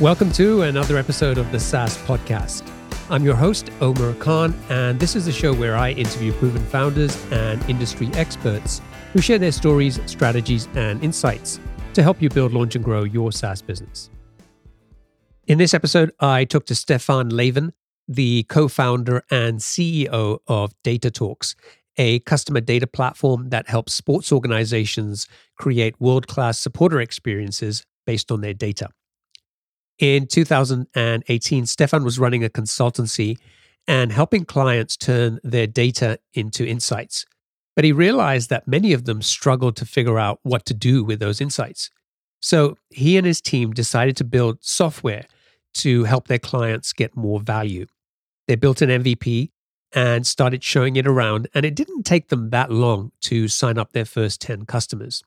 Welcome 0.00 0.32
to 0.32 0.62
another 0.62 0.96
episode 0.96 1.38
of 1.38 1.52
the 1.52 1.60
SaaS 1.60 1.96
Podcast. 1.98 2.68
I'm 3.10 3.22
your 3.22 3.36
host, 3.36 3.70
Omer 3.80 4.14
Khan, 4.14 4.52
and 4.68 4.98
this 4.98 5.14
is 5.14 5.28
a 5.28 5.32
show 5.32 5.54
where 5.54 5.76
I 5.76 5.92
interview 5.92 6.32
proven 6.32 6.66
founders 6.66 7.16
and 7.30 7.62
industry 7.70 8.10
experts 8.14 8.82
who 9.12 9.20
share 9.20 9.38
their 9.38 9.52
stories, 9.52 10.00
strategies, 10.06 10.66
and 10.74 11.00
insights 11.04 11.60
to 11.92 12.02
help 12.02 12.20
you 12.20 12.28
build, 12.28 12.52
launch, 12.52 12.74
and 12.74 12.84
grow 12.84 13.04
your 13.04 13.30
SaaS 13.30 13.62
business. 13.62 14.10
In 15.46 15.58
this 15.58 15.72
episode, 15.72 16.10
I 16.18 16.44
talked 16.44 16.66
to 16.68 16.74
Stefan 16.74 17.30
Lavén, 17.30 17.70
the 18.08 18.42
co 18.48 18.66
founder 18.66 19.22
and 19.30 19.60
CEO 19.60 20.38
of 20.48 20.72
DataTalks, 20.82 21.54
a 21.98 22.18
customer 22.18 22.60
data 22.60 22.88
platform 22.88 23.50
that 23.50 23.68
helps 23.68 23.94
sports 23.94 24.32
organizations 24.32 25.28
create 25.56 25.94
world 26.00 26.26
class 26.26 26.58
supporter 26.58 27.00
experiences 27.00 27.86
based 28.06 28.32
on 28.32 28.40
their 28.40 28.54
data. 28.54 28.88
In 29.98 30.26
2018, 30.26 31.66
Stefan 31.66 32.04
was 32.04 32.18
running 32.18 32.44
a 32.44 32.48
consultancy 32.48 33.38
and 33.86 34.10
helping 34.10 34.44
clients 34.44 34.96
turn 34.96 35.38
their 35.44 35.66
data 35.66 36.18
into 36.32 36.66
insights. 36.66 37.24
But 37.76 37.84
he 37.84 37.92
realized 37.92 38.50
that 38.50 38.68
many 38.68 38.92
of 38.92 39.04
them 39.04 39.22
struggled 39.22 39.76
to 39.76 39.86
figure 39.86 40.18
out 40.18 40.40
what 40.42 40.64
to 40.66 40.74
do 40.74 41.04
with 41.04 41.20
those 41.20 41.40
insights. 41.40 41.90
So 42.40 42.76
he 42.90 43.16
and 43.16 43.26
his 43.26 43.40
team 43.40 43.72
decided 43.72 44.16
to 44.18 44.24
build 44.24 44.58
software 44.60 45.26
to 45.74 46.04
help 46.04 46.28
their 46.28 46.38
clients 46.38 46.92
get 46.92 47.16
more 47.16 47.40
value. 47.40 47.86
They 48.46 48.54
built 48.54 48.82
an 48.82 48.90
MVP 48.90 49.50
and 49.92 50.26
started 50.26 50.62
showing 50.62 50.96
it 50.96 51.06
around, 51.06 51.48
and 51.54 51.64
it 51.64 51.74
didn't 51.74 52.02
take 52.02 52.28
them 52.28 52.50
that 52.50 52.70
long 52.70 53.12
to 53.22 53.48
sign 53.48 53.78
up 53.78 53.92
their 53.92 54.04
first 54.04 54.40
10 54.40 54.66
customers. 54.66 55.22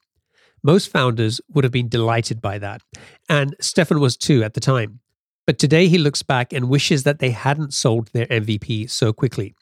Most 0.64 0.92
founders 0.92 1.40
would 1.54 1.64
have 1.64 1.72
been 1.72 1.90
delighted 1.90 2.42
by 2.42 2.58
that, 2.60 2.82
and 3.30 3.56
Stefan 3.60 4.00
was 4.00 4.18
too 4.18 4.44
at 4.44 4.54
the 4.54 4.60
time. 4.60 5.00
But 5.46 5.60
today 5.60 5.88
he 5.88 5.98
looks 5.98 6.24
back 6.24 6.52
and 6.52 6.70
wishes 6.70 7.04
that 7.04 7.20
they 7.20 7.30
hadn't 7.30 7.74
sold 7.74 8.10
their 8.10 8.26
MVP 8.26 8.90
so 8.90 9.14
quickly. 9.14 9.56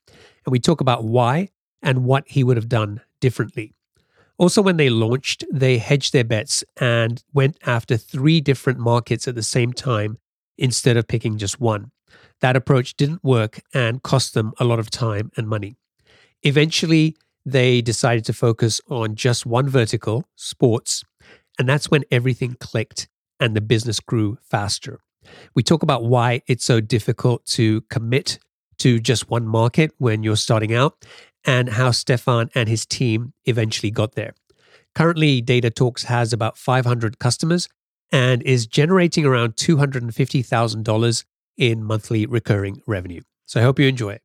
And 0.45 0.51
we 0.51 0.59
talk 0.59 0.81
about 0.81 1.03
why 1.03 1.49
and 1.81 2.05
what 2.05 2.23
he 2.27 2.43
would 2.43 2.57
have 2.57 2.69
done 2.69 3.01
differently. 3.21 3.73
Also, 4.37 4.61
when 4.61 4.77
they 4.77 4.89
launched, 4.89 5.45
they 5.51 5.77
hedged 5.77 6.11
their 6.11 6.23
bets 6.23 6.63
and 6.81 7.23
went 7.33 7.57
after 7.65 7.95
three 7.95 8.41
different 8.41 8.79
markets 8.79 9.27
at 9.27 9.35
the 9.35 9.43
same 9.43 9.71
time 9.71 10.17
instead 10.57 10.97
of 10.97 11.07
picking 11.07 11.37
just 11.37 11.61
one. 11.61 11.91
That 12.41 12.55
approach 12.55 12.97
didn't 12.97 13.23
work 13.23 13.61
and 13.73 14.03
cost 14.03 14.33
them 14.33 14.53
a 14.59 14.65
lot 14.65 14.79
of 14.79 14.89
time 14.89 15.31
and 15.37 15.47
money. 15.47 15.77
Eventually, 16.43 17.15
they 17.45 17.81
decided 17.81 18.25
to 18.25 18.33
focus 18.33 18.81
on 18.89 19.15
just 19.15 19.45
one 19.45 19.69
vertical, 19.69 20.25
sports, 20.35 21.03
and 21.59 21.69
that's 21.69 21.89
when 21.89 22.03
everything 22.11 22.55
clicked 22.59 23.07
and 23.39 23.55
the 23.55 23.61
business 23.61 23.99
grew 23.99 24.37
faster. 24.41 24.99
We 25.55 25.63
talk 25.63 25.83
about 25.83 26.03
why 26.03 26.41
it's 26.47 26.65
so 26.65 26.81
difficult 26.81 27.45
to 27.47 27.81
commit 27.89 28.39
to 28.79 28.99
just 28.99 29.29
one 29.29 29.47
market 29.47 29.91
when 29.97 30.23
you're 30.23 30.35
starting 30.35 30.73
out 30.73 31.05
and 31.45 31.69
how 31.69 31.91
Stefan 31.91 32.49
and 32.55 32.67
his 32.67 32.85
team 32.85 33.33
eventually 33.45 33.91
got 33.91 34.15
there. 34.15 34.33
Currently, 34.95 35.41
Data 35.41 35.69
Talks 35.69 36.03
has 36.03 36.33
about 36.33 36.57
500 36.57 37.19
customers 37.19 37.67
and 38.11 38.41
is 38.43 38.65
generating 38.67 39.25
around 39.25 39.55
$250,000 39.55 41.23
in 41.57 41.83
monthly 41.83 42.25
recurring 42.25 42.81
revenue. 42.87 43.21
So 43.45 43.59
I 43.59 43.63
hope 43.63 43.79
you 43.79 43.87
enjoy 43.87 44.11
it. 44.11 44.24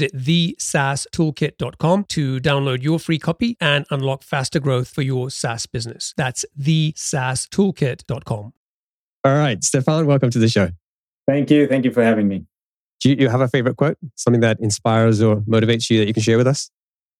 thesaastoolkit.com 0.00 2.04
to 2.04 2.40
download 2.40 2.82
your 2.82 2.98
free 2.98 3.18
copy 3.18 3.58
and 3.60 3.84
unlock 3.90 4.22
faster 4.22 4.60
growth 4.60 4.88
for 4.88 5.02
your 5.02 5.28
SaaS 5.30 5.66
business. 5.66 6.14
That's 6.16 6.46
thesaastoolkit.com. 6.58 8.52
All 9.24 9.34
right, 9.34 9.62
Stefan, 9.62 10.06
welcome 10.06 10.30
to 10.30 10.38
the 10.38 10.48
show. 10.48 10.70
Thank 11.28 11.50
you. 11.50 11.68
Thank 11.68 11.84
you 11.84 11.92
for 11.92 12.02
having 12.02 12.28
me. 12.28 12.46
Do 13.00 13.12
you 13.12 13.28
have 13.28 13.40
a 13.40 13.48
favorite 13.48 13.76
quote, 13.76 13.98
something 14.16 14.40
that 14.40 14.58
inspires 14.60 15.22
or 15.22 15.36
motivates 15.42 15.90
you 15.90 15.98
that 15.98 16.06
you 16.06 16.14
can 16.14 16.22
share 16.22 16.38
with 16.38 16.46
us? 16.46 16.70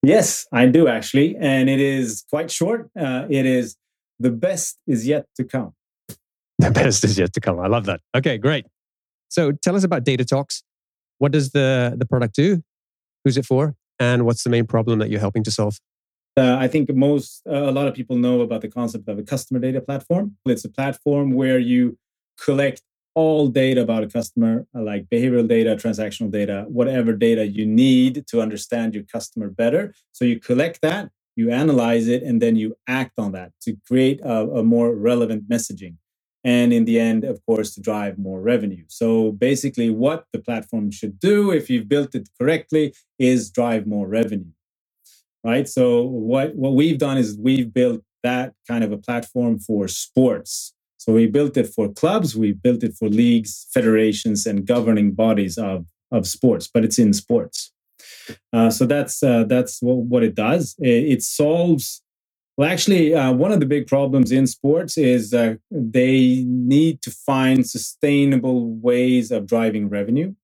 Yes, 0.03 0.47
I 0.53 0.67
do 0.67 0.89
actually. 0.89 1.37
And 1.39 1.71
it 1.71 1.81
is 1.81 2.25
quite 2.29 2.51
short. 2.51 2.91
Uh, 2.99 3.27
it 3.31 3.47
is 3.47 3.77
the 4.19 4.31
best 4.31 4.79
is 4.87 5.07
yet 5.07 5.27
to 5.37 5.45
come. 5.45 5.75
The 6.59 6.71
best 6.71 7.03
is 7.03 7.19
yet 7.19 7.33
to 7.33 7.41
come. 7.41 7.59
I 7.59 7.67
love 7.67 7.87
that. 7.87 8.01
Okay, 8.15 8.39
great. 8.39 8.67
So 9.29 9.51
tell 9.51 9.75
us 9.75 9.83
about 9.83 10.05
Data 10.05 10.25
Talks. 10.25 10.63
What 11.19 11.33
does 11.33 11.51
the, 11.51 11.95
the 11.97 12.07
product 12.07 12.37
do? 12.37 12.63
Who's 13.25 13.37
it 13.37 13.47
for? 13.47 13.75
and 14.03 14.25
what's 14.25 14.43
the 14.43 14.51
main 14.51 14.67
problem 14.67 14.99
that 14.99 15.11
you're 15.11 15.21
helping 15.21 15.45
to 15.45 15.51
solve? 15.51 15.79
Uh, 16.37 16.57
I 16.59 16.67
think 16.67 16.93
most, 16.95 17.43
uh, 17.47 17.71
a 17.71 17.75
lot 17.79 17.87
of 17.89 17.95
people 17.95 18.17
know 18.17 18.41
about 18.41 18.63
the 18.63 18.69
concept 18.69 19.09
of 19.09 19.19
a 19.19 19.23
customer 19.23 19.61
data 19.61 19.81
platform. 19.81 20.37
It's 20.47 20.65
a 20.65 20.69
platform 20.69 21.33
where 21.33 21.59
you 21.59 21.99
collect 22.43 22.83
all 23.15 23.49
data 23.49 23.83
about 23.83 24.03
a 24.03 24.07
customer, 24.07 24.67
uh, 24.75 24.83
like 24.83 25.07
behavioral 25.11 25.47
data, 25.47 25.77
transactional 25.77 26.31
data, 26.31 26.65
whatever 26.69 27.13
data 27.13 27.47
you 27.47 27.67
need 27.67 28.27
to 28.29 28.41
understand 28.41 28.95
your 28.95 29.05
customer 29.05 29.51
better. 29.51 29.95
So 30.13 30.25
you 30.25 30.41
collect 30.41 30.81
that, 30.81 31.11
you 31.37 31.51
analyze 31.51 32.09
it, 32.09 32.23
and 32.23 32.41
then 32.41 32.57
you 32.57 32.75
act 32.89 33.13
on 33.19 33.33
that 33.33 33.53
to 33.65 33.77
create 33.87 34.21
a, 34.23 34.37
a 34.61 34.63
more 34.63 34.95
relevant 34.95 35.49
messaging 35.49 35.97
and 36.45 36.73
in 36.73 36.85
the 36.85 36.99
end 36.99 37.25
of 37.25 37.45
course 37.47 37.75
to 37.75 37.81
drive 37.81 38.19
more 38.19 38.41
revenue 38.41 38.85
so 38.89 39.33
basically 39.33 39.91
what 39.91 40.25
the 40.33 40.39
platform 40.39 40.91
should 40.91 41.19
do 41.21 41.51
if 41.51 41.71
you've 41.71 41.89
built 41.89 42.15
it 42.15 42.29
correctly 42.41 42.95
is 43.19 43.51
drive 43.51 43.87
more 43.87 44.07
revenue 44.07 44.53
right 45.45 45.69
so 45.69 46.03
what 46.03 46.55
what 46.55 46.75
we've 46.75 46.99
done 46.99 47.19
is 47.19 47.37
we've 47.39 47.73
built 47.73 48.03
that 48.23 48.55
kind 48.67 48.85
of 48.85 48.93
a 48.93 48.97
platform 48.97 49.59
for 49.59 49.89
sports. 49.89 50.73
So 50.99 51.13
we 51.13 51.27
built 51.27 51.57
it 51.57 51.67
for 51.67 51.93
clubs, 51.93 52.37
we 52.37 52.53
built 52.53 52.85
it 52.85 52.95
for 52.95 53.09
leagues, 53.09 53.67
federations, 53.75 54.47
and 54.47 54.65
governing 54.65 55.13
bodies 55.13 55.59
of, 55.59 55.87
of 56.13 56.27
sports, 56.27 56.71
but 56.73 56.85
it's 56.85 56.99
in 56.99 57.13
sports. 57.13 57.73
Uh, 58.53 58.71
so 58.71 58.87
that's 58.87 59.23
uh, 59.23 59.45
that's 59.45 59.83
what, 59.83 59.97
what, 59.97 60.23
it 60.23 60.35
does. 60.35 60.77
It, 60.79 61.13
it 61.13 61.23
solves. 61.23 62.03
Well, 62.57 62.71
actually, 62.71 63.15
uh, 63.15 63.33
one 63.33 63.51
of 63.51 63.61
the 63.61 63.67
big 63.67 63.87
problems 63.87 64.31
in 64.31 64.47
sports 64.47 64.99
is 64.99 65.31
they 65.71 66.45
need 66.47 67.01
to 67.03 67.11
find 67.11 67.67
sustainable 67.67 68.75
ways 68.75 69.31
of 69.31 69.47
driving 69.47 69.89
revenue, 69.89 70.35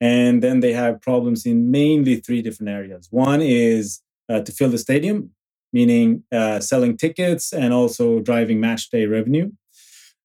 and 0.00 0.42
then 0.42 0.60
they 0.60 0.72
have 0.72 1.00
problems 1.00 1.46
in 1.46 1.70
mainly 1.70 2.16
three 2.16 2.42
different 2.42 2.70
areas. 2.70 3.08
One 3.10 3.40
is 3.40 4.00
uh, 4.28 4.40
to 4.40 4.52
fill 4.52 4.70
the 4.70 4.78
stadium, 4.78 5.30
meaning 5.72 6.24
uh, 6.32 6.58
selling 6.58 6.96
tickets 6.96 7.52
and 7.52 7.72
also 7.72 8.18
driving 8.20 8.58
match 8.58 8.90
day 8.90 9.06
revenue. 9.06 9.52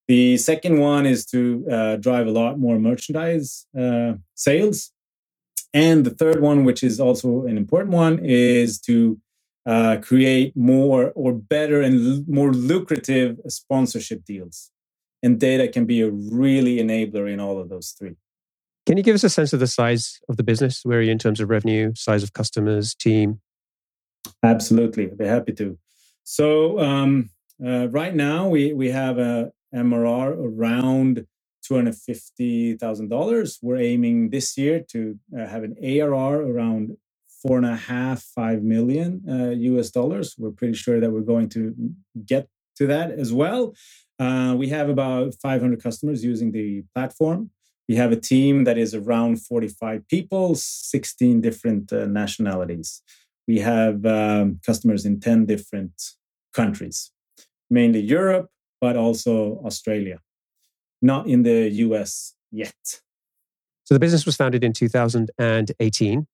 The 0.07 0.37
second 0.37 0.79
one 0.79 1.05
is 1.05 1.25
to 1.27 1.67
uh, 1.71 1.95
drive 1.97 2.25
a 2.25 2.31
lot 2.31 2.57
more 2.57 2.79
merchandise 2.79 3.67
sales 4.33 4.91
and 5.73 6.05
the 6.05 6.09
third 6.09 6.41
one, 6.41 6.63
which 6.63 6.83
is 6.83 6.99
also 6.99 7.43
an 7.43 7.57
important 7.57 7.93
one, 7.93 8.19
is 8.23 8.79
to 8.81 9.19
uh, 9.69 9.97
create 10.01 10.57
more 10.57 11.11
or 11.11 11.31
better 11.31 11.79
and 11.79 11.95
l- 11.95 12.23
more 12.27 12.51
lucrative 12.51 13.37
sponsorship 13.47 14.25
deals. 14.25 14.71
And 15.21 15.39
data 15.39 15.67
can 15.67 15.85
be 15.85 16.01
a 16.01 16.09
really 16.09 16.77
enabler 16.77 17.31
in 17.31 17.39
all 17.39 17.59
of 17.59 17.69
those 17.69 17.91
three. 17.91 18.15
Can 18.87 18.97
you 18.97 19.03
give 19.03 19.13
us 19.13 19.23
a 19.23 19.29
sense 19.29 19.53
of 19.53 19.59
the 19.59 19.67
size 19.67 20.19
of 20.27 20.37
the 20.37 20.43
business? 20.43 20.81
Where 20.83 20.97
are 20.97 21.01
you 21.03 21.11
in 21.11 21.19
terms 21.19 21.39
of 21.39 21.51
revenue, 21.51 21.91
size 21.95 22.23
of 22.23 22.33
customers, 22.33 22.95
team? 22.95 23.41
Absolutely, 24.41 25.03
I'd 25.03 25.19
be 25.19 25.25
happy 25.25 25.53
to. 25.53 25.77
So 26.23 26.79
um, 26.79 27.29
uh, 27.63 27.89
right 27.89 28.15
now 28.15 28.47
we 28.47 28.73
we 28.73 28.89
have 28.89 29.19
a 29.19 29.51
MRR 29.75 30.35
around 30.35 31.27
$250,000. 31.69 33.57
We're 33.61 33.77
aiming 33.77 34.31
this 34.31 34.57
year 34.57 34.83
to 34.89 35.19
uh, 35.37 35.45
have 35.45 35.63
an 35.63 35.75
ARR 35.83 36.41
around 36.41 36.97
four 37.41 37.57
and 37.57 37.65
a 37.65 37.75
half, 37.75 38.21
five 38.21 38.63
million 38.63 39.23
uh, 39.29 39.49
US 39.73 39.89
dollars. 39.89 40.35
We're 40.37 40.51
pretty 40.51 40.73
sure 40.73 40.99
that 40.99 41.11
we're 41.11 41.21
going 41.21 41.49
to 41.49 41.75
get 42.25 42.47
to 42.77 42.87
that 42.87 43.11
as 43.11 43.33
well. 43.33 43.75
Uh, 44.19 44.55
we 44.57 44.69
have 44.69 44.89
about 44.89 45.33
500 45.41 45.81
customers 45.81 46.23
using 46.23 46.51
the 46.51 46.83
platform. 46.93 47.51
We 47.87 47.95
have 47.95 48.11
a 48.11 48.19
team 48.19 48.65
that 48.65 48.77
is 48.77 48.93
around 48.93 49.41
45 49.41 50.07
people, 50.07 50.55
16 50.55 51.41
different 51.41 51.91
uh, 51.91 52.05
nationalities. 52.05 53.01
We 53.47 53.59
have 53.59 54.05
um, 54.05 54.59
customers 54.65 55.05
in 55.05 55.19
10 55.19 55.45
different 55.45 55.93
countries, 56.53 57.11
mainly 57.69 58.01
Europe, 58.01 58.49
but 58.79 58.95
also 58.95 59.61
Australia 59.65 60.19
not 61.01 61.27
in 61.27 61.43
the 61.43 61.69
US 61.69 62.35
yet. 62.51 63.01
So 63.83 63.95
the 63.95 63.99
business 63.99 64.25
was 64.25 64.35
founded 64.35 64.63
in 64.63 64.73
2018. 64.73 66.27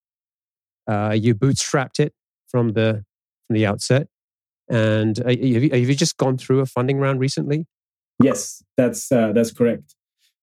Uh, 0.88 1.16
you 1.20 1.34
bootstrapped 1.36 2.00
it 2.00 2.14
from 2.48 2.74
the 2.74 3.04
from 3.48 3.56
the 3.56 3.66
outset, 3.66 4.08
and 4.70 5.20
uh, 5.20 5.30
have, 5.30 5.40
you, 5.40 5.96
just 5.96 6.18
gone 6.18 6.38
through 6.38 6.60
a 6.60 6.66
funding 6.66 7.00
round 7.00 7.20
recently? 7.20 7.66
Yes, 8.22 8.64
that's 8.78 9.12
uh, 9.12 9.32
that's 9.34 9.52
correct. 9.52 9.96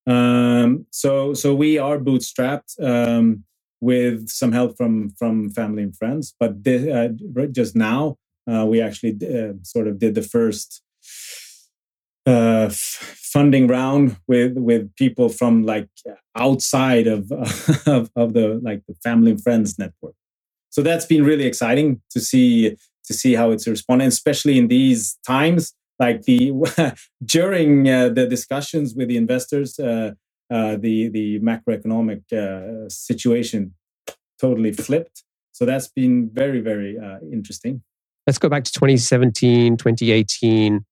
Um, 0.05 0.85
so 0.91 1.33
so 1.33 1.53
we 1.55 1.77
are 1.77 1.97
bootstrapped 1.97 2.81
um, 2.81 3.43
with 3.81 4.29
some 4.29 4.51
help 4.51 4.77
from 4.77 5.11
from 5.17 5.49
family 5.51 5.83
and 5.83 5.95
friends, 5.97 6.33
but 6.39 6.63
this, 6.63 6.87
uh, 6.87 7.09
just 7.51 7.75
now 7.75 8.17
uh, 8.51 8.65
we 8.65 8.81
actually 8.81 9.17
uh, 9.23 9.53
sort 9.63 9.87
of 9.87 9.99
did 9.99 10.15
the 10.15 10.21
first 10.21 10.81
uh, 12.25 12.67
f- 12.69 13.17
funding 13.33 13.67
round 13.67 14.17
with 14.27 14.57
with 14.57 14.93
people 14.95 15.29
from 15.29 15.63
like 15.63 15.89
outside 16.35 17.07
of, 17.07 17.31
of 17.85 18.09
of 18.15 18.33
the 18.33 18.59
like 18.61 18.83
the 18.87 18.95
family 19.03 19.31
and 19.31 19.43
friends 19.43 19.79
network. 19.79 20.15
So 20.73 20.81
that's 20.81 21.05
been 21.05 21.23
really 21.23 21.45
exciting 21.45 22.01
to 22.09 22.19
see 22.19 22.75
to 23.05 23.13
see 23.13 23.35
how 23.35 23.51
it's 23.51 23.67
responding, 23.67 24.07
especially 24.07 24.57
in 24.57 24.69
these 24.69 25.19
times. 25.25 25.73
Like 25.99 26.23
the 26.23 26.51
during 27.25 27.87
uh, 27.87 28.09
the 28.09 28.25
discussions 28.25 28.95
with 28.95 29.07
the 29.07 29.17
investors, 29.17 29.77
uh, 29.77 30.13
uh, 30.51 30.77
the 30.77 31.09
the 31.09 31.39
macroeconomic 31.41 32.23
uh, 32.33 32.89
situation 32.89 33.75
totally 34.41 34.73
flipped. 34.73 35.23
So 35.51 35.65
that's 35.65 35.89
been 35.89 36.31
very 36.33 36.59
very 36.59 36.97
uh, 36.97 37.19
interesting. 37.31 37.83
Let's 38.25 38.39
go 38.39 38.49
back 38.49 38.63
to 38.63 38.71
2017, 38.71 39.77
2018 39.77 40.83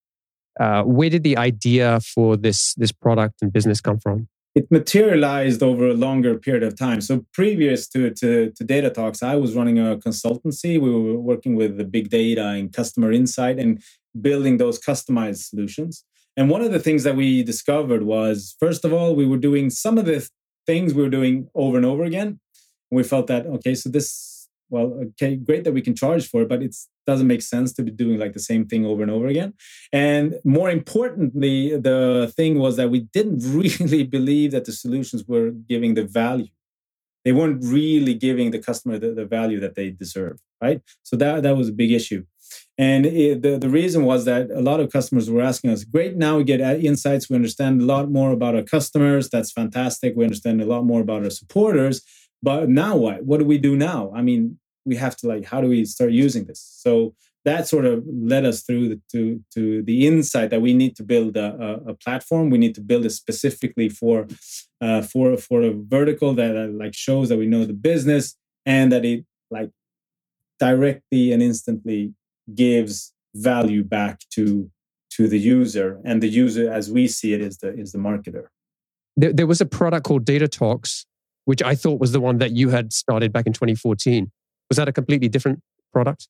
uh, 0.59 0.83
where 0.83 1.09
did 1.09 1.23
the 1.23 1.37
idea 1.37 1.99
for 2.01 2.37
this 2.37 2.75
this 2.75 2.91
product 2.91 3.41
and 3.41 3.51
business 3.51 3.81
come 3.81 3.97
from? 3.97 4.27
It 4.53 4.69
materialized 4.69 5.63
over 5.63 5.88
a 5.88 5.94
longer 5.94 6.38
period 6.38 6.63
of 6.63 6.77
time. 6.77 7.00
So 7.00 7.25
previous 7.33 7.88
to, 7.89 8.09
to, 8.15 8.51
to 8.51 8.63
Data 8.63 8.89
Talks, 8.89 9.24
I 9.24 9.36
was 9.36 9.56
running 9.56 9.80
a 9.80 9.95
consultancy. 9.95 10.80
We 10.80 10.92
were 10.92 11.18
working 11.18 11.56
with 11.56 11.77
the 11.77 11.86
big 11.86 12.09
data 12.09 12.48
and 12.48 12.74
customer 12.74 13.12
insight 13.13 13.59
and 13.59 13.81
building 14.19 14.57
those 14.57 14.77
customized 14.80 15.50
solutions. 15.50 16.03
And 16.36 16.50
one 16.50 16.62
of 16.62 16.71
the 16.71 16.80
things 16.80 17.03
that 17.03 17.15
we 17.15 17.44
discovered 17.44 18.03
was, 18.03 18.56
first 18.59 18.83
of 18.83 18.92
all, 18.92 19.15
we 19.15 19.25
were 19.25 19.38
doing 19.38 19.69
some 19.69 19.98
of 19.98 20.06
the 20.06 20.27
things 20.65 20.94
we 20.94 21.03
were 21.03 21.09
doing 21.09 21.48
over 21.56 21.77
and 21.77 21.86
over 21.86 22.03
again. 22.03 22.39
We 22.89 23.03
felt 23.03 23.27
that, 23.27 23.45
okay, 23.45 23.74
so 23.75 23.89
this, 23.89 24.30
well, 24.71 24.97
okay, 25.09 25.35
great 25.35 25.63
that 25.65 25.73
we 25.73 25.81
can 25.81 25.95
charge 25.95 26.27
for 26.27 26.41
it, 26.41 26.50
but 26.50 26.63
it 26.63 26.75
doesn't 27.06 27.27
make 27.27 27.41
sense 27.41 27.73
to 27.73 27.83
be 27.83 27.91
doing 27.91 28.18
like 28.18 28.33
the 28.33 28.39
same 28.39 28.65
thing 28.65 28.85
over 28.85 29.01
and 29.01 29.12
over 29.12 29.27
again. 29.27 29.53
And 29.91 30.35
more 30.44 30.71
importantly, 30.71 31.77
the 31.77 32.31
thing 32.35 32.57
was 32.57 32.77
that 32.77 32.89
we 32.89 33.01
didn't 33.13 33.39
really 33.45 34.03
believe 34.03 34.51
that 34.51 34.65
the 34.65 34.71
solutions 34.71 35.25
were 35.27 35.51
giving 35.51 35.94
the 35.94 36.06
value. 36.06 36.53
They 37.25 37.33
weren't 37.33 37.63
really 37.63 38.15
giving 38.15 38.50
the 38.50 38.59
customer 38.59 38.97
the, 38.97 39.12
the 39.12 39.25
value 39.25 39.59
that 39.59 39.75
they 39.75 39.91
deserve, 39.91 40.39
right? 40.62 40.81
So 41.03 41.15
that, 41.17 41.44
that 41.44 41.56
was 41.56 41.69
a 41.69 41.74
big 41.74 41.91
issue. 41.91 42.25
And 42.77 43.06
it, 43.06 43.41
the, 43.44 43.57
the 43.57 43.69
reason 43.69 44.06
was 44.06 44.25
that 44.25 44.50
a 44.51 44.62
lot 44.62 44.79
of 44.79 44.91
customers 44.91 45.29
were 45.29 45.41
asking 45.41 45.71
us, 45.71 45.83
great, 45.83 46.15
now 46.15 46.38
we 46.38 46.44
get 46.44 46.62
insights. 46.62 47.29
We 47.29 47.35
understand 47.35 47.81
a 47.81 47.85
lot 47.85 48.09
more 48.09 48.31
about 48.31 48.56
our 48.56 48.63
customers. 48.63 49.29
That's 49.29 49.51
fantastic. 49.51 50.15
We 50.15 50.24
understand 50.24 50.62
a 50.62 50.65
lot 50.65 50.83
more 50.83 51.01
about 51.01 51.24
our 51.24 51.29
supporters. 51.29 52.01
But 52.41 52.69
now 52.69 52.95
what? 52.95 53.24
What 53.24 53.39
do 53.39 53.45
we 53.45 53.57
do 53.57 53.75
now? 53.75 54.12
I 54.15 54.22
mean, 54.22 54.57
we 54.85 54.95
have 54.95 55.15
to 55.17 55.27
like 55.27 55.45
how 55.45 55.61
do 55.61 55.67
we 55.67 55.85
start 55.85 56.11
using 56.11 56.45
this? 56.45 56.59
So 56.59 57.13
that 57.43 57.67
sort 57.67 57.85
of 57.85 58.03
led 58.07 58.45
us 58.45 58.61
through 58.63 58.89
the, 58.89 59.01
to 59.11 59.43
to 59.53 59.81
the 59.83 60.07
insight 60.07 60.50
that 60.51 60.61
we 60.61 60.73
need 60.73 60.95
to 60.97 61.03
build 61.03 61.38
a, 61.38 61.55
a, 61.55 61.91
a 61.91 61.93
platform. 61.95 62.50
We 62.50 62.57
need 62.57 62.75
to 62.75 62.81
build 62.81 63.05
it 63.05 63.11
specifically 63.11 63.89
for 63.89 64.27
uh, 64.79 65.01
for 65.01 65.38
for 65.38 65.61
a 65.61 65.71
vertical 65.73 66.33
that 66.35 66.55
uh, 66.55 66.67
like 66.67 66.93
shows 66.93 67.29
that 67.29 67.38
we 67.38 67.47
know 67.47 67.65
the 67.65 67.73
business 67.73 68.35
and 68.65 68.91
that 68.91 69.05
it 69.05 69.25
like 69.50 69.71
directly 70.59 71.31
and 71.31 71.41
instantly 71.41 72.13
gives 72.53 73.13
value 73.35 73.83
back 73.83 74.21
to 74.31 74.69
to 75.11 75.27
the 75.27 75.39
user. 75.39 76.00
And 76.05 76.21
the 76.21 76.29
user 76.29 76.71
as 76.71 76.91
we 76.91 77.07
see 77.07 77.33
it 77.33 77.41
is 77.41 77.57
the 77.57 77.73
is 77.73 77.91
the 77.91 77.97
marketer. 77.97 78.47
There, 79.17 79.33
there 79.33 79.47
was 79.47 79.61
a 79.61 79.65
product 79.65 80.05
called 80.05 80.25
data 80.25 80.47
talks 80.47 81.05
which 81.45 81.61
i 81.63 81.75
thought 81.75 82.00
was 82.00 82.11
the 82.11 82.21
one 82.21 82.38
that 82.38 82.51
you 82.51 82.69
had 82.69 82.93
started 82.93 83.33
back 83.33 83.47
in 83.47 83.53
2014 83.53 84.31
was 84.71 84.77
that 84.77 84.87
a 84.87 84.93
completely 84.93 85.27
different 85.27 85.59
product? 85.91 86.29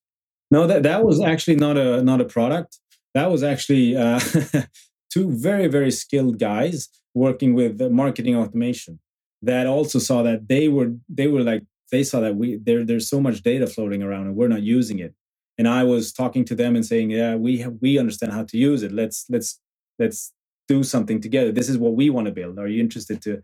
No, 0.49 0.65
that, 0.65 0.81
that 0.81 1.03
was 1.05 1.21
actually 1.21 1.57
not 1.57 1.77
a 1.77 2.01
not 2.01 2.19
a 2.19 2.25
product. 2.25 2.79
That 3.13 3.29
was 3.29 3.43
actually 3.43 3.95
uh, 3.95 4.19
two 5.13 5.29
very 5.49 5.67
very 5.67 5.91
skilled 5.91 6.39
guys 6.39 6.89
working 7.13 7.53
with 7.53 7.79
marketing 7.91 8.35
automation 8.35 8.99
that 9.43 9.67
also 9.67 9.99
saw 9.99 10.23
that 10.23 10.47
they 10.47 10.67
were 10.69 10.89
they 11.07 11.27
were 11.27 11.43
like 11.43 11.63
they 11.91 12.03
saw 12.03 12.19
that 12.19 12.35
we 12.35 12.57
there 12.57 12.83
there's 12.83 13.07
so 13.07 13.19
much 13.21 13.43
data 13.43 13.67
floating 13.67 14.01
around 14.01 14.25
and 14.27 14.35
we're 14.35 14.47
not 14.47 14.63
using 14.63 14.97
it. 14.97 15.13
And 15.59 15.67
I 15.67 15.83
was 15.83 16.11
talking 16.11 16.43
to 16.45 16.55
them 16.55 16.75
and 16.75 16.83
saying, 16.83 17.11
yeah, 17.11 17.35
we 17.35 17.59
have, 17.59 17.75
we 17.81 17.99
understand 17.99 18.31
how 18.33 18.45
to 18.45 18.57
use 18.57 18.81
it. 18.81 18.91
Let's 18.91 19.25
let's 19.29 19.59
let's 19.99 20.33
do 20.67 20.83
something 20.83 21.21
together. 21.21 21.51
This 21.51 21.69
is 21.69 21.77
what 21.77 21.93
we 21.93 22.09
want 22.09 22.25
to 22.25 22.33
build. 22.33 22.57
Are 22.57 22.67
you 22.67 22.81
interested 22.81 23.21
to 23.21 23.43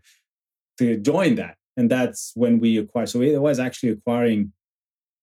to 0.78 0.96
join 0.96 1.36
that? 1.36 1.54
And 1.76 1.88
that's 1.88 2.32
when 2.34 2.58
we 2.58 2.78
acquired. 2.78 3.10
So 3.10 3.22
it 3.22 3.40
was 3.40 3.60
actually 3.60 3.90
acquiring 3.90 4.52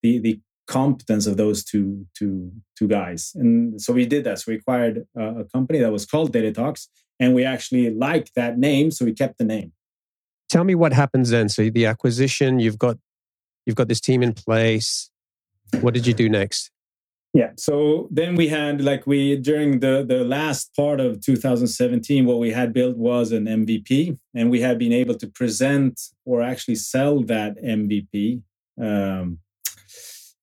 the 0.06 0.18
the 0.18 0.40
competence 0.66 1.26
of 1.26 1.36
those 1.36 1.64
two 1.64 2.06
two 2.14 2.50
two 2.78 2.88
guys. 2.88 3.32
And 3.34 3.80
so 3.80 3.92
we 3.92 4.06
did 4.06 4.24
that. 4.24 4.38
So 4.38 4.52
we 4.52 4.56
acquired 4.56 5.06
a, 5.16 5.40
a 5.40 5.44
company 5.44 5.78
that 5.80 5.92
was 5.92 6.04
called 6.06 6.32
data 6.32 6.52
talks 6.52 6.88
and 7.20 7.34
we 7.34 7.44
actually 7.44 7.90
liked 7.90 8.32
that 8.34 8.58
name 8.58 8.90
so 8.90 9.04
we 9.04 9.12
kept 9.12 9.38
the 9.38 9.44
name. 9.44 9.72
Tell 10.48 10.64
me 10.64 10.74
what 10.74 10.92
happens 10.92 11.30
then. 11.30 11.48
So 11.48 11.70
the 11.70 11.86
acquisition 11.86 12.58
you've 12.58 12.78
got 12.78 12.96
you've 13.64 13.76
got 13.76 13.88
this 13.88 14.00
team 14.00 14.22
in 14.22 14.32
place. 14.32 15.10
What 15.80 15.94
did 15.94 16.06
you 16.06 16.14
do 16.14 16.28
next? 16.28 16.70
Yeah. 17.32 17.50
So 17.56 18.08
then 18.10 18.34
we 18.34 18.48
had 18.48 18.82
like 18.82 19.06
we 19.06 19.36
during 19.36 19.80
the 19.80 20.04
the 20.06 20.24
last 20.24 20.74
part 20.74 21.00
of 21.00 21.20
2017 21.20 22.24
what 22.24 22.38
we 22.38 22.50
had 22.50 22.72
built 22.72 22.96
was 22.96 23.30
an 23.32 23.44
mvp 23.44 24.18
and 24.34 24.50
we 24.50 24.60
had 24.60 24.78
been 24.78 24.92
able 24.92 25.16
to 25.16 25.26
present 25.26 26.00
or 26.24 26.40
actually 26.40 26.76
sell 26.76 27.20
that 27.24 27.52
mvp 27.62 28.42
um, 28.80 29.38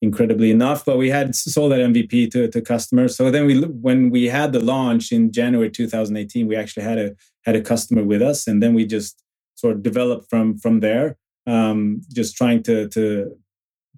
incredibly 0.03 0.51
enough. 0.51 0.83
But 0.86 0.98
we 0.98 1.10
had 1.10 1.33
sold 1.33 1.72
that 1.72 1.79
MVP 1.79 2.29
to, 2.31 2.50
to 2.50 2.62
customers. 2.62 3.15
So 3.15 3.31
then 3.31 3.45
we, 3.45 3.62
when 3.62 4.10
we 4.10 4.25
had 4.25 4.51
the 4.51 4.60
launch 4.60 5.12
in 5.12 5.31
January 5.31 5.69
2018, 5.72 6.45
we 6.48 6.55
actually 6.57 6.83
had 6.83 7.00
a 7.00 7.15
had 7.45 7.55
a 7.55 7.62
customer 7.62 8.03
with 8.03 8.22
us, 8.22 8.48
and 8.48 8.62
then 8.62 8.74
we 8.74 8.86
just 8.86 9.24
sort 9.55 9.75
of 9.75 9.83
developed 9.83 10.29
from 10.29 10.57
from 10.57 10.81
there. 10.81 11.17
Um, 11.48 12.01
just 12.13 12.36
trying 12.36 12.63
to 12.63 12.89
to 12.89 13.38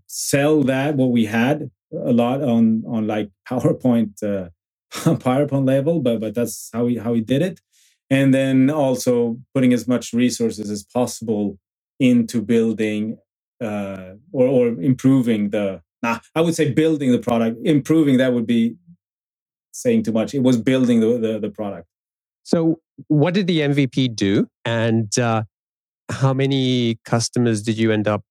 sell 0.07 0.63
that 0.63 0.95
what 0.95 1.11
we 1.11 1.25
had 1.25 1.69
a 1.91 2.13
lot 2.13 2.41
on 2.41 2.83
on 2.87 3.07
like 3.07 3.29
PowerPoint 3.49 4.11
uh, 4.23 4.49
PowerPoint 5.27 5.67
level, 5.67 6.01
but 6.01 6.19
but 6.19 6.35
that's 6.35 6.69
how 6.71 6.85
we 6.85 6.97
how 6.97 7.13
we 7.13 7.21
did 7.21 7.41
it, 7.41 7.59
and 8.11 8.33
then 8.33 8.69
also 8.69 9.39
putting 9.55 9.73
as 9.73 9.87
much 9.87 10.13
resources 10.13 10.69
as 10.69 10.83
possible 10.83 11.57
into 11.99 12.41
building 12.41 13.17
uh, 13.59 14.13
or 14.31 14.47
or 14.47 14.67
improving 14.81 15.49
the. 15.49 15.81
Nah, 16.05 16.19
I 16.35 16.41
would 16.41 16.55
say 16.55 16.71
building 16.71 17.11
the 17.11 17.19
product. 17.19 17.57
Improving 17.65 18.17
that 18.17 18.33
would 18.33 18.47
be 18.47 18.75
saying 19.71 20.03
too 20.03 20.11
much. 20.11 20.33
It 20.33 20.43
was 20.43 20.57
building 20.57 20.99
the 20.99 21.17
the, 21.17 21.39
the 21.39 21.49
product. 21.49 21.87
So, 22.43 22.79
what 23.07 23.33
did 23.33 23.47
the 23.47 23.59
MVP 23.61 24.15
do, 24.15 24.47
and 24.63 25.17
uh, 25.17 25.43
how 26.11 26.33
many 26.33 26.99
customers 27.05 27.63
did 27.63 27.77
you 27.77 27.91
end 27.91 28.07
up 28.07 28.23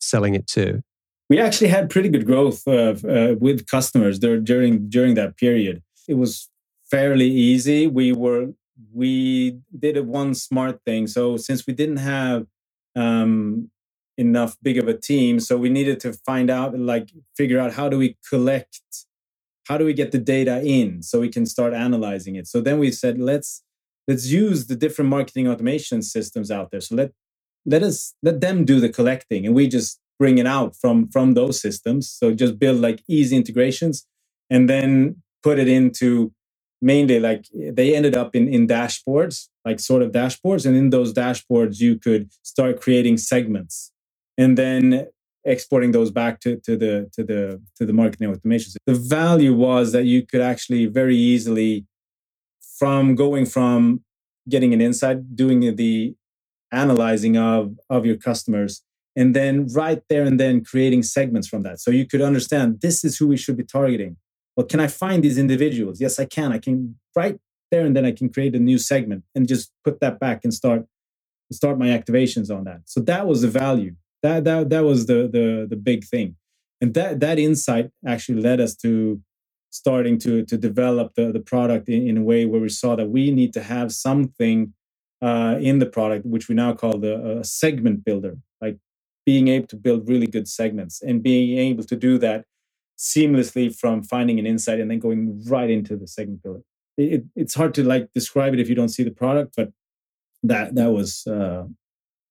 selling 0.00 0.34
it 0.34 0.46
to? 0.48 0.82
we 1.30 1.38
actually 1.38 1.68
had 1.68 1.88
pretty 1.88 2.08
good 2.08 2.26
growth 2.26 2.66
uh, 2.66 2.96
uh, 3.08 3.36
with 3.38 3.66
customers 3.68 4.18
there 4.18 4.38
during 4.38 4.88
during 4.90 5.14
that 5.14 5.36
period. 5.38 5.82
It 6.08 6.14
was 6.14 6.50
fairly 6.90 7.30
easy. 7.30 7.86
We 7.86 8.12
were 8.12 8.48
we 8.92 9.58
did 9.78 9.96
one 10.06 10.34
smart 10.34 10.80
thing. 10.84 11.06
So 11.06 11.36
since 11.36 11.66
we 11.66 11.72
didn't 11.72 11.98
have 11.98 12.46
um, 12.96 13.70
enough 14.20 14.56
big 14.62 14.78
of 14.78 14.88
a 14.88 14.98
team, 14.98 15.40
so 15.40 15.58
we 15.58 15.70
needed 15.70 16.00
to 16.00 16.12
find 16.12 16.50
out 16.50 16.78
like 16.78 17.10
figure 17.36 17.60
out 17.60 17.74
how 17.74 17.88
do 17.88 17.98
we 17.98 18.16
collect, 18.28 18.80
how 19.68 19.78
do 19.78 19.86
we 19.86 19.94
get 19.94 20.12
the 20.12 20.18
data 20.18 20.62
in 20.62 21.02
so 21.02 21.20
we 21.20 21.30
can 21.30 21.46
start 21.46 21.74
analyzing 21.74 22.36
it. 22.36 22.46
So 22.48 22.60
then 22.60 22.78
we 22.78 22.92
said 22.92 23.18
let's 23.18 23.62
let's 24.08 24.26
use 24.28 24.68
the 24.68 24.76
different 24.76 25.10
marketing 25.10 25.48
automation 25.48 26.02
systems 26.02 26.50
out 26.50 26.70
there. 26.70 26.82
So 26.82 26.96
let 26.96 27.12
let 27.66 27.82
us 27.82 28.14
let 28.22 28.40
them 28.40 28.64
do 28.64 28.80
the 28.80 28.90
collecting, 28.90 29.46
and 29.46 29.54
we 29.56 29.68
just 29.68 30.00
bring 30.20 30.38
it 30.38 30.46
out 30.46 30.76
from 30.76 31.08
from 31.08 31.34
those 31.34 31.60
systems 31.60 32.10
so 32.10 32.32
just 32.32 32.58
build 32.58 32.80
like 32.80 33.02
easy 33.08 33.36
integrations 33.36 34.06
and 34.50 34.68
then 34.70 35.16
put 35.42 35.58
it 35.58 35.68
into 35.68 36.32
mainly 36.82 37.20
like 37.20 37.46
they 37.54 37.96
ended 37.96 38.16
up 38.16 38.36
in 38.36 38.46
in 38.48 38.68
dashboards 38.68 39.48
like 39.64 39.80
sort 39.80 40.02
of 40.02 40.12
dashboards 40.12 40.66
and 40.66 40.76
in 40.76 40.90
those 40.90 41.12
dashboards 41.14 41.80
you 41.80 41.98
could 41.98 42.30
start 42.42 42.80
creating 42.80 43.16
segments 43.16 43.92
and 44.40 44.58
then 44.58 45.06
exporting 45.44 45.92
those 45.92 46.10
back 46.10 46.40
to, 46.40 46.56
to 46.66 46.76
the 46.76 46.94
to 47.14 47.22
the 47.30 47.40
to 47.76 47.86
the 47.86 47.92
marketing 47.92 48.28
automation 48.28 48.72
the 48.86 48.94
value 49.20 49.54
was 49.54 49.92
that 49.92 50.04
you 50.04 50.20
could 50.26 50.42
actually 50.52 50.84
very 51.00 51.16
easily 51.16 51.86
from 52.78 53.14
going 53.14 53.46
from 53.46 54.02
getting 54.48 54.72
an 54.74 54.80
insight 54.80 55.18
doing 55.34 55.60
the 55.76 56.14
analyzing 56.72 57.36
of 57.36 57.62
of 57.88 58.04
your 58.04 58.16
customers 58.16 58.82
and 59.16 59.34
then 59.34 59.66
right 59.72 60.02
there 60.08 60.22
and 60.22 60.38
then 60.38 60.64
creating 60.64 61.02
segments 61.02 61.48
from 61.48 61.62
that. 61.62 61.80
So 61.80 61.90
you 61.90 62.06
could 62.06 62.22
understand 62.22 62.80
this 62.80 63.04
is 63.04 63.18
who 63.18 63.26
we 63.26 63.36
should 63.36 63.56
be 63.56 63.64
targeting. 63.64 64.16
Well, 64.56 64.66
can 64.66 64.80
I 64.80 64.86
find 64.86 65.22
these 65.22 65.38
individuals? 65.38 66.00
Yes, 66.00 66.18
I 66.18 66.24
can. 66.26 66.52
I 66.52 66.58
can 66.58 66.96
right 67.16 67.38
there 67.70 67.84
and 67.84 67.96
then 67.96 68.04
I 68.04 68.12
can 68.12 68.28
create 68.28 68.54
a 68.54 68.58
new 68.58 68.78
segment 68.78 69.24
and 69.34 69.48
just 69.48 69.72
put 69.84 70.00
that 70.00 70.20
back 70.20 70.40
and 70.44 70.52
start 70.54 70.86
start 71.52 71.78
my 71.78 71.88
activations 71.88 72.54
on 72.54 72.64
that. 72.64 72.82
So 72.84 73.00
that 73.00 73.26
was 73.26 73.42
the 73.42 73.48
value. 73.48 73.96
That 74.22 74.44
that 74.44 74.70
that 74.70 74.84
was 74.84 75.06
the 75.06 75.28
the 75.32 75.66
the 75.68 75.76
big 75.76 76.04
thing. 76.04 76.36
And 76.80 76.94
that 76.94 77.20
that 77.20 77.38
insight 77.38 77.90
actually 78.06 78.40
led 78.40 78.60
us 78.60 78.74
to 78.76 79.20
starting 79.70 80.18
to 80.18 80.44
to 80.44 80.56
develop 80.56 81.14
the, 81.14 81.32
the 81.32 81.40
product 81.40 81.88
in, 81.88 82.08
in 82.08 82.18
a 82.18 82.22
way 82.22 82.44
where 82.44 82.60
we 82.60 82.68
saw 82.68 82.96
that 82.96 83.10
we 83.10 83.30
need 83.30 83.52
to 83.54 83.62
have 83.62 83.92
something 83.92 84.74
uh, 85.22 85.56
in 85.60 85.78
the 85.78 85.86
product, 85.86 86.26
which 86.26 86.48
we 86.48 86.54
now 86.54 86.72
call 86.72 86.98
the 86.98 87.40
segment 87.42 88.04
builder. 88.04 88.38
Like 88.60 88.78
being 89.26 89.48
able 89.48 89.66
to 89.68 89.76
build 89.76 90.08
really 90.08 90.26
good 90.26 90.48
segments 90.48 91.02
and 91.02 91.22
being 91.22 91.58
able 91.58 91.84
to 91.84 91.96
do 91.96 92.18
that 92.18 92.44
seamlessly 92.98 93.74
from 93.74 94.02
finding 94.02 94.38
an 94.38 94.46
insight 94.46 94.80
and 94.80 94.90
then 94.90 94.98
going 94.98 95.42
right 95.46 95.70
into 95.70 95.96
the 95.96 96.06
segment 96.06 96.42
builder. 96.42 96.60
It, 96.98 97.24
it's 97.34 97.54
hard 97.54 97.72
to 97.74 97.82
like 97.82 98.10
describe 98.12 98.52
it 98.52 98.60
if 98.60 98.68
you 98.68 98.74
don't 98.74 98.90
see 98.90 99.02
the 99.02 99.10
product, 99.10 99.54
but 99.56 99.72
that 100.42 100.74
that 100.74 100.90
was 100.90 101.26
uh, 101.26 101.64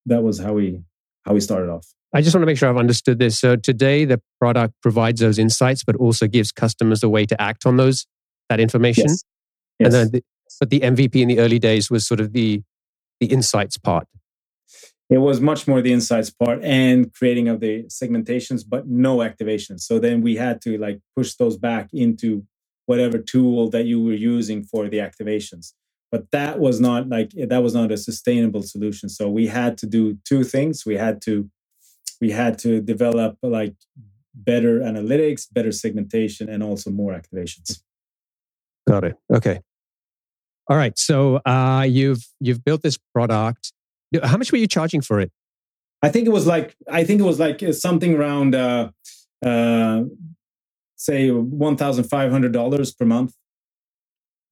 that 0.05 0.21
was 0.21 0.39
how 0.39 0.53
we 0.53 0.81
how 1.29 1.35
we 1.35 1.39
started 1.39 1.69
off. 1.69 1.87
I 2.13 2.21
just 2.21 2.35
want 2.35 2.41
to 2.41 2.47
make 2.47 2.57
sure 2.57 2.67
I've 2.67 2.77
understood 2.77 3.19
this. 3.19 3.39
So 3.39 3.55
today, 3.55 4.03
the 4.03 4.19
product 4.39 4.73
provides 4.81 5.21
those 5.21 5.37
insights, 5.39 5.83
but 5.83 5.95
also 5.95 6.27
gives 6.27 6.51
customers 6.51 7.03
a 7.03 7.09
way 7.09 7.25
to 7.27 7.39
act 7.39 7.65
on 7.65 7.77
those 7.77 8.07
that 8.49 8.59
information. 8.59 9.05
Yes. 9.07 9.23
Yes. 9.79 9.85
And 9.85 9.93
then, 9.93 10.11
the, 10.11 10.23
but 10.59 10.71
the 10.71 10.79
MVP 10.79 11.15
in 11.15 11.27
the 11.27 11.39
early 11.39 11.59
days 11.59 11.89
was 11.89 12.05
sort 12.05 12.19
of 12.19 12.33
the 12.33 12.63
the 13.19 13.27
insights 13.27 13.77
part 13.77 14.07
it 15.09 15.17
was 15.17 15.41
much 15.41 15.67
more 15.67 15.81
the 15.81 15.91
insights 15.91 16.29
part 16.29 16.63
and 16.63 17.11
creating 17.13 17.47
of 17.47 17.59
the 17.59 17.83
segmentations 17.85 18.63
but 18.67 18.87
no 18.87 19.17
activations 19.17 19.81
so 19.81 19.99
then 19.99 20.21
we 20.21 20.35
had 20.35 20.61
to 20.61 20.77
like 20.77 20.99
push 21.15 21.35
those 21.35 21.57
back 21.57 21.89
into 21.93 22.45
whatever 22.85 23.17
tool 23.17 23.69
that 23.69 23.85
you 23.85 24.01
were 24.01 24.13
using 24.13 24.63
for 24.63 24.87
the 24.87 24.97
activations 24.97 25.73
but 26.11 26.31
that 26.31 26.59
was 26.59 26.79
not 26.79 27.07
like 27.09 27.31
that 27.31 27.63
was 27.63 27.73
not 27.73 27.91
a 27.91 27.97
sustainable 27.97 28.63
solution. 28.63 29.09
So 29.09 29.29
we 29.29 29.47
had 29.47 29.77
to 29.79 29.85
do 29.85 30.17
two 30.25 30.43
things. 30.43 30.85
We 30.85 30.95
had 30.95 31.21
to 31.23 31.49
we 32.21 32.31
had 32.31 32.57
to 32.59 32.81
develop 32.81 33.37
like 33.43 33.75
better 34.33 34.79
analytics 34.79 35.47
better 35.51 35.71
segmentation 35.71 36.49
and 36.49 36.63
also 36.63 36.89
more 36.89 37.13
activations. 37.13 37.81
Got 38.87 39.03
it. 39.03 39.15
Okay. 39.31 39.59
All 40.67 40.77
right. 40.77 40.97
So 40.97 41.37
uh, 41.45 41.85
you've 41.87 42.25
you've 42.39 42.63
built 42.63 42.81
this 42.81 42.97
product. 43.13 43.73
How 44.23 44.37
much 44.37 44.51
were 44.51 44.57
you 44.57 44.67
charging 44.67 45.01
for 45.01 45.19
it? 45.19 45.31
I 46.01 46.09
think 46.09 46.27
it 46.27 46.31
was 46.31 46.47
like 46.47 46.75
I 46.89 47.03
think 47.03 47.19
it 47.19 47.25
was 47.25 47.39
like 47.39 47.61
uh, 47.61 47.73
something 47.73 48.15
around 48.15 48.55
uh, 48.55 48.91
uh, 49.45 50.03
say 50.95 51.29
one 51.29 51.75
thousand 51.75 52.05
five 52.05 52.31
hundred 52.31 52.53
dollars 52.53 52.93
per 52.93 53.05
month. 53.05 53.33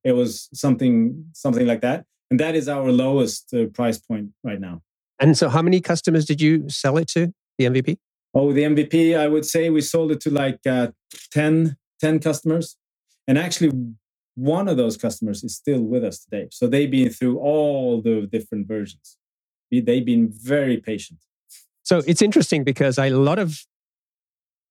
It 0.03 0.13
was 0.13 0.49
something 0.53 1.25
something 1.33 1.67
like 1.67 1.81
that, 1.81 2.05
and 2.31 2.39
that 2.39 2.55
is 2.55 2.67
our 2.67 2.91
lowest 2.91 3.53
uh, 3.53 3.65
price 3.67 3.97
point 3.97 4.29
right 4.43 4.59
now. 4.59 4.81
And 5.19 5.37
so, 5.37 5.49
how 5.49 5.61
many 5.61 5.81
customers 5.81 6.25
did 6.25 6.41
you 6.41 6.69
sell 6.69 6.97
it 6.97 7.07
to? 7.09 7.33
The 7.57 7.65
MVP? 7.65 7.97
Oh, 8.33 8.53
the 8.53 8.63
MVP. 8.63 9.17
I 9.17 9.27
would 9.27 9.45
say 9.45 9.69
we 9.69 9.81
sold 9.81 10.11
it 10.11 10.21
to 10.21 10.29
like 10.29 10.59
uh, 10.67 10.89
10, 11.31 11.75
10 11.99 12.19
customers, 12.19 12.77
and 13.27 13.37
actually, 13.37 13.71
one 14.35 14.67
of 14.67 14.77
those 14.77 14.95
customers 14.97 15.43
is 15.43 15.55
still 15.55 15.81
with 15.81 16.03
us 16.03 16.19
today. 16.19 16.47
So 16.51 16.67
they've 16.67 16.91
been 16.91 17.09
through 17.09 17.39
all 17.39 18.01
the 18.01 18.27
different 18.31 18.67
versions 18.67 19.17
they've 19.71 20.05
been 20.05 20.29
very 20.31 20.77
patient. 20.77 21.19
So 21.83 22.01
it's 22.05 22.21
interesting 22.21 22.63
because 22.63 22.97
a 22.97 23.09
lot 23.09 23.39
of 23.39 23.65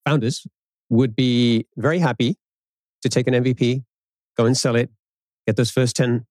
founders 0.04 0.47
would 0.88 1.16
be 1.16 1.66
very 1.76 1.99
happy 1.99 2.37
to 3.02 3.09
take 3.09 3.26
an 3.26 3.35
MVP, 3.35 3.85
go 4.37 4.47
and 4.47 4.56
sell 4.56 4.76
it, 4.76 4.90
get 5.47 5.57
those 5.57 5.71
first 5.71 5.97
10 5.97 6.26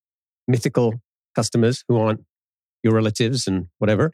mythical 0.48 0.95
customers 1.36 1.84
who 1.88 1.98
aren't 1.98 2.24
your 2.84 2.93
relatives 2.93 3.48
and 3.48 3.67
whatever. 3.79 4.13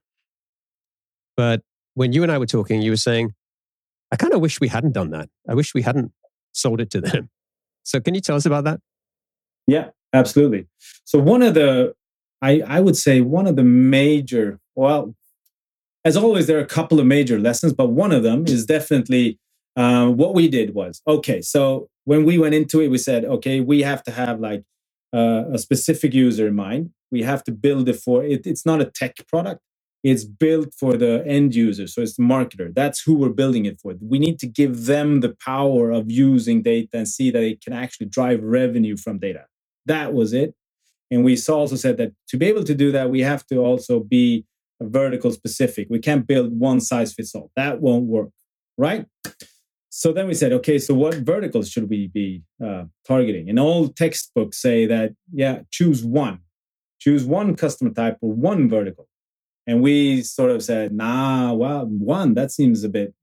But 1.36 1.62
when 1.93 2.13
you 2.13 2.24
and 2.24 2.31
I 2.31 2.38
were 2.38 2.46
talking, 2.46 2.81
you 2.81 2.91
were 2.91 2.98
saying, 2.98 3.34
I 4.12 4.15
kind 4.15 4.34
of 4.34 4.41
wish 4.41 4.60
we 4.60 4.67
hadn't 4.67 4.93
done 4.93 5.12
that. 5.12 5.29
I 5.48 5.53
wish 5.53 5.74
we 5.74 5.81
hadn't 5.81 6.12
sold 6.53 6.81
it 6.81 6.89
to 6.91 7.01
them. 7.01 7.29
So 7.84 8.00
can 8.00 8.13
you 8.13 8.22
tell 8.22 8.36
us 8.36 8.46
about 8.46 8.65
that? 8.65 8.79
Yeah, 9.65 9.89
absolutely. 10.13 10.67
So 11.03 11.17
one 11.17 11.41
of 11.41 11.55
the 11.55 11.96
I, 12.41 12.62
I 12.67 12.79
would 12.79 12.96
say 12.96 13.22
one 13.22 13.48
of 13.48 13.55
the 13.55 13.63
major, 13.63 14.60
well, 14.75 15.15
as 16.03 16.17
always, 16.17 16.48
there 16.48 16.58
are 16.58 16.63
a 16.63 16.67
couple 16.67 17.00
of 17.00 17.05
major 17.05 17.39
lessons, 17.39 17.74
but 17.74 17.89
one 17.89 18.12
of 18.12 18.24
them 18.24 18.46
is 18.48 18.65
definitely 18.65 19.39
uh, 19.75 20.10
what 20.10 20.34
we 20.34 20.48
did 20.48 20.74
was 20.74 21.01
okay. 21.08 21.41
So 21.41 21.89
when 22.05 22.25
we 22.25 22.38
went 22.38 22.55
into 22.55 22.81
it, 22.81 22.89
we 22.89 22.98
said, 22.98 23.24
okay, 23.25 23.60
we 23.60 23.81
have 23.81 24.03
to 24.03 24.12
have 24.12 24.39
like 24.39 24.63
uh, 25.13 25.46
a 25.53 25.58
specific 25.60 26.13
user 26.13 26.48
in 26.48 26.56
mind. 26.56 26.91
We 27.12 27.24
have 27.24 27.44
to 27.46 27.51
build 27.51 27.89
it 27.89 27.98
for 27.98 28.24
it. 28.24 28.48
It's 28.48 28.65
not 28.65 28.82
a 28.82 28.86
tech 28.86 29.15
product. 29.27 29.62
It's 30.03 30.25
built 30.25 30.74
for 30.80 30.98
the 30.98 31.24
end 31.27 31.56
user. 31.56 31.88
So 31.88 32.01
it's 32.01 32.15
the 32.18 32.24
marketer. 32.24 32.74
That's 32.74 33.01
who 33.03 33.15
we're 33.15 33.30
building 33.30 33.65
it 33.65 33.80
for. 33.82 33.96
We 34.01 34.20
need 34.20 34.39
to 34.39 34.48
give 34.48 34.86
them 34.86 35.22
the 35.22 35.36
power 35.46 35.91
of 35.91 36.12
using 36.12 36.63
data 36.63 36.89
and 37.00 37.08
see 37.08 37.32
that 37.32 37.44
it 37.44 37.62
can 37.63 37.74
actually 37.74 38.08
drive 38.08 38.41
revenue 38.44 38.98
from 38.98 39.20
data. 39.20 39.46
That 39.88 40.13
was 40.13 40.34
it. 40.34 40.56
And 41.12 41.24
we 41.24 41.38
also 41.50 41.75
said 41.75 41.98
that 41.98 42.13
to 42.30 42.38
be 42.38 42.48
able 42.48 42.63
to 42.63 42.75
do 42.75 42.91
that, 42.94 43.10
we 43.10 43.22
have 43.22 43.46
to 43.48 43.58
also 43.58 44.00
be 44.00 44.46
vertical 44.82 45.32
specific. 45.32 45.88
We 45.89 46.00
can't 46.00 46.27
build 46.27 46.58
one 46.60 46.82
size 46.82 47.13
fits 47.13 47.36
all. 47.36 47.51
That 47.56 47.82
won't 47.82 48.06
work, 48.06 48.30
right? 48.77 49.06
So 49.93 50.13
then 50.13 50.25
we 50.27 50.33
said, 50.33 50.53
okay, 50.53 50.79
so 50.79 50.93
what 50.93 51.15
verticals 51.15 51.69
should 51.69 51.89
we 51.89 52.07
be 52.07 52.43
uh, 52.65 52.86
targeting? 53.05 53.50
And 53.50 53.60
all 53.60 53.89
textbooks 53.89 54.57
say 54.57 54.86
that, 54.86 55.13
yeah, 55.33 55.60
choose 55.69 56.03
one, 56.03 56.39
choose 56.98 57.25
one 57.25 57.55
customer 57.57 57.91
type 57.91 58.17
or 58.21 58.31
one 58.31 58.69
vertical. 58.69 59.10
And 59.67 59.81
we 59.81 60.21
sort 60.21 60.50
of 60.50 60.63
said, 60.63 60.93
nah, 60.93 61.51
well, 61.53 61.86
one, 61.86 62.33
that 62.36 62.51
seems 62.51 62.86
a 62.86 62.89
bit 62.89 63.13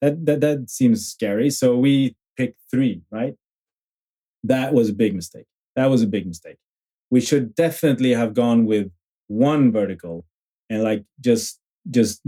that 0.00 0.24
that 0.26 0.40
that 0.40 0.70
seems 0.70 1.06
scary. 1.06 1.50
So 1.50 1.76
we 1.76 2.16
picked 2.36 2.58
three, 2.70 3.02
right? 3.10 3.34
That 4.44 4.72
was 4.72 4.88
a 4.88 4.94
big 4.94 5.14
mistake. 5.14 5.46
That 5.76 5.86
was 5.86 6.02
a 6.02 6.06
big 6.06 6.26
mistake. 6.26 6.56
We 7.10 7.20
should 7.20 7.54
definitely 7.54 8.14
have 8.14 8.34
gone 8.34 8.64
with 8.64 8.90
one 9.26 9.72
vertical 9.72 10.24
and 10.68 10.82
like 10.82 11.04
just 11.20 11.58
just 11.90 12.22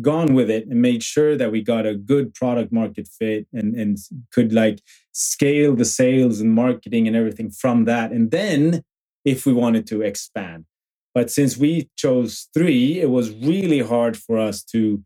gone 0.00 0.34
with 0.34 0.50
it 0.50 0.66
and 0.66 0.82
made 0.82 1.02
sure 1.02 1.36
that 1.36 1.52
we 1.52 1.62
got 1.62 1.86
a 1.86 1.94
good 1.94 2.34
product 2.34 2.72
market 2.72 3.08
fit 3.08 3.46
and 3.52 3.74
and 3.74 3.98
could 4.32 4.52
like 4.52 4.80
scale 5.12 5.74
the 5.76 5.84
sales 5.84 6.40
and 6.40 6.52
marketing 6.54 7.06
and 7.06 7.16
everything 7.16 7.50
from 7.50 7.84
that. 7.84 8.12
And 8.12 8.30
then 8.30 8.82
if 9.24 9.46
we 9.46 9.52
wanted 9.52 9.86
to 9.88 10.02
expand. 10.02 10.64
But 11.14 11.30
since 11.30 11.56
we 11.56 11.90
chose 11.96 12.48
3 12.54 13.00
it 13.00 13.10
was 13.10 13.30
really 13.32 13.80
hard 13.80 14.16
for 14.16 14.38
us 14.38 14.62
to 14.74 15.02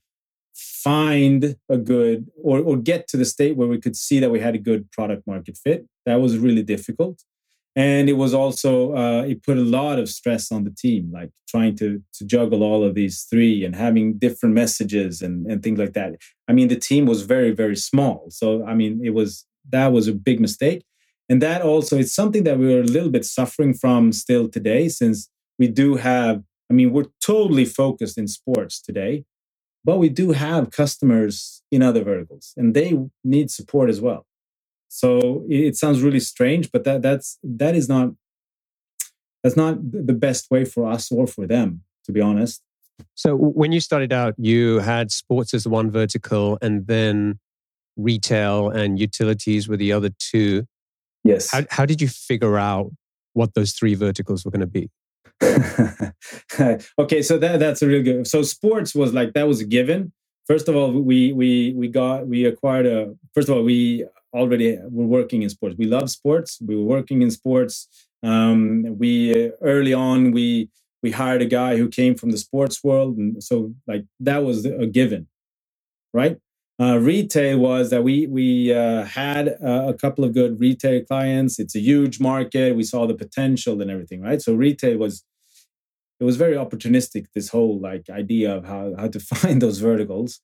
find 0.55 1.57
a 1.69 1.79
good 1.79 2.29
or 2.43 2.61
or 2.61 2.77
get 2.77 3.09
to 3.09 3.17
the 3.17 3.25
state 3.25 3.57
where 3.57 3.69
we 3.69 3.81
could 3.81 3.97
see 3.97 4.19
that 4.21 4.31
we 4.31 4.41
had 4.41 4.55
a 4.55 4.59
good 4.71 4.91
product 4.93 5.27
market 5.27 5.57
fit. 5.57 5.87
That 6.07 6.21
was 6.21 6.39
really 6.39 6.63
difficult 6.63 7.23
and 7.79 8.11
it 8.11 8.15
was 8.15 8.35
also 8.35 8.97
uh, 8.97 9.23
it 9.25 9.45
put 9.45 9.59
a 9.59 9.63
lot 9.63 10.01
of 10.01 10.11
stress 10.11 10.53
on 10.53 10.65
the 10.65 10.73
team 10.73 11.11
like 11.15 11.31
trying 11.49 11.77
to 11.79 12.03
to 12.15 12.27
juggle 12.27 12.65
all 12.65 12.85
of 12.85 12.97
these 12.97 13.27
three 13.31 13.65
and 13.65 13.77
having 13.77 14.19
different 14.19 14.55
messages 14.57 15.23
and 15.23 15.47
and 15.49 15.65
things 15.65 15.81
like 15.81 15.95
that. 15.95 16.17
I 16.49 16.55
mean 16.55 16.69
the 16.69 16.77
team 16.91 17.07
was 17.07 17.23
very 17.25 17.53
very 17.53 17.77
small. 17.77 18.27
So 18.31 18.67
i 18.67 18.75
mean 18.75 19.03
it 19.05 19.15
was 19.15 19.47
that 19.71 19.93
was 19.93 20.09
a 20.09 20.15
big 20.15 20.41
mistake. 20.41 20.85
And 21.31 21.43
that 21.43 21.63
also 21.63 21.99
it's 21.99 22.15
something 22.15 22.45
that 22.45 22.59
we're 22.61 22.83
a 22.83 22.95
little 22.97 23.11
bit 23.11 23.27
suffering 23.27 23.75
from 23.75 24.13
still 24.13 24.49
today 24.51 24.91
since 24.91 25.31
we 25.61 25.69
do 25.69 25.97
have 25.97 26.43
i 26.71 26.75
mean 26.75 26.93
we're 26.95 27.13
totally 27.33 27.67
focused 27.67 28.19
in 28.19 28.29
sports 28.29 28.83
today 28.83 29.25
but 29.85 29.99
we 29.99 30.11
do 30.11 30.33
have 30.33 30.73
customers 30.73 31.63
in 31.73 31.83
other 31.83 32.05
verticals 32.05 32.55
and 32.59 32.75
they 32.75 32.91
need 33.25 33.51
support 33.51 33.91
as 33.91 34.01
well 34.03 34.27
so 34.89 35.45
it 35.49 35.77
sounds 35.77 36.03
really 36.03 36.21
strange, 36.21 36.73
but 36.73 36.85
that 36.85 37.03
that's 37.03 37.39
that 37.43 37.75
is 37.77 37.89
not 37.89 38.11
that's 39.43 39.57
not 39.57 39.79
the 39.93 40.15
best 40.15 40.51
way 40.51 40.65
for 40.65 40.91
us 40.91 41.13
or 41.13 41.27
for 41.27 41.47
them, 41.47 41.83
to 42.05 42.13
be 42.13 42.21
honest. 42.21 42.63
So 43.15 43.37
when 43.37 43.71
you 43.71 43.81
started 43.81 44.13
out, 44.13 44.35
you 44.39 44.81
had 44.81 45.13
sports 45.13 45.55
as 45.55 45.69
one 45.69 45.91
vertical, 45.91 46.59
and 46.61 46.87
then 46.87 47.39
retail 47.97 48.71
and 48.71 48.99
utilities 48.99 49.69
were 49.69 49.77
the 49.77 49.93
other 49.93 50.11
two. 50.19 50.67
Yes. 51.23 51.51
How 51.51 51.63
how 51.71 51.87
did 51.87 52.01
you 52.01 52.09
figure 52.09 52.59
out 52.59 52.91
what 53.35 53.55
those 53.55 53.73
three 53.73 53.95
verticals 53.95 54.45
were 54.45 54.51
going 54.51 54.61
to 54.61 54.67
be? 54.67 54.91
okay, 56.99 57.23
so 57.23 57.39
that 57.39 57.61
that's 57.61 57.83
a 57.83 57.87
real 57.87 58.03
good. 58.03 58.27
So 58.27 58.43
sports 58.43 58.95
was 58.95 59.13
like 59.13 59.35
that 59.35 59.47
was 59.47 59.61
a 59.61 59.67
given. 59.67 60.13
First 60.47 60.69
of 60.69 60.75
all, 60.75 60.91
we 60.91 61.33
we 61.33 61.75
we 61.77 61.89
got 61.89 62.27
we 62.27 62.47
acquired 62.47 62.87
a. 62.87 63.15
First 63.35 63.49
of 63.49 63.57
all, 63.57 63.63
we 63.63 64.07
already 64.35 64.79
were 64.91 65.07
working 65.07 65.43
in 65.43 65.51
sports. 65.51 65.77
We 65.79 65.87
love 65.87 66.11
sports. 66.11 66.59
We 66.65 66.77
were 66.77 66.85
working 66.85 67.23
in 67.23 67.31
sports. 67.31 67.89
Um, 68.23 68.99
we 68.99 69.51
early 69.63 69.95
on 69.95 70.33
we 70.33 70.71
we 71.03 71.13
hired 71.13 71.43
a 71.43 71.47
guy 71.47 71.77
who 71.77 71.89
came 71.89 72.15
from 72.17 72.31
the 72.31 72.39
sports 72.39 72.83
world, 72.83 73.17
and 73.17 73.43
so 73.43 73.73
like 73.87 74.05
that 74.21 74.45
was 74.45 74.65
a 74.65 74.87
given, 74.87 75.29
right? 76.13 76.39
Uh, 76.81 76.97
retail 76.97 77.59
was 77.59 77.91
that 77.91 78.05
we 78.05 78.27
we 78.29 78.73
uh, 78.73 79.05
had 79.05 79.49
a, 79.49 79.89
a, 79.89 79.95
couple 79.95 80.25
of 80.25 80.33
good 80.33 80.61
retail 80.61 81.03
clients. 81.05 81.59
It's 81.59 81.75
a 81.75 81.81
huge 81.81 82.21
market. 82.21 82.77
We 82.77 82.85
saw 82.85 83.05
the 83.07 83.17
potential 83.17 83.83
and 83.83 83.91
everything, 83.91 84.21
right? 84.21 84.41
So 84.41 84.55
retail 84.55 84.97
was 84.97 85.25
it 86.21 86.25
was 86.25 86.37
very 86.37 86.55
opportunistic. 86.55 87.27
This 87.35 87.49
whole 87.49 87.81
like 87.81 88.09
idea 88.11 88.57
of 88.57 88.65
how 88.65 88.95
how 88.97 89.09
to 89.09 89.21
find 89.35 89.61
those 89.61 89.79
verticals. 89.81 90.41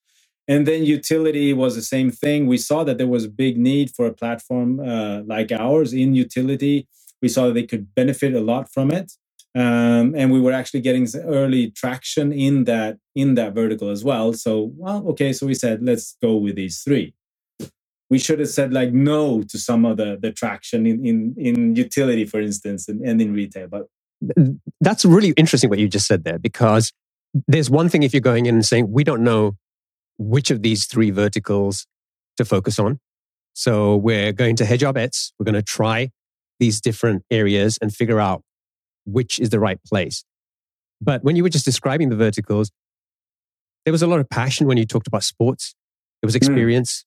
And 0.47 0.67
then 0.67 0.83
utility 0.83 1.53
was 1.53 1.75
the 1.75 1.81
same 1.81 2.11
thing. 2.11 2.45
We 2.45 2.57
saw 2.57 2.83
that 2.83 2.97
there 2.97 3.07
was 3.07 3.25
a 3.25 3.29
big 3.29 3.57
need 3.57 3.91
for 3.95 4.05
a 4.05 4.13
platform 4.13 4.79
uh, 4.79 5.21
like 5.25 5.51
ours 5.51 5.91
in 5.93 6.13
utility. 6.13 6.87
We 7.21 7.29
saw 7.29 7.47
that 7.47 7.53
they 7.53 7.63
could 7.63 7.95
benefit 7.95 8.35
a 8.35 8.41
lot 8.41 8.71
from 8.71 8.91
it. 8.91 9.13
Um, 9.55 10.13
and 10.15 10.31
we 10.31 10.41
were 10.41 10.51
actually 10.51 10.81
getting 10.81 11.07
early 11.23 11.71
traction 11.71 12.33
in 12.33 12.65
that 12.65 12.97
in 13.15 13.35
that 13.35 13.55
vertical 13.55 13.89
as 13.89 14.03
well. 14.03 14.33
So, 14.33 14.73
well, 14.75 15.07
okay, 15.09 15.31
so 15.31 15.45
we 15.45 15.53
said 15.55 15.81
let's 15.81 16.17
go 16.21 16.35
with 16.35 16.55
these 16.55 16.81
three. 16.81 17.13
We 18.09 18.19
should 18.19 18.39
have 18.39 18.49
said 18.49 18.73
like 18.73 18.91
no 18.91 19.43
to 19.43 19.57
some 19.57 19.85
of 19.85 19.95
the 19.95 20.19
the 20.21 20.33
traction 20.33 20.85
in 20.85 21.05
in, 21.05 21.35
in 21.37 21.75
utility, 21.75 22.25
for 22.25 22.41
instance, 22.41 22.89
and, 22.89 23.01
and 23.01 23.21
in 23.21 23.33
retail. 23.33 23.67
But 23.67 23.87
that's 24.81 25.05
really 25.05 25.33
interesting 25.37 25.69
what 25.69 25.79
you 25.79 25.87
just 25.87 26.07
said 26.07 26.25
there 26.25 26.37
because 26.37 26.91
there's 27.47 27.69
one 27.69 27.87
thing 27.87 28.03
if 28.03 28.13
you're 28.13 28.21
going 28.21 28.47
in 28.47 28.55
and 28.55 28.65
saying 28.65 28.91
we 28.91 29.05
don't 29.05 29.23
know 29.23 29.55
which 30.17 30.51
of 30.51 30.61
these 30.61 30.85
three 30.85 31.11
verticals 31.11 31.85
to 32.37 32.45
focus 32.45 32.79
on. 32.79 32.99
So 33.53 33.95
we're 33.95 34.33
going 34.33 34.55
to 34.57 34.65
hedge 34.65 34.83
our 34.83 34.93
bets. 34.93 35.33
We're 35.39 35.45
going 35.45 35.55
to 35.55 35.63
try 35.63 36.11
these 36.59 36.81
different 36.81 37.23
areas 37.31 37.77
and 37.81 37.93
figure 37.93 38.19
out 38.19 38.43
which 39.05 39.39
is 39.39 39.49
the 39.49 39.59
right 39.59 39.79
place. 39.85 40.23
But 41.01 41.23
when 41.23 41.35
you 41.35 41.43
were 41.43 41.49
just 41.49 41.65
describing 41.65 42.09
the 42.09 42.15
verticals, 42.15 42.71
there 43.85 43.91
was 43.91 44.01
a 44.01 44.07
lot 44.07 44.19
of 44.19 44.29
passion 44.29 44.67
when 44.67 44.77
you 44.77 44.85
talked 44.85 45.07
about 45.07 45.23
sports. 45.23 45.75
There 46.21 46.27
was 46.27 46.33
hmm. 46.33 46.37
experience. 46.37 47.01
Mm. 47.01 47.05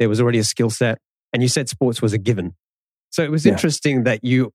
There 0.00 0.08
was 0.08 0.20
already 0.20 0.38
a 0.38 0.44
skill 0.44 0.70
set. 0.70 0.98
And 1.32 1.42
you 1.42 1.48
said 1.48 1.68
sports 1.68 2.02
was 2.02 2.12
a 2.12 2.18
given. 2.18 2.54
So 3.10 3.22
it 3.22 3.30
was 3.30 3.46
yeah. 3.46 3.52
interesting 3.52 4.04
that 4.04 4.24
you 4.24 4.52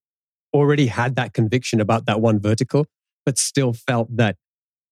already 0.53 0.87
had 0.87 1.15
that 1.15 1.33
conviction 1.33 1.79
about 1.79 2.05
that 2.05 2.19
one 2.21 2.39
vertical, 2.39 2.85
but 3.25 3.37
still 3.37 3.73
felt 3.73 4.15
that 4.15 4.35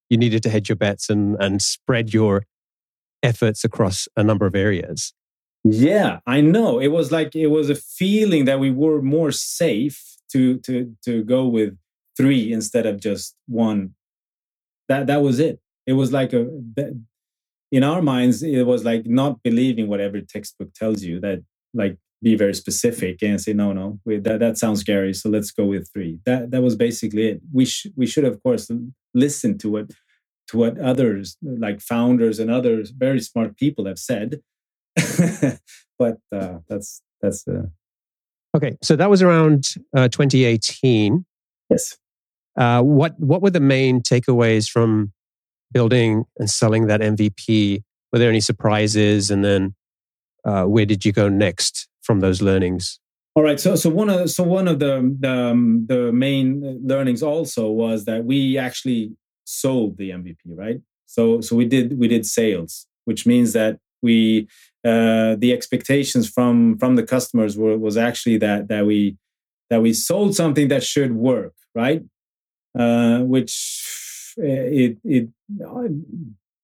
you 0.09 0.17
needed 0.17 0.43
to 0.43 0.49
hedge 0.49 0.69
your 0.69 0.75
bets 0.75 1.09
and, 1.09 1.35
and 1.39 1.61
spread 1.61 2.13
your 2.13 2.43
efforts 3.25 3.63
across 3.63 4.07
a 4.15 4.23
number 4.23 4.45
of 4.45 4.55
areas. 4.55 5.13
Yeah, 5.63 6.19
I 6.27 6.41
know. 6.41 6.79
It 6.79 6.89
was 6.89 7.11
like 7.11 7.35
it 7.35 7.47
was 7.47 7.69
a 7.69 7.75
feeling 7.75 8.45
that 8.45 8.59
we 8.59 8.71
were 8.71 9.01
more 9.01 9.31
safe 9.31 9.99
to 10.31 10.59
to 10.59 10.95
to 11.05 11.23
go 11.23 11.47
with 11.47 11.77
three 12.17 12.53
instead 12.53 12.85
of 12.85 12.99
just 12.99 13.35
one. 13.47 13.95
That 14.89 15.07
that 15.07 15.21
was 15.21 15.39
it. 15.39 15.59
It 15.87 15.93
was 15.93 16.11
like 16.11 16.33
a 16.33 16.47
in 17.71 17.83
our 17.83 18.01
minds 18.01 18.43
it 18.43 18.65
was 18.65 18.83
like 18.83 19.05
not 19.05 19.41
believing 19.43 19.87
what 19.87 19.99
every 19.99 20.21
textbook 20.21 20.73
tells 20.73 21.03
you 21.03 21.19
that 21.19 21.43
like 21.73 21.97
be 22.21 22.35
very 22.35 22.53
specific 22.53 23.21
and 23.21 23.41
say 23.41 23.53
no 23.53 23.73
no 23.73 23.99
that 24.05 24.39
that 24.39 24.57
sounds 24.57 24.79
scary 24.79 25.13
so 25.13 25.29
let's 25.29 25.51
go 25.51 25.65
with 25.65 25.89
three 25.91 26.17
that 26.25 26.51
that 26.51 26.61
was 26.61 26.75
basically 26.75 27.27
it 27.27 27.41
we 27.53 27.65
sh- 27.65 27.87
we 27.95 28.05
should 28.05 28.23
of 28.23 28.41
course 28.43 28.71
listen 29.13 29.57
to 29.57 29.69
what 29.69 29.91
to 30.47 30.57
what 30.57 30.79
others 30.79 31.37
like 31.41 31.81
founders 31.81 32.39
and 32.39 32.51
others 32.51 32.91
very 32.91 33.19
smart 33.19 33.57
people 33.57 33.85
have 33.85 33.99
said. 33.99 34.41
But 35.97 36.17
uh, 36.29 36.57
that's 36.67 37.01
that's 37.21 37.47
uh... 37.47 37.67
okay 38.53 38.77
so 38.81 38.97
that 38.97 39.09
was 39.09 39.21
around 39.21 39.75
uh, 39.95 40.09
2018 40.09 41.25
yes. 41.69 41.97
Uh, 42.57 42.81
what 42.81 43.17
what 43.17 43.41
were 43.41 43.49
the 43.49 43.61
main 43.61 44.01
takeaways 44.01 44.69
from 44.69 45.13
building 45.71 46.25
and 46.37 46.49
selling 46.49 46.87
that 46.87 46.99
mvp 46.99 47.81
were 48.15 48.19
there 48.19 48.29
any 48.29 48.39
surprises? 48.39 49.29
And 49.29 49.43
then 49.43 49.75
uh, 50.45 50.63
where 50.63 50.85
did 50.85 51.03
you 51.03 51.11
go 51.11 51.27
next 51.27 51.89
from 52.01 52.21
those 52.21 52.41
learnings? 52.41 52.97
All 53.35 53.43
right. 53.43 53.59
So, 53.59 53.75
so 53.75 53.89
one 53.89 54.09
of 54.09 54.31
so 54.31 54.41
one 54.45 54.69
of 54.69 54.79
the 54.79 55.13
the, 55.19 55.29
um, 55.29 55.85
the 55.89 56.13
main 56.13 56.79
learnings 56.81 57.21
also 57.21 57.69
was 57.69 58.05
that 58.05 58.23
we 58.23 58.57
actually 58.57 59.11
sold 59.45 59.97
the 59.97 60.09
MVP, 60.09 60.37
right? 60.45 60.81
So 61.05 61.41
so 61.41 61.55
we 61.55 61.65
did 61.65 61.97
we 61.97 62.07
did 62.07 62.25
sales, 62.25 62.87
which 63.05 63.25
means 63.25 63.53
that 63.53 63.79
we 64.01 64.47
uh, 64.83 65.35
the 65.37 65.51
expectations 65.53 66.29
from 66.29 66.77
from 66.77 66.95
the 66.95 67.03
customers 67.03 67.57
were 67.57 67.77
was 67.77 67.97
actually 67.97 68.37
that 68.37 68.67
that 68.67 68.85
we 68.85 69.17
that 69.69 69.81
we 69.81 69.93
sold 69.93 70.35
something 70.35 70.67
that 70.69 70.83
should 70.83 71.13
work, 71.13 71.53
right? 71.73 72.03
Uh, 72.77 73.19
which 73.19 73.53
uh, 74.39 74.67
it 74.83 74.97
it 75.03 75.29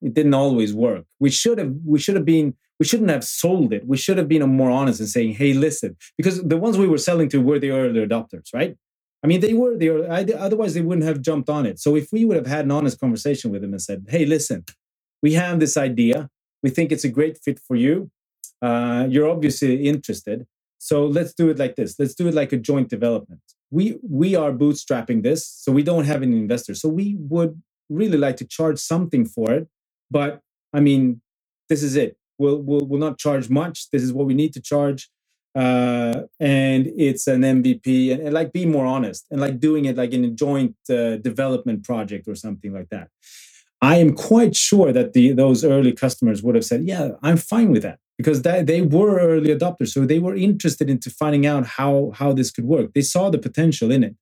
it 0.01 0.13
didn't 0.13 0.33
always 0.33 0.73
work. 0.73 1.05
We 1.19 1.29
should 1.29 1.57
have 1.57 1.73
we 1.85 1.99
should 1.99 2.15
have 2.15 2.25
been 2.25 2.55
we 2.79 2.85
shouldn't 2.85 3.11
have 3.11 3.23
sold 3.23 3.73
it. 3.73 3.87
We 3.87 3.97
should 3.97 4.17
have 4.17 4.27
been 4.27 4.47
more 4.49 4.71
honest 4.71 4.99
and 4.99 5.09
saying, 5.09 5.33
"Hey, 5.33 5.53
listen," 5.53 5.95
because 6.17 6.41
the 6.43 6.57
ones 6.57 6.77
we 6.77 6.87
were 6.87 6.97
selling 6.97 7.29
to 7.29 7.39
were 7.39 7.59
the 7.59 7.71
early 7.71 8.05
adopters, 8.05 8.53
right? 8.53 8.75
I 9.23 9.27
mean, 9.27 9.41
they 9.41 9.53
were 9.53 9.77
there. 9.77 10.09
Otherwise, 10.11 10.73
they 10.73 10.81
wouldn't 10.81 11.07
have 11.07 11.21
jumped 11.21 11.49
on 11.49 11.65
it. 11.65 11.79
So 11.79 11.95
if 11.95 12.11
we 12.11 12.25
would 12.25 12.37
have 12.37 12.47
had 12.47 12.65
an 12.65 12.71
honest 12.71 12.99
conversation 12.99 13.51
with 13.51 13.61
them 13.61 13.73
and 13.73 13.81
said, 13.81 14.05
"Hey, 14.09 14.25
listen, 14.25 14.65
we 15.21 15.33
have 15.33 15.59
this 15.59 15.77
idea. 15.77 16.29
We 16.63 16.69
think 16.69 16.91
it's 16.91 17.03
a 17.03 17.09
great 17.09 17.37
fit 17.37 17.59
for 17.59 17.75
you. 17.75 18.09
Uh, 18.61 19.07
you're 19.09 19.29
obviously 19.29 19.87
interested. 19.87 20.45
So 20.79 21.05
let's 21.05 21.33
do 21.33 21.49
it 21.49 21.59
like 21.59 21.75
this. 21.75 21.99
Let's 21.99 22.15
do 22.15 22.27
it 22.27 22.33
like 22.33 22.51
a 22.53 22.57
joint 22.57 22.89
development. 22.89 23.41
We 23.71 23.99
we 24.07 24.35
are 24.35 24.51
bootstrapping 24.51 25.23
this, 25.23 25.47
so 25.47 25.71
we 25.71 25.83
don't 25.83 26.05
have 26.05 26.23
any 26.23 26.37
investors. 26.37 26.81
So 26.81 26.89
we 26.89 27.15
would 27.19 27.61
really 27.89 28.17
like 28.17 28.37
to 28.37 28.45
charge 28.45 28.79
something 28.79 29.25
for 29.25 29.51
it. 29.51 29.67
But 30.09 30.41
I 30.73 30.79
mean, 30.79 31.21
this 31.69 31.83
is 31.83 31.95
it. 31.95 32.17
We'll 32.39 32.57
we'll, 32.61 32.85
we'll 32.87 32.99
not 32.99 33.19
charge 33.19 33.49
much. 33.49 33.89
This 33.91 34.03
is 34.03 34.13
what 34.13 34.25
we 34.25 34.33
need 34.33 34.53
to 34.53 34.61
charge 34.61 35.09
uh, 35.53 36.21
and 36.39 36.87
it's 36.95 37.27
an 37.27 37.41
MVP 37.41 38.11
and, 38.11 38.21
and, 38.21 38.33
like 38.33 38.53
be 38.53 38.65
more 38.65 38.85
honest 38.85 39.25
and 39.31 39.41
like 39.41 39.59
doing 39.59 39.85
it 39.85 39.97
like 39.97 40.11
in 40.11 40.23
a 40.23 40.29
joint 40.29 40.75
uh, 40.89 41.17
development 41.17 41.83
project 41.83 42.27
or 42.27 42.35
something 42.35 42.73
like 42.73 42.89
that. 42.89 43.09
I 43.81 43.97
am 43.97 44.13
quite 44.13 44.55
sure 44.55 44.93
that 44.93 45.13
the 45.13 45.31
those 45.31 45.65
early 45.65 45.91
customers 45.91 46.43
would 46.43 46.55
have 46.55 46.65
said, 46.65 46.83
"Yeah, 46.83 47.09
I'm 47.23 47.37
fine 47.37 47.71
with 47.71 47.81
that," 47.81 47.97
because 48.17 48.43
that, 48.43 48.67
they 48.67 48.81
were 48.81 49.19
early 49.19 49.49
adopters, 49.49 49.89
so 49.89 50.05
they 50.05 50.19
were 50.19 50.35
interested 50.35 50.87
into 50.89 51.09
finding 51.09 51.47
out 51.47 51.65
how 51.65 52.11
how 52.13 52.31
this 52.31 52.51
could 52.51 52.65
work. 52.65 52.93
They 52.93 53.01
saw 53.01 53.31
the 53.31 53.39
potential 53.39 53.91
in 53.91 54.03
it, 54.03 54.15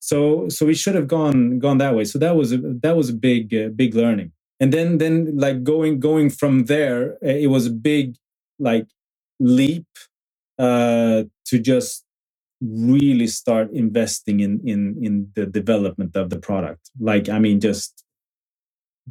so 0.00 0.48
so 0.50 0.66
we 0.66 0.74
should 0.74 0.94
have 0.94 1.08
gone 1.08 1.58
gone 1.58 1.78
that 1.78 1.94
way. 1.96 2.04
So 2.04 2.18
that 2.18 2.36
was 2.36 2.52
a, 2.52 2.58
that 2.58 2.94
was 2.94 3.08
a 3.08 3.14
big 3.14 3.54
uh, 3.54 3.68
big 3.68 3.94
learning, 3.94 4.32
and 4.60 4.70
then 4.70 4.98
then 4.98 5.34
like 5.34 5.64
going 5.64 5.98
going 5.98 6.28
from 6.28 6.66
there, 6.66 7.16
it 7.22 7.48
was 7.48 7.66
a 7.66 7.70
big 7.70 8.16
like 8.58 8.86
leap 9.40 9.86
uh, 10.60 11.24
to 11.46 11.58
just 11.58 12.04
really 12.60 13.26
start 13.26 13.70
investing 13.72 14.40
in 14.40 14.60
in 14.64 14.96
in 15.00 15.32
the 15.34 15.46
development 15.46 16.14
of 16.14 16.28
the 16.28 16.38
product. 16.38 16.90
Like 17.00 17.28
I 17.28 17.38
mean, 17.38 17.60
just 17.60 18.04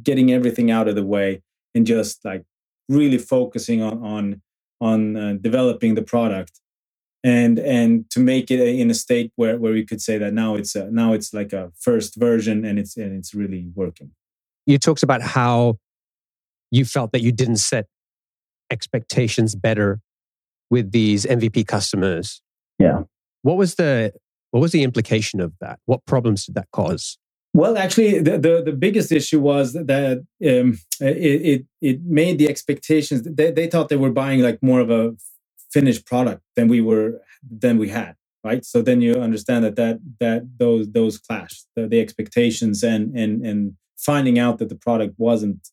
getting 0.02 0.30
everything 0.32 0.70
out 0.70 0.88
of 0.88 0.94
the 0.94 1.04
way 1.04 1.42
and 1.74 1.84
just 1.86 2.24
like 2.24 2.44
really 2.88 3.18
focusing 3.18 3.82
on 3.82 4.02
on 4.02 4.42
on 4.80 5.16
uh, 5.16 5.34
developing 5.40 5.94
the 5.96 6.02
product 6.02 6.60
and 7.22 7.58
and 7.58 8.08
to 8.10 8.20
make 8.20 8.50
it 8.50 8.60
in 8.60 8.90
a 8.90 8.94
state 8.94 9.32
where 9.36 9.58
where 9.58 9.72
we 9.72 9.84
could 9.84 10.00
say 10.00 10.18
that 10.18 10.32
now 10.32 10.54
it's 10.54 10.74
a, 10.74 10.90
now 10.90 11.12
it's 11.12 11.34
like 11.34 11.52
a 11.52 11.70
first 11.78 12.16
version 12.16 12.64
and 12.64 12.78
it's 12.78 12.96
and 12.96 13.12
it's 13.18 13.34
really 13.34 13.66
working 13.74 14.10
you 14.66 14.78
talked 14.78 15.02
about 15.02 15.20
how 15.20 15.76
you 16.70 16.84
felt 16.84 17.12
that 17.12 17.20
you 17.20 17.32
didn't 17.32 17.56
set 17.56 17.86
expectations 18.70 19.54
better 19.54 20.00
with 20.70 20.92
these 20.92 21.26
mvp 21.26 21.66
customers 21.66 22.40
yeah 22.78 23.02
what 23.42 23.56
was 23.56 23.74
the 23.76 24.12
what 24.50 24.60
was 24.60 24.72
the 24.72 24.82
implication 24.82 25.40
of 25.40 25.52
that 25.60 25.78
what 25.86 26.04
problems 26.06 26.46
did 26.46 26.54
that 26.54 26.68
cause 26.72 27.18
well, 27.52 27.76
actually, 27.76 28.20
the, 28.20 28.38
the, 28.38 28.62
the, 28.64 28.72
biggest 28.72 29.10
issue 29.10 29.40
was 29.40 29.72
that 29.72 30.24
um, 30.46 30.78
it, 31.00 31.42
it, 31.42 31.66
it 31.80 32.02
made 32.04 32.38
the 32.38 32.48
expectations. 32.48 33.22
They, 33.22 33.50
they 33.50 33.66
thought 33.66 33.88
they 33.88 33.96
were 33.96 34.12
buying 34.12 34.40
like 34.40 34.62
more 34.62 34.78
of 34.78 34.88
a 34.88 35.14
finished 35.72 36.06
product 36.06 36.42
than 36.54 36.68
we 36.68 36.80
were 36.80 37.20
than 37.48 37.78
we 37.78 37.88
had, 37.88 38.14
right? 38.44 38.64
So 38.64 38.82
then 38.82 39.00
you 39.00 39.14
understand 39.14 39.64
that 39.64 39.76
that 39.76 39.98
that 40.20 40.58
those 40.58 40.92
those 40.92 41.18
clash 41.18 41.62
the, 41.74 41.88
the 41.88 42.00
expectations 42.00 42.84
and 42.84 43.16
and 43.16 43.44
and 43.44 43.74
finding 43.96 44.38
out 44.38 44.58
that 44.58 44.68
the 44.68 44.76
product 44.76 45.14
wasn't 45.18 45.68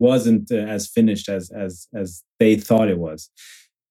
wasn't 0.00 0.50
uh, 0.50 0.56
as 0.56 0.88
finished 0.88 1.28
as 1.28 1.50
as 1.50 1.86
as 1.94 2.24
they 2.40 2.56
thought 2.56 2.88
it 2.88 2.98
was, 2.98 3.30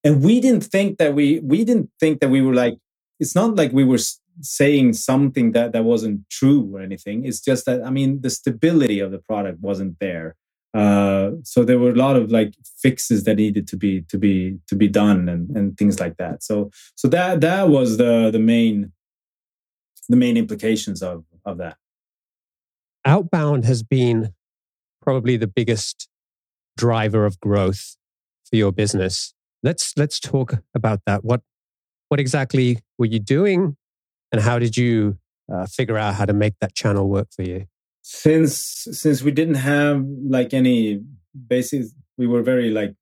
and 0.03 0.23
we 0.23 0.39
didn't 0.39 0.63
think 0.63 0.97
that 0.97 1.13
we 1.13 1.39
we 1.39 1.63
didn't 1.63 1.89
think 1.99 2.19
that 2.19 2.29
we 2.29 2.41
were 2.41 2.53
like 2.53 2.77
it's 3.19 3.35
not 3.35 3.55
like 3.55 3.71
we 3.71 3.83
were 3.83 3.99
saying 4.41 4.93
something 4.93 5.51
that 5.51 5.71
that 5.73 5.83
wasn't 5.83 6.27
true 6.29 6.75
or 6.75 6.81
anything. 6.81 7.25
It's 7.25 7.39
just 7.39 7.65
that 7.65 7.83
i 7.85 7.89
mean 7.89 8.21
the 8.21 8.29
stability 8.29 8.99
of 8.99 9.11
the 9.11 9.19
product 9.19 9.59
wasn't 9.61 9.97
there. 9.99 10.35
Uh, 10.73 11.33
so 11.43 11.63
there 11.63 11.77
were 11.77 11.91
a 11.91 11.95
lot 11.95 12.15
of 12.15 12.31
like 12.31 12.55
fixes 12.81 13.25
that 13.25 13.35
needed 13.35 13.67
to 13.67 13.77
be 13.77 14.01
to 14.01 14.17
be 14.17 14.57
to 14.67 14.75
be 14.75 14.87
done 14.87 15.29
and 15.29 15.55
and 15.55 15.77
things 15.77 15.99
like 15.99 16.17
that. 16.17 16.43
So 16.43 16.71
so 16.95 17.07
that 17.09 17.41
that 17.41 17.69
was 17.69 17.97
the 17.97 18.31
the 18.31 18.39
main 18.39 18.91
the 20.09 20.17
main 20.17 20.35
implications 20.35 21.01
of 21.03 21.23
of 21.45 21.57
that. 21.59 21.77
Outbound 23.05 23.65
has 23.65 23.83
been 23.83 24.33
probably 25.01 25.37
the 25.37 25.47
biggest 25.47 26.07
driver 26.77 27.25
of 27.25 27.39
growth 27.39 27.97
for 28.49 28.55
your 28.55 28.71
business 28.71 29.33
let's 29.63 29.93
let's 29.97 30.19
talk 30.19 30.55
about 30.75 30.99
that 31.05 31.23
what 31.23 31.41
what 32.09 32.19
exactly 32.19 32.79
were 32.97 33.07
you 33.07 33.19
doing 33.19 33.75
and 34.31 34.41
how 34.41 34.59
did 34.59 34.77
you 34.77 35.17
uh, 35.51 35.65
figure 35.65 35.97
out 35.97 36.15
how 36.15 36.25
to 36.25 36.33
make 36.33 36.53
that 36.61 36.75
channel 36.75 37.07
work 37.09 37.27
for 37.35 37.43
you? 37.43 37.65
Since 38.01 38.87
since 38.91 39.21
we 39.21 39.31
didn't 39.31 39.55
have 39.55 40.03
like 40.27 40.53
any 40.53 41.01
basis, 41.47 41.93
we 42.17 42.27
were 42.27 42.41
very 42.41 42.69
like 42.69 42.93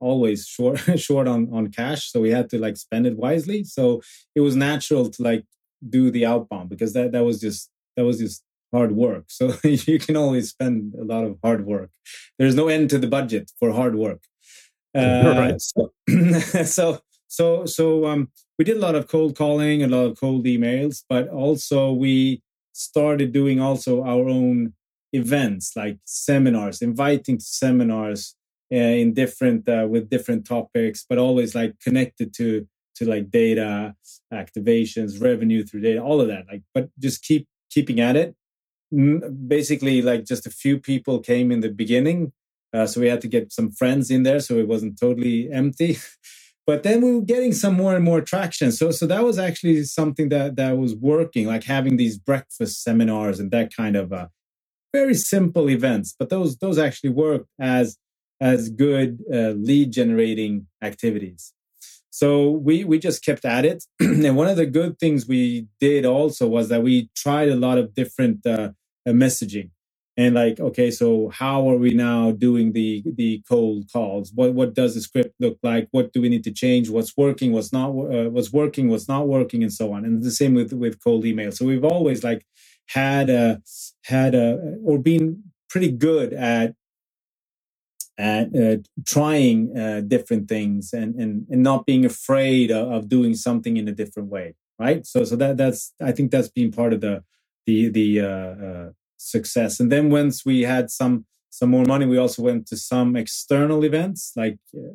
always 0.00 0.46
short 0.46 0.78
short 0.96 1.26
on 1.26 1.48
on 1.52 1.70
cash, 1.70 2.10
so 2.10 2.20
we 2.20 2.30
had 2.30 2.50
to 2.50 2.58
like 2.58 2.76
spend 2.76 3.06
it 3.06 3.16
wisely. 3.16 3.64
So 3.64 4.02
it 4.34 4.40
was 4.40 4.54
natural 4.54 5.08
to 5.10 5.22
like 5.22 5.44
do 5.88 6.10
the 6.10 6.26
outbound 6.26 6.68
because 6.68 6.92
that 6.92 7.12
that 7.12 7.24
was 7.24 7.40
just 7.40 7.70
that 7.96 8.04
was 8.04 8.18
just 8.18 8.42
hard 8.72 8.92
work. 8.92 9.24
So 9.28 9.54
you 9.62 9.98
can 9.98 10.16
always 10.16 10.50
spend 10.50 10.94
a 10.94 11.04
lot 11.04 11.24
of 11.24 11.38
hard 11.42 11.64
work. 11.66 11.90
There's 12.38 12.54
no 12.54 12.68
end 12.68 12.90
to 12.90 12.98
the 12.98 13.06
budget 13.06 13.50
for 13.58 13.72
hard 13.72 13.94
work. 13.94 14.22
Uh, 14.94 15.34
right. 15.36 15.60
So, 15.60 15.92
so 16.64 17.00
so 17.28 17.64
so 17.64 18.06
um, 18.06 18.28
we 18.58 18.64
did 18.64 18.76
a 18.76 18.80
lot 18.80 18.94
of 18.94 19.08
cold 19.08 19.36
calling, 19.36 19.82
a 19.82 19.86
lot 19.88 20.04
of 20.04 20.20
cold 20.20 20.44
emails, 20.44 21.02
but 21.08 21.28
also 21.28 21.92
we 21.92 22.42
started 22.72 23.32
doing 23.32 23.60
also 23.60 24.02
our 24.02 24.28
own 24.28 24.74
events 25.12 25.72
like 25.76 25.98
seminars, 26.04 26.82
inviting 26.82 27.38
to 27.38 27.44
seminars 27.44 28.34
uh, 28.72 28.76
in 28.76 29.14
different 29.14 29.68
uh, 29.68 29.86
with 29.88 30.10
different 30.10 30.46
topics, 30.46 31.04
but 31.08 31.18
always 31.18 31.54
like 31.54 31.78
connected 31.80 32.34
to 32.34 32.66
to 32.96 33.06
like 33.08 33.30
data 33.30 33.94
activations, 34.32 35.20
revenue 35.20 35.64
through 35.64 35.80
data, 35.80 36.00
all 36.02 36.20
of 36.20 36.28
that. 36.28 36.44
Like, 36.50 36.62
but 36.74 36.90
just 36.98 37.22
keep 37.22 37.46
keeping 37.70 38.00
at 38.00 38.16
it. 38.16 38.34
Basically, 39.48 40.02
like 40.02 40.24
just 40.24 40.46
a 40.46 40.50
few 40.50 40.78
people 40.78 41.20
came 41.20 41.50
in 41.50 41.60
the 41.60 41.70
beginning, 41.70 42.32
uh, 42.74 42.86
so 42.86 43.00
we 43.00 43.08
had 43.08 43.22
to 43.22 43.28
get 43.28 43.52
some 43.52 43.70
friends 43.72 44.10
in 44.10 44.24
there, 44.24 44.40
so 44.40 44.56
it 44.58 44.68
wasn't 44.68 44.98
totally 45.00 45.50
empty. 45.52 45.98
but 46.66 46.84
then 46.84 47.02
we 47.02 47.14
were 47.14 47.22
getting 47.22 47.52
some 47.52 47.74
more 47.74 47.94
and 47.96 48.04
more 48.04 48.20
traction. 48.22 48.72
So 48.72 48.92
so 48.92 49.06
that 49.08 49.24
was 49.24 49.38
actually 49.38 49.84
something 49.84 50.30
that 50.30 50.56
that 50.56 50.78
was 50.78 50.94
working 50.96 51.46
like 51.46 51.64
having 51.64 51.96
these 51.98 52.18
breakfast 52.18 52.82
seminars 52.84 53.40
and 53.40 53.50
that 53.52 53.74
kind 53.76 53.96
of 53.96 54.12
uh, 54.12 54.28
very 54.94 55.14
simple 55.14 55.70
events. 55.70 56.14
But 56.18 56.30
those 56.30 56.58
those 56.58 56.78
actually 56.78 57.10
work 57.10 57.46
as 57.60 57.98
as 58.40 58.70
good 58.70 59.20
uh, 59.32 59.50
lead 59.50 59.92
generating 59.92 60.66
activities. 60.82 61.52
So 62.10 62.50
we 62.50 62.84
we 62.84 62.98
just 62.98 63.24
kept 63.24 63.44
at 63.44 63.64
it. 63.64 63.84
And 64.00 64.36
one 64.36 64.48
of 64.48 64.56
the 64.58 64.66
good 64.66 64.98
things 64.98 65.28
we 65.28 65.68
did 65.80 66.06
also 66.06 66.48
was 66.48 66.68
that 66.70 66.82
we 66.82 67.10
tried 67.16 67.50
a 67.50 67.56
lot 67.56 67.78
of 67.78 67.94
different 67.94 68.46
uh, 68.46 68.70
messaging 69.08 69.70
and 70.16 70.34
like 70.36 70.60
okay 70.60 70.90
so 70.92 71.30
how 71.30 71.68
are 71.70 71.76
we 71.78 71.94
now 71.94 72.32
doing 72.32 72.72
the 72.72 73.02
the 73.16 73.42
cold 73.48 73.86
calls? 73.92 74.32
What 74.34 74.54
what 74.54 74.74
does 74.74 74.94
the 74.94 75.02
script 75.02 75.34
look 75.40 75.58
like? 75.64 75.88
What 75.92 76.12
do 76.14 76.22
we 76.22 76.30
need 76.30 76.44
to 76.44 76.52
change? 76.52 76.90
What's 76.90 77.16
working? 77.16 77.52
What's 77.52 77.72
not 77.72 77.90
uh, 77.90 78.30
what's 78.30 78.52
working? 78.52 78.88
What's 78.90 79.08
not 79.08 79.28
working? 79.28 79.62
And 79.64 79.72
so 79.72 79.92
on. 79.94 80.04
And 80.06 80.22
the 80.22 80.32
same 80.32 80.54
with 80.54 80.72
with 80.74 81.02
cold 81.04 81.26
email. 81.26 81.52
So 81.52 81.66
we've 81.66 81.84
always 81.84 82.24
like 82.24 82.46
had 82.88 83.30
a 83.30 83.62
had 84.06 84.34
a 84.36 84.76
or 84.84 84.98
been 85.00 85.44
pretty 85.70 85.92
good 85.92 86.34
at 86.34 86.74
at 88.18 88.54
uh, 88.56 88.76
trying 89.06 89.76
uh, 89.78 90.02
different 90.06 90.48
things 90.48 90.92
and, 90.92 91.14
and 91.16 91.46
and 91.50 91.62
not 91.62 91.86
being 91.86 92.04
afraid 92.04 92.70
of, 92.70 92.90
of 92.92 93.08
doing 93.08 93.34
something 93.34 93.76
in 93.78 93.88
a 93.88 93.92
different 93.92 94.30
way 94.30 94.54
right? 94.80 95.06
So 95.06 95.24
so 95.24 95.36
that 95.36 95.56
that's 95.56 95.94
i 96.02 96.12
think 96.12 96.30
that's 96.32 96.48
been 96.48 96.72
part 96.72 96.92
of 96.92 97.00
the 97.02 97.24
the 97.66 97.88
the 97.90 98.20
uh, 98.20 98.26
uh 98.66 98.90
success. 99.22 99.80
And 99.80 99.90
then 99.90 100.10
once 100.10 100.44
we 100.44 100.62
had 100.62 100.90
some 100.90 101.26
some 101.50 101.70
more 101.70 101.84
money, 101.84 102.06
we 102.06 102.16
also 102.16 102.42
went 102.42 102.66
to 102.68 102.76
some 102.76 103.14
external 103.14 103.84
events 103.84 104.32
like 104.36 104.58
uh, 104.74 104.94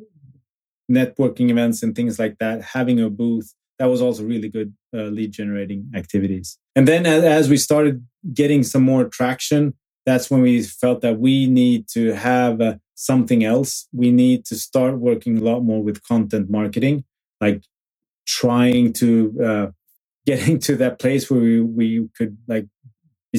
networking 0.90 1.50
events 1.50 1.82
and 1.82 1.94
things 1.94 2.18
like 2.18 2.38
that. 2.38 2.62
Having 2.62 3.00
a 3.00 3.10
booth 3.10 3.54
that 3.78 3.86
was 3.86 4.02
also 4.02 4.24
really 4.24 4.48
good 4.48 4.74
uh, 4.94 5.04
lead 5.04 5.32
generating 5.32 5.90
activities. 5.94 6.58
And 6.74 6.86
then 6.86 7.06
as, 7.06 7.24
as 7.24 7.48
we 7.48 7.56
started 7.56 8.04
getting 8.34 8.62
some 8.64 8.82
more 8.82 9.04
traction, 9.04 9.74
that's 10.04 10.30
when 10.30 10.42
we 10.42 10.62
felt 10.62 11.00
that 11.02 11.18
we 11.18 11.46
need 11.46 11.88
to 11.88 12.12
have 12.12 12.60
uh, 12.60 12.74
something 12.94 13.44
else. 13.44 13.86
We 13.92 14.10
need 14.10 14.44
to 14.46 14.56
start 14.56 14.98
working 14.98 15.38
a 15.38 15.42
lot 15.42 15.60
more 15.60 15.82
with 15.82 16.02
content 16.02 16.50
marketing, 16.50 17.04
like 17.40 17.62
trying 18.26 18.92
to 18.94 19.38
uh, 19.44 19.66
getting 20.26 20.58
to 20.58 20.76
that 20.76 20.98
place 20.98 21.30
where 21.30 21.40
we, 21.40 21.60
we 21.60 22.08
could 22.16 22.36
like 22.48 22.66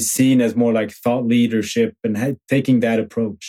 is 0.00 0.10
seen 0.18 0.40
as 0.40 0.54
more 0.62 0.72
like 0.72 0.90
thought 1.04 1.24
leadership 1.36 1.90
and 2.04 2.14
ha- 2.22 2.40
taking 2.54 2.80
that 2.80 2.98
approach. 3.04 3.44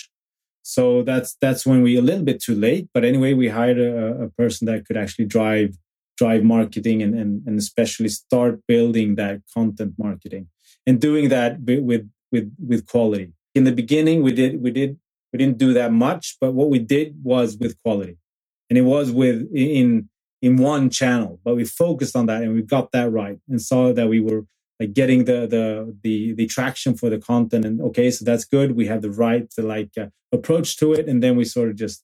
So 0.64 0.84
that's 1.10 1.30
that's 1.44 1.64
when 1.70 1.82
we 1.86 1.92
a 1.98 2.08
little 2.10 2.28
bit 2.32 2.40
too 2.48 2.58
late. 2.68 2.86
But 2.94 3.04
anyway, 3.12 3.32
we 3.34 3.48
hired 3.60 3.80
a, 3.80 4.24
a 4.26 4.30
person 4.42 4.64
that 4.68 4.86
could 4.86 4.98
actually 5.04 5.28
drive 5.38 5.72
drive 6.22 6.44
marketing 6.56 6.98
and, 7.04 7.14
and 7.22 7.32
and 7.48 7.56
especially 7.66 8.10
start 8.24 8.54
building 8.74 9.16
that 9.22 9.36
content 9.56 9.94
marketing 10.06 10.44
and 10.88 11.02
doing 11.08 11.26
that 11.36 11.52
with 11.62 12.06
with 12.34 12.48
with 12.70 12.82
quality. 12.94 13.28
In 13.58 13.64
the 13.68 13.76
beginning, 13.82 14.18
we 14.28 14.34
did 14.42 14.52
we 14.66 14.72
did 14.80 14.92
we 15.32 15.36
didn't 15.42 15.60
do 15.66 15.72
that 15.80 15.92
much, 16.08 16.24
but 16.42 16.52
what 16.60 16.70
we 16.74 16.80
did 16.96 17.08
was 17.24 17.58
with 17.62 17.74
quality, 17.84 18.18
and 18.70 18.76
it 18.82 18.88
was 18.96 19.08
with 19.22 19.38
in 19.54 20.10
in 20.42 20.54
one 20.58 20.90
channel. 21.00 21.34
But 21.44 21.56
we 21.60 21.66
focused 21.66 22.16
on 22.20 22.26
that 22.30 22.42
and 22.44 22.54
we 22.54 22.62
got 22.78 22.92
that 22.92 23.10
right 23.22 23.38
and 23.50 23.60
saw 23.62 23.94
that 23.98 24.10
we 24.14 24.20
were 24.28 24.44
like 24.82 24.94
getting 24.94 25.26
the 25.26 25.40
the 25.56 25.66
the 26.06 26.34
the 26.34 26.48
traction 26.48 26.92
for 27.00 27.10
the 27.14 27.20
content 27.20 27.64
and 27.66 27.80
okay 27.82 28.10
so 28.10 28.26
that's 28.26 28.46
good. 28.56 28.76
We 28.76 28.88
have 28.88 29.02
the 29.04 29.12
right 29.12 29.46
to 29.52 29.62
like 29.62 29.92
uh, 29.98 30.08
approach 30.32 30.78
to 30.78 30.94
it. 30.94 31.08
And 31.08 31.22
then 31.24 31.36
we 31.36 31.46
sort 31.46 31.70
of 31.70 31.76
just 31.76 32.04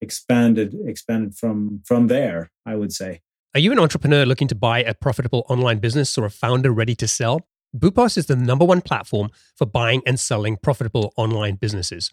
expanded 0.00 0.74
expanded 0.86 1.34
from 1.34 1.82
from 1.84 2.06
there 2.06 2.50
i 2.66 2.74
would 2.74 2.92
say. 2.92 3.20
Are 3.54 3.60
you 3.60 3.72
an 3.72 3.78
entrepreneur 3.78 4.24
looking 4.24 4.48
to 4.48 4.54
buy 4.54 4.78
a 4.82 4.94
profitable 4.94 5.44
online 5.48 5.78
business 5.78 6.16
or 6.16 6.24
a 6.24 6.30
founder 6.30 6.70
ready 6.70 6.94
to 6.94 7.08
sell? 7.08 7.46
Boopos 7.76 8.16
is 8.16 8.26
the 8.26 8.36
number 8.36 8.64
one 8.64 8.80
platform 8.80 9.30
for 9.56 9.66
buying 9.66 10.02
and 10.06 10.18
selling 10.18 10.56
profitable 10.56 11.12
online 11.16 11.56
businesses. 11.56 12.12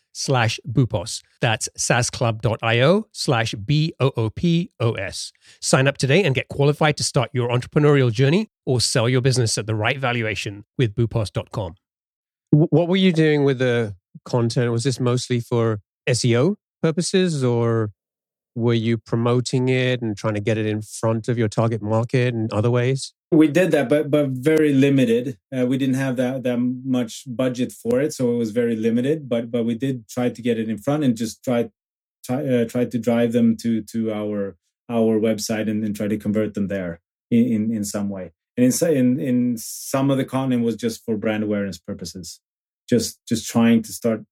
slash 0.13 0.59
Boopos. 0.67 1.21
That's 1.39 1.69
saasclub.io 1.77 3.07
slash 3.11 3.53
B-O-O-P-O-S. 3.53 5.31
Sign 5.61 5.87
up 5.87 5.97
today 5.97 6.23
and 6.23 6.35
get 6.35 6.47
qualified 6.47 6.97
to 6.97 7.03
start 7.03 7.29
your 7.33 7.49
entrepreneurial 7.49 8.11
journey 8.11 8.49
or 8.65 8.81
sell 8.81 9.09
your 9.09 9.21
business 9.21 9.57
at 9.57 9.67
the 9.67 9.75
right 9.75 9.99
valuation 9.99 10.65
with 10.77 10.95
boopos.com. 10.95 11.75
What 12.51 12.87
were 12.87 12.97
you 12.97 13.13
doing 13.13 13.43
with 13.43 13.59
the 13.59 13.95
content? 14.25 14.71
Was 14.71 14.83
this 14.83 14.99
mostly 14.99 15.39
for 15.39 15.79
SEO 16.07 16.55
purposes 16.81 17.43
or 17.43 17.91
were 18.55 18.73
you 18.73 18.97
promoting 18.97 19.69
it 19.69 20.01
and 20.01 20.17
trying 20.17 20.33
to 20.33 20.41
get 20.41 20.57
it 20.57 20.65
in 20.65 20.81
front 20.81 21.29
of 21.29 21.37
your 21.37 21.47
target 21.47 21.81
market 21.81 22.33
in 22.33 22.49
other 22.51 22.69
ways? 22.69 23.13
We 23.31 23.47
did 23.49 23.71
that, 23.73 23.89
but 23.89 24.11
but 24.11 24.29
very 24.31 24.73
limited. 24.73 25.37
Uh, 25.55 25.67
we 25.67 25.77
didn't 25.77 25.97
have 25.97 26.17
that 26.17 26.43
that 26.45 26.57
much 26.85 27.25
budget 27.27 27.73
for 27.73 28.01
it, 28.01 28.15
so 28.15 28.33
it 28.33 28.37
was 28.37 28.51
very 28.51 28.75
limited. 28.75 29.29
But 29.29 29.51
but 29.51 29.65
we 29.65 29.75
did 29.75 30.09
try 30.09 30.31
to 30.31 30.41
get 30.43 30.59
it 30.59 30.69
in 30.69 30.79
front 30.79 31.05
and 31.05 31.15
just 31.17 31.45
try 31.45 31.69
try 32.25 32.45
uh, 32.47 32.65
try 32.65 32.85
to 32.85 32.99
drive 32.99 33.33
them 33.33 33.57
to 33.57 33.83
to 33.83 34.13
our 34.13 34.57
our 34.89 35.19
website 35.19 35.69
and, 35.69 35.85
try 35.95 36.07
to 36.09 36.17
convert 36.17 36.55
them 36.55 36.69
there 36.69 37.01
in, 37.31 37.45
in, 37.45 37.75
in 37.77 37.85
some 37.85 38.09
way. 38.09 38.33
And 38.57 38.65
in, 38.65 38.71
in 38.97 39.21
in 39.21 39.57
some 39.59 40.11
of 40.11 40.17
the 40.17 40.25
content 40.25 40.63
was 40.65 40.75
just 40.75 41.05
for 41.05 41.17
brand 41.17 41.43
awareness 41.43 41.77
purposes, 41.77 42.41
just 42.89 43.19
just 43.29 43.47
trying 43.49 43.83
to 43.83 43.93
start 43.93 44.25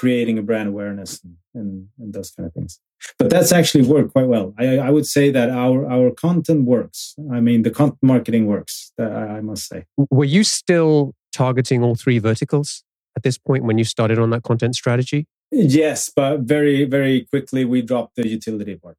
creating 0.00 0.36
a 0.38 0.42
brand 0.42 0.68
awareness 0.68 1.10
and, 1.24 1.34
and, 1.58 1.88
and 1.98 2.12
those 2.12 2.30
kind 2.30 2.46
of 2.46 2.52
things 2.52 2.80
but 3.18 3.30
that's 3.30 3.52
actually 3.52 3.86
worked 3.86 4.12
quite 4.12 4.26
well. 4.26 4.54
I, 4.58 4.78
I, 4.78 4.90
would 4.90 5.06
say 5.06 5.30
that 5.30 5.50
our 5.50 5.86
our 5.86 6.10
content 6.10 6.64
works. 6.64 7.14
I 7.32 7.40
mean, 7.40 7.62
the 7.62 7.70
content 7.70 7.98
marketing 8.02 8.46
works. 8.46 8.92
I 8.98 9.40
must 9.40 9.68
say. 9.68 9.84
Were 10.10 10.24
you 10.24 10.44
still 10.44 11.14
targeting 11.32 11.82
all 11.82 11.94
three 11.94 12.18
verticals 12.18 12.82
at 13.16 13.22
this 13.22 13.38
point 13.38 13.64
when 13.64 13.78
you 13.78 13.84
started 13.84 14.18
on 14.18 14.30
that 14.30 14.42
content 14.42 14.74
strategy? 14.74 15.26
Yes, 15.50 16.10
but 16.14 16.40
very 16.40 16.84
very 16.84 17.26
quickly 17.26 17.64
we 17.64 17.82
dropped 17.82 18.16
the 18.16 18.28
utility 18.28 18.76
part. 18.76 18.98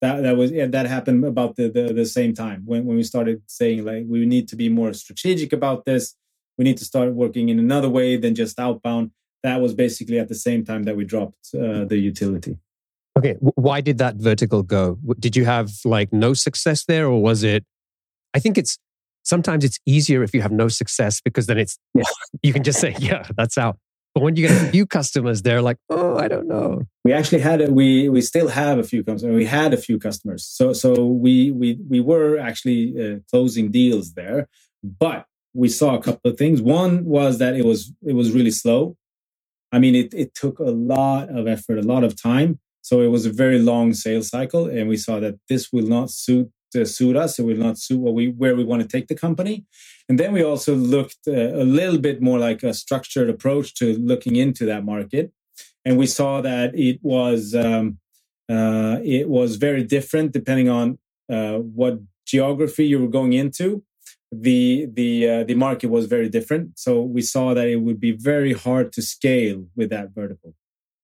That 0.00 0.22
that 0.22 0.36
was 0.36 0.50
yeah, 0.50 0.66
that 0.66 0.86
happened 0.86 1.24
about 1.24 1.56
the, 1.56 1.68
the 1.68 1.92
the 1.92 2.06
same 2.06 2.34
time 2.34 2.62
when 2.64 2.86
when 2.86 2.96
we 2.96 3.02
started 3.02 3.42
saying 3.46 3.84
like 3.84 4.04
we 4.08 4.24
need 4.26 4.48
to 4.48 4.56
be 4.56 4.68
more 4.68 4.92
strategic 4.92 5.52
about 5.52 5.84
this. 5.84 6.14
We 6.56 6.64
need 6.64 6.78
to 6.78 6.84
start 6.84 7.12
working 7.12 7.50
in 7.50 7.58
another 7.60 7.88
way 7.88 8.16
than 8.16 8.34
just 8.34 8.58
outbound. 8.58 9.12
That 9.42 9.60
was 9.60 9.74
basically 9.74 10.18
at 10.18 10.28
the 10.28 10.34
same 10.34 10.64
time 10.64 10.84
that 10.84 10.96
we 10.96 11.04
dropped 11.04 11.54
uh, 11.54 11.84
the 11.84 11.96
utility. 11.96 12.58
Okay, 13.16 13.34
why 13.40 13.80
did 13.80 13.98
that 13.98 14.16
vertical 14.16 14.62
go? 14.62 14.98
Did 15.18 15.36
you 15.36 15.44
have 15.44 15.70
like 15.84 16.12
no 16.12 16.34
success 16.34 16.84
there, 16.84 17.06
or 17.06 17.20
was 17.20 17.42
it? 17.42 17.64
I 18.34 18.38
think 18.38 18.58
it's 18.58 18.78
sometimes 19.24 19.64
it's 19.64 19.78
easier 19.86 20.22
if 20.22 20.34
you 20.34 20.42
have 20.42 20.52
no 20.52 20.68
success 20.68 21.20
because 21.20 21.46
then 21.46 21.58
it's 21.58 21.78
yeah. 21.94 22.04
you 22.42 22.52
can 22.52 22.62
just 22.62 22.80
say 22.80 22.94
yeah 22.98 23.24
that's 23.36 23.58
out. 23.58 23.78
But 24.14 24.22
when 24.24 24.36
you 24.36 24.48
get 24.48 24.62
a 24.62 24.70
few 24.70 24.86
customers, 24.86 25.42
they're 25.42 25.62
like, 25.62 25.76
oh, 25.90 26.16
I 26.16 26.28
don't 26.28 26.48
know. 26.48 26.82
We 27.04 27.12
actually 27.12 27.40
had 27.40 27.60
it. 27.60 27.70
We 27.70 28.08
we 28.08 28.20
still 28.20 28.48
have 28.48 28.78
a 28.78 28.82
few 28.82 29.04
customers. 29.04 29.36
We 29.36 29.46
had 29.46 29.72
a 29.72 29.76
few 29.76 29.98
customers. 29.98 30.44
So 30.44 30.72
so 30.72 31.06
we 31.06 31.50
we 31.52 31.78
we 31.88 32.00
were 32.00 32.38
actually 32.38 32.82
uh, 33.00 33.18
closing 33.30 33.70
deals 33.70 34.14
there, 34.14 34.48
but 34.82 35.26
we 35.54 35.68
saw 35.68 35.94
a 35.94 36.02
couple 36.02 36.30
of 36.30 36.36
things. 36.36 36.60
One 36.60 37.04
was 37.04 37.38
that 37.38 37.54
it 37.54 37.64
was 37.64 37.92
it 38.06 38.14
was 38.14 38.32
really 38.32 38.50
slow. 38.50 38.96
I 39.72 39.78
mean, 39.78 39.94
it 39.94 40.14
it 40.14 40.34
took 40.34 40.58
a 40.58 40.70
lot 40.94 41.28
of 41.28 41.46
effort, 41.46 41.78
a 41.78 41.82
lot 41.82 42.04
of 42.04 42.20
time 42.20 42.60
so 42.88 43.02
it 43.02 43.08
was 43.08 43.26
a 43.26 43.30
very 43.30 43.58
long 43.58 43.92
sales 43.92 44.28
cycle, 44.28 44.66
and 44.66 44.88
we 44.88 44.96
saw 44.96 45.20
that 45.20 45.34
this 45.50 45.70
will 45.70 45.86
not 45.86 46.10
suit 46.10 46.50
uh, 46.74 46.86
suit 46.86 47.16
us. 47.16 47.38
It 47.38 47.44
will 47.44 47.56
not 47.56 47.76
suit 47.76 48.00
what 48.00 48.14
we 48.14 48.28
where 48.28 48.56
we 48.56 48.64
want 48.64 48.80
to 48.80 48.88
take 48.88 49.08
the 49.08 49.14
company. 49.14 49.66
And 50.08 50.18
then 50.18 50.32
we 50.32 50.42
also 50.42 50.74
looked 50.74 51.18
uh, 51.26 51.32
a 51.32 51.64
little 51.64 51.98
bit 51.98 52.22
more 52.22 52.38
like 52.38 52.62
a 52.62 52.72
structured 52.72 53.28
approach 53.28 53.74
to 53.74 53.92
looking 53.98 54.36
into 54.36 54.64
that 54.64 54.86
market, 54.86 55.32
and 55.84 55.98
we 55.98 56.06
saw 56.06 56.40
that 56.40 56.74
it 56.74 56.98
was 57.02 57.54
um, 57.54 57.98
uh, 58.48 58.96
it 59.04 59.28
was 59.28 59.56
very 59.56 59.84
different 59.84 60.32
depending 60.32 60.70
on 60.70 60.98
uh, 61.30 61.58
what 61.58 61.98
geography 62.26 62.86
you 62.86 63.00
were 63.00 63.14
going 63.18 63.34
into. 63.34 63.82
The 64.30 64.86
the 64.92 65.28
uh, 65.28 65.44
the 65.44 65.54
market 65.54 65.88
was 65.88 66.06
very 66.06 66.28
different, 66.28 66.78
so 66.78 67.00
we 67.00 67.22
saw 67.22 67.54
that 67.54 67.66
it 67.66 67.76
would 67.76 67.98
be 67.98 68.12
very 68.12 68.52
hard 68.52 68.92
to 68.92 69.02
scale 69.02 69.66
with 69.74 69.88
that 69.90 70.10
vertical. 70.14 70.54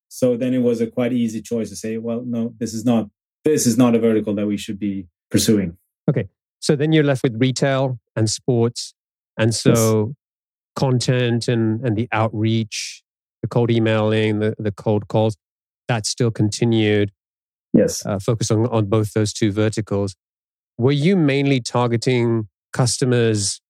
So 0.08 0.36
then 0.36 0.52
it 0.54 0.58
was 0.58 0.80
a 0.80 0.86
quite 0.86 1.12
easy 1.12 1.40
choice 1.40 1.70
to 1.70 1.76
say, 1.76 1.96
well, 1.96 2.22
no, 2.24 2.54
this 2.58 2.74
is 2.74 2.84
not 2.84 3.08
this 3.44 3.66
is 3.66 3.76
not 3.76 3.94
a 3.94 3.98
vertical 3.98 4.34
that 4.34 4.46
we 4.46 4.56
should 4.56 4.78
be 4.78 5.06
pursuing. 5.30 5.76
Okay. 6.08 6.28
So 6.60 6.76
then 6.76 6.92
you're 6.92 7.04
left 7.04 7.22
with 7.22 7.40
retail 7.40 7.98
and 8.16 8.28
sports. 8.28 8.94
And 9.38 9.54
so 9.54 10.06
yes. 10.08 10.16
content 10.76 11.48
and, 11.48 11.84
and 11.84 11.96
the 11.96 12.08
outreach, 12.12 13.02
the 13.42 13.48
cold 13.48 13.70
emailing, 13.70 14.38
the, 14.38 14.54
the 14.58 14.72
cold 14.72 15.08
calls, 15.08 15.36
that 15.88 16.06
still 16.06 16.30
continued. 16.30 17.10
Yes. 17.72 18.06
Uh, 18.06 18.18
focus 18.18 18.50
on, 18.50 18.66
on 18.68 18.86
both 18.86 19.12
those 19.12 19.32
two 19.32 19.52
verticals. 19.52 20.14
Were 20.78 20.92
you 20.92 21.16
mainly 21.16 21.60
targeting 21.60 22.48
customers 22.74 23.62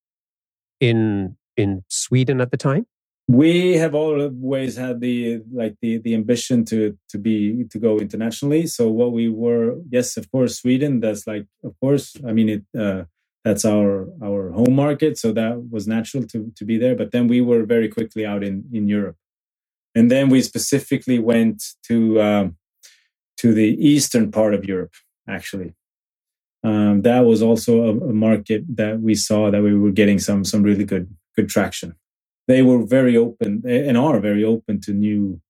in 0.81 1.37
in 1.57 1.85
Sweden 1.89 2.41
at 2.41 2.51
the 2.51 2.57
time? 2.57 2.87
we 3.27 3.73
have 3.75 3.95
always 3.95 4.77
had 4.77 5.01
the 5.01 5.41
like 5.51 5.77
the 5.81 5.99
the 5.99 6.15
ambition 6.15 6.65
to 6.67 6.97
to 7.09 7.19
be 7.19 7.65
to 7.71 7.79
go 7.79 7.99
internationally. 7.99 8.67
So 8.67 8.89
what 8.89 9.13
we 9.13 9.29
were 9.29 9.77
yes 9.91 10.17
of 10.17 10.31
course 10.31 10.61
sweden 10.61 11.01
that's 11.01 11.27
like 11.27 11.47
of 11.63 11.75
course 11.81 12.17
i 12.29 12.33
mean 12.33 12.49
it 12.49 12.65
uh, 12.79 13.05
that's 13.43 13.65
our 13.65 14.09
our 14.23 14.51
home 14.53 14.75
market 14.75 15.17
so 15.19 15.33
that 15.33 15.71
was 15.71 15.87
natural 15.87 16.25
to 16.25 16.53
to 16.57 16.65
be 16.65 16.77
there. 16.77 16.95
But 16.95 17.13
then 17.13 17.27
we 17.27 17.41
were 17.41 17.65
very 17.65 17.89
quickly 17.89 18.27
out 18.27 18.45
in 18.45 18.65
in 18.73 18.89
europe. 18.89 19.17
And 19.97 20.11
then 20.11 20.29
we 20.29 20.43
specifically 20.43 21.19
went 21.19 21.63
to 21.85 22.21
um, 22.21 22.57
to 23.39 23.55
the 23.55 23.71
eastern 23.93 24.31
part 24.31 24.53
of 24.55 24.67
europe 24.67 24.93
actually 25.27 25.75
um, 26.65 27.03
that 27.03 27.21
was 27.21 27.43
also 27.43 27.83
a, 27.83 27.91
a 27.91 28.13
market 28.13 28.65
that 28.77 29.01
we 29.01 29.15
saw 29.15 29.51
that 29.51 29.63
we 29.63 29.75
were 29.75 29.93
getting 29.93 30.19
some 30.19 30.45
some 30.45 30.63
really 30.63 30.85
good 30.85 31.09
good 31.37 31.49
traction 31.49 31.95
they 32.47 32.63
were 32.63 32.85
very 32.85 33.17
open 33.17 33.63
and 33.67 33.97
are 33.97 34.21
very 34.21 34.45
open 34.45 34.81
to 34.83 34.93
new 34.93 35.41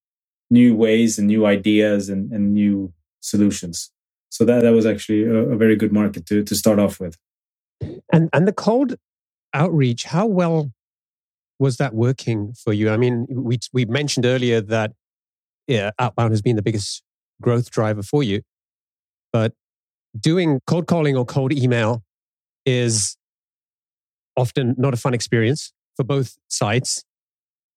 new 0.50 0.74
ways 0.74 1.18
and 1.18 1.26
new 1.26 1.46
ideas 1.46 2.08
and, 2.08 2.30
and 2.32 2.52
new 2.54 2.92
solutions. 3.20 3.90
So 4.30 4.44
that 4.44 4.62
that 4.62 4.72
was 4.72 4.86
actually 4.86 5.24
a, 5.24 5.34
a, 5.34 5.56
very 5.56 5.76
good 5.76 5.92
market 5.92 6.26
to 6.26 6.42
to 6.42 6.54
start 6.54 6.78
off 6.78 7.00
with. 7.00 7.16
And 8.12 8.28
and 8.32 8.46
the 8.46 8.52
cold 8.52 8.96
outreach, 9.52 10.04
how 10.04 10.26
well 10.26 10.72
was 11.58 11.76
that 11.76 11.94
working 11.94 12.52
for 12.52 12.72
you? 12.72 12.90
I 12.90 12.96
mean, 12.96 13.26
we 13.28 13.58
we 13.72 13.84
mentioned 13.84 14.26
earlier 14.26 14.60
that 14.60 14.92
yeah, 15.66 15.90
outbound 15.98 16.32
has 16.32 16.42
been 16.42 16.56
the 16.56 16.62
biggest 16.62 17.02
growth 17.40 17.70
driver 17.70 18.02
for 18.02 18.22
you, 18.22 18.42
but 19.32 19.54
doing 20.18 20.60
cold 20.66 20.86
calling 20.86 21.16
or 21.16 21.24
cold 21.24 21.52
email 21.52 22.02
is 22.66 23.16
often 24.36 24.74
not 24.78 24.94
a 24.94 24.96
fun 24.96 25.14
experience 25.14 25.72
for 25.96 26.04
both 26.04 26.36
sides. 26.48 27.04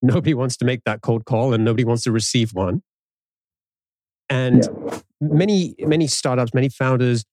Nobody 0.01 0.33
wants 0.33 0.57
to 0.57 0.65
make 0.65 0.83
that 0.85 1.01
cold 1.01 1.25
call 1.25 1.53
and 1.53 1.65
nobody 1.65 1.83
wants 1.83 2.03
to 2.03 2.11
receive 2.11 2.53
one. 2.53 2.81
And 4.29 4.65
yeah. 4.65 4.99
many, 5.21 5.75
many 5.79 6.07
startups, 6.07 6.53
many 6.53 6.69
founders, 6.69 7.23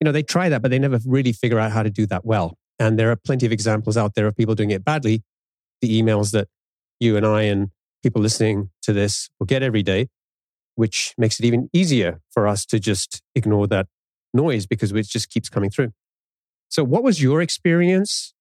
you 0.00 0.04
know, 0.04 0.12
they 0.12 0.22
try 0.22 0.48
that, 0.48 0.62
but 0.62 0.70
they 0.70 0.78
never 0.78 0.98
really 1.04 1.32
figure 1.32 1.58
out 1.58 1.72
how 1.72 1.82
to 1.82 1.90
do 1.90 2.06
that 2.06 2.24
well. 2.24 2.56
And 2.78 2.98
there 2.98 3.10
are 3.10 3.16
plenty 3.16 3.44
of 3.44 3.52
examples 3.52 3.96
out 3.96 4.14
there 4.14 4.26
of 4.26 4.36
people 4.36 4.54
doing 4.54 4.70
it 4.70 4.84
badly. 4.84 5.22
The 5.82 6.00
emails 6.00 6.32
that 6.32 6.48
you 6.98 7.16
and 7.16 7.26
I 7.26 7.42
and 7.42 7.70
people 8.02 8.22
listening 8.22 8.70
to 8.82 8.92
this 8.92 9.28
will 9.38 9.46
get 9.46 9.62
every 9.62 9.82
day, 9.82 10.08
which 10.76 11.14
makes 11.18 11.38
it 11.38 11.44
even 11.44 11.68
easier 11.72 12.20
for 12.30 12.46
us 12.46 12.64
to 12.66 12.78
just 12.78 13.20
ignore 13.34 13.66
that 13.66 13.86
noise 14.32 14.66
because 14.66 14.92
it 14.92 15.06
just 15.06 15.30
keeps 15.30 15.48
coming 15.48 15.70
through. 15.70 15.92
So, 16.68 16.84
what 16.84 17.02
was 17.02 17.22
your 17.22 17.42
experience 17.42 18.34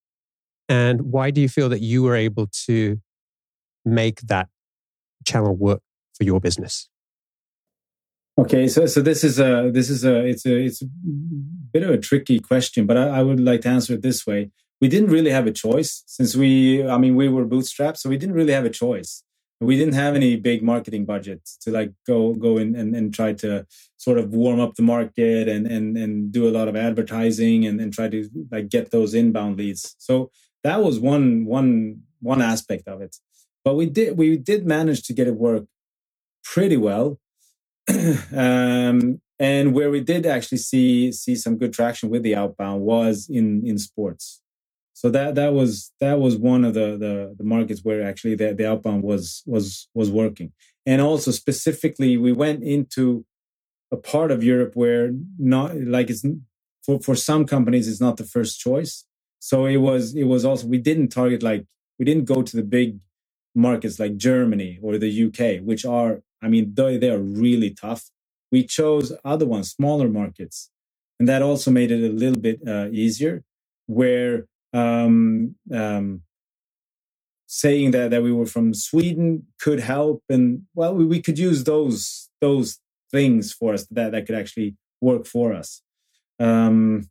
and 0.68 1.02
why 1.12 1.32
do 1.32 1.42
you 1.42 1.50
feel 1.50 1.70
that 1.70 1.82
you 1.82 2.04
were 2.04 2.16
able 2.16 2.48
to 2.66 3.02
make 3.84 4.22
that 4.22 4.48
channel 5.26 5.56
work 5.56 5.82
for 6.16 6.24
your 6.24 6.40
business? 6.40 6.90
Okay, 8.40 8.68
so 8.68 8.86
so 8.86 9.02
this 9.02 9.24
is 9.24 9.40
a 9.40 9.70
this 9.74 9.90
is 9.90 10.06
a 10.06 10.26
it's 10.26 10.46
a 10.46 10.56
it's 10.56 10.82
a 10.82 10.86
bit 11.74 11.84
of 11.84 11.90
a 11.90 11.98
tricky 11.98 12.40
question, 12.40 12.86
but 12.86 12.96
I, 12.96 13.08
I 13.20 13.24
would 13.24 13.40
like 13.40 13.62
to 13.62 13.70
answer 13.70 13.94
it 13.96 14.02
this 14.02 14.26
way. 14.26 14.52
We 14.80 14.88
didn't 14.88 15.10
really 15.10 15.32
have 15.32 15.46
a 15.46 15.52
choice 15.52 16.04
since 16.06 16.38
we 16.38 16.88
I 16.88 16.98
mean 16.98 17.16
we 17.16 17.28
were 17.28 17.46
bootstrapped, 17.46 17.98
so 17.98 18.10
we 18.10 18.18
didn't 18.18 18.36
really 18.36 18.54
have 18.54 18.64
a 18.64 18.70
choice. 18.70 19.24
We 19.62 19.78
didn't 19.78 19.94
have 19.94 20.16
any 20.16 20.38
big 20.38 20.64
marketing 20.64 21.06
budgets 21.06 21.58
to 21.58 21.72
like 21.72 21.92
go 22.08 22.34
go 22.34 22.58
in 22.58 22.76
and, 22.76 22.96
and 22.96 23.14
try 23.14 23.34
to 23.34 23.66
sort 23.98 24.18
of 24.18 24.30
warm 24.30 24.60
up 24.60 24.76
the 24.76 24.82
market 24.82 25.50
and 25.50 25.68
and 25.68 25.98
and 25.98 26.32
do 26.32 26.48
a 26.48 26.52
lot 26.52 26.68
of 26.68 26.76
advertising 26.76 27.66
and, 27.66 27.82
and 27.82 27.94
try 27.94 28.08
to 28.08 28.30
like 28.52 28.70
get 28.70 28.92
those 28.92 29.14
inbound 29.14 29.58
leads. 29.58 29.96
So 29.98 30.32
that 30.64 30.82
was 30.82 31.00
one 31.00 31.46
one 31.46 32.02
one 32.22 32.42
aspect 32.42 32.88
of 32.88 33.02
it. 33.02 33.18
But 33.66 33.76
we 33.76 33.86
did 33.86 34.18
we 34.18 34.38
did 34.38 34.66
manage 34.66 35.04
to 35.04 35.14
get 35.14 35.28
it 35.28 35.36
work 35.36 35.66
pretty 36.44 36.78
well. 36.78 37.20
Um, 38.36 39.22
and 39.40 39.74
where 39.74 39.90
we 39.90 40.02
did 40.02 40.26
actually 40.26 40.58
see 40.60 41.12
see 41.12 41.36
some 41.36 41.58
good 41.58 41.74
traction 41.74 42.10
with 42.10 42.24
the 42.24 42.36
outbound 42.36 42.82
was 42.82 43.28
in 43.30 43.66
in 43.66 43.78
sports 43.78 44.42
so 45.00 45.10
that 45.12 45.36
that 45.36 45.54
was 45.54 45.94
that 46.02 46.20
was 46.20 46.36
one 46.36 46.66
of 46.66 46.74
the 46.74 46.98
the, 46.98 47.34
the 47.38 47.46
markets 47.46 47.86
where 47.86 48.04
actually 48.04 48.36
the, 48.36 48.54
the 48.54 48.70
outbound 48.70 49.02
was 49.02 49.42
was 49.46 49.88
was 49.94 50.12
working. 50.12 50.52
And 50.86 51.02
also 51.02 51.32
specifically 51.32 52.18
we 52.18 52.34
went 52.34 52.64
into 52.64 53.24
a 53.94 53.96
part 53.96 54.30
of 54.30 54.44
europe 54.44 54.74
where 54.76 55.12
not 55.38 55.70
like 55.96 56.10
it's 56.10 56.26
for 56.86 57.00
for 57.00 57.16
some 57.16 57.46
companies 57.46 57.88
it's 57.88 58.02
not 58.02 58.18
the 58.18 58.26
first 58.36 58.60
choice. 58.60 59.06
So 59.40 59.66
it 59.68 59.78
was 59.78 60.16
it 60.16 60.26
was 60.26 60.44
also 60.44 60.68
we 60.68 60.80
didn't 60.90 61.14
target 61.20 61.42
like 61.42 61.66
we 61.98 62.04
didn't 62.04 62.26
go 62.26 62.42
to 62.42 62.56
the 62.58 62.68
big 62.78 63.00
markets 63.56 64.00
like 64.02 64.18
germany 64.18 64.80
or 64.84 64.98
the 64.98 65.12
uk 65.26 65.42
which 65.70 65.84
are 65.86 66.22
i 66.44 66.48
mean 66.50 66.74
they, 66.74 66.98
they 66.98 67.10
are 67.10 67.26
really 67.46 67.72
tough. 67.86 68.04
We 68.52 68.66
chose 68.66 69.14
other 69.24 69.46
ones 69.46 69.72
smaller 69.72 70.10
markets. 70.10 70.58
And 71.20 71.30
that 71.30 71.42
also 71.42 71.72
made 71.72 71.90
it 71.90 72.04
a 72.04 72.14
little 72.24 72.42
bit 72.50 72.60
uh, 72.68 72.88
easier 72.92 73.44
where 73.88 74.46
um, 74.74 75.56
um, 75.74 76.22
saying 77.48 77.92
that 77.92 78.12
that 78.12 78.24
we 78.24 78.32
were 78.32 78.46
from 78.46 78.74
Sweden 78.74 79.48
could 79.60 79.80
help, 79.80 80.24
and 80.30 80.64
well, 80.76 80.94
we, 80.96 81.06
we 81.06 81.22
could 81.22 81.40
use 81.40 81.64
those 81.64 82.30
those 82.42 82.80
things 83.12 83.52
for 83.52 83.74
us 83.74 83.86
that 83.92 84.12
that 84.12 84.26
could 84.26 84.36
actually 84.36 84.76
work 85.02 85.26
for 85.26 85.54
us. 85.54 85.82
Um, 86.40 87.10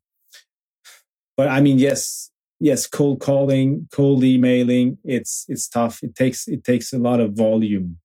but 1.37 1.49
I 1.49 1.61
mean, 1.61 1.79
yes, 1.79 2.31
yes, 2.61 2.87
cold 2.87 3.21
calling, 3.21 3.88
cold 3.92 4.25
emailing, 4.25 4.99
it's 5.05 5.44
it's 5.49 5.68
tough. 5.68 6.03
It 6.03 6.14
takes 6.14 6.49
it 6.49 6.64
takes 6.64 6.92
a 6.92 6.99
lot 6.99 7.21
of 7.21 7.33
volume 7.33 7.99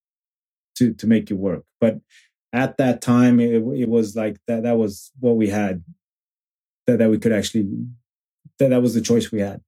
to 0.77 0.93
to 0.93 1.07
make 1.07 1.31
it 1.31 1.35
work. 1.35 1.63
But 1.79 1.99
at 2.51 2.77
that 2.77 3.01
time, 3.01 3.39
it, 3.39 3.63
it 3.75 3.89
was 3.89 4.15
like 4.15 4.37
that. 4.47 4.63
That 4.63 4.77
was 4.77 5.11
what 5.19 5.35
we 5.35 5.49
had 5.49 5.83
that 6.87 6.99
that 6.99 7.09
we 7.09 7.17
could 7.17 7.31
actually 7.31 7.67
that, 8.59 8.69
that 8.69 8.81
was 8.81 8.93
the 8.93 9.01
choice 9.01 9.31
we 9.31 9.41
had. 9.41 9.61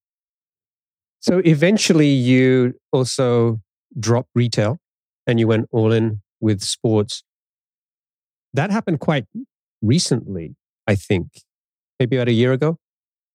So 1.19 1.41
eventually 1.43 2.09
you 2.09 2.75
also 2.91 3.59
dropped 3.99 4.29
retail 4.35 4.79
and 5.25 5.39
you 5.39 5.47
went 5.47 5.67
all 5.71 5.91
in 5.91 6.21
with 6.39 6.61
sports. 6.61 7.23
That 8.53 8.71
happened 8.71 8.99
quite 8.99 9.25
recently, 9.81 10.55
I 10.87 10.95
think, 10.95 11.27
maybe 11.99 12.15
about 12.15 12.27
a 12.27 12.33
year 12.33 12.53
ago. 12.53 12.77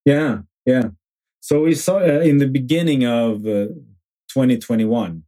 Yeah, 0.04 0.40
yeah. 0.64 0.90
So 1.40 1.62
we 1.62 1.74
saw 1.74 1.98
uh, 1.98 2.20
in 2.20 2.38
the 2.38 2.46
beginning 2.46 3.04
of 3.04 3.46
uh, 3.46 3.74
2021, 4.32 5.24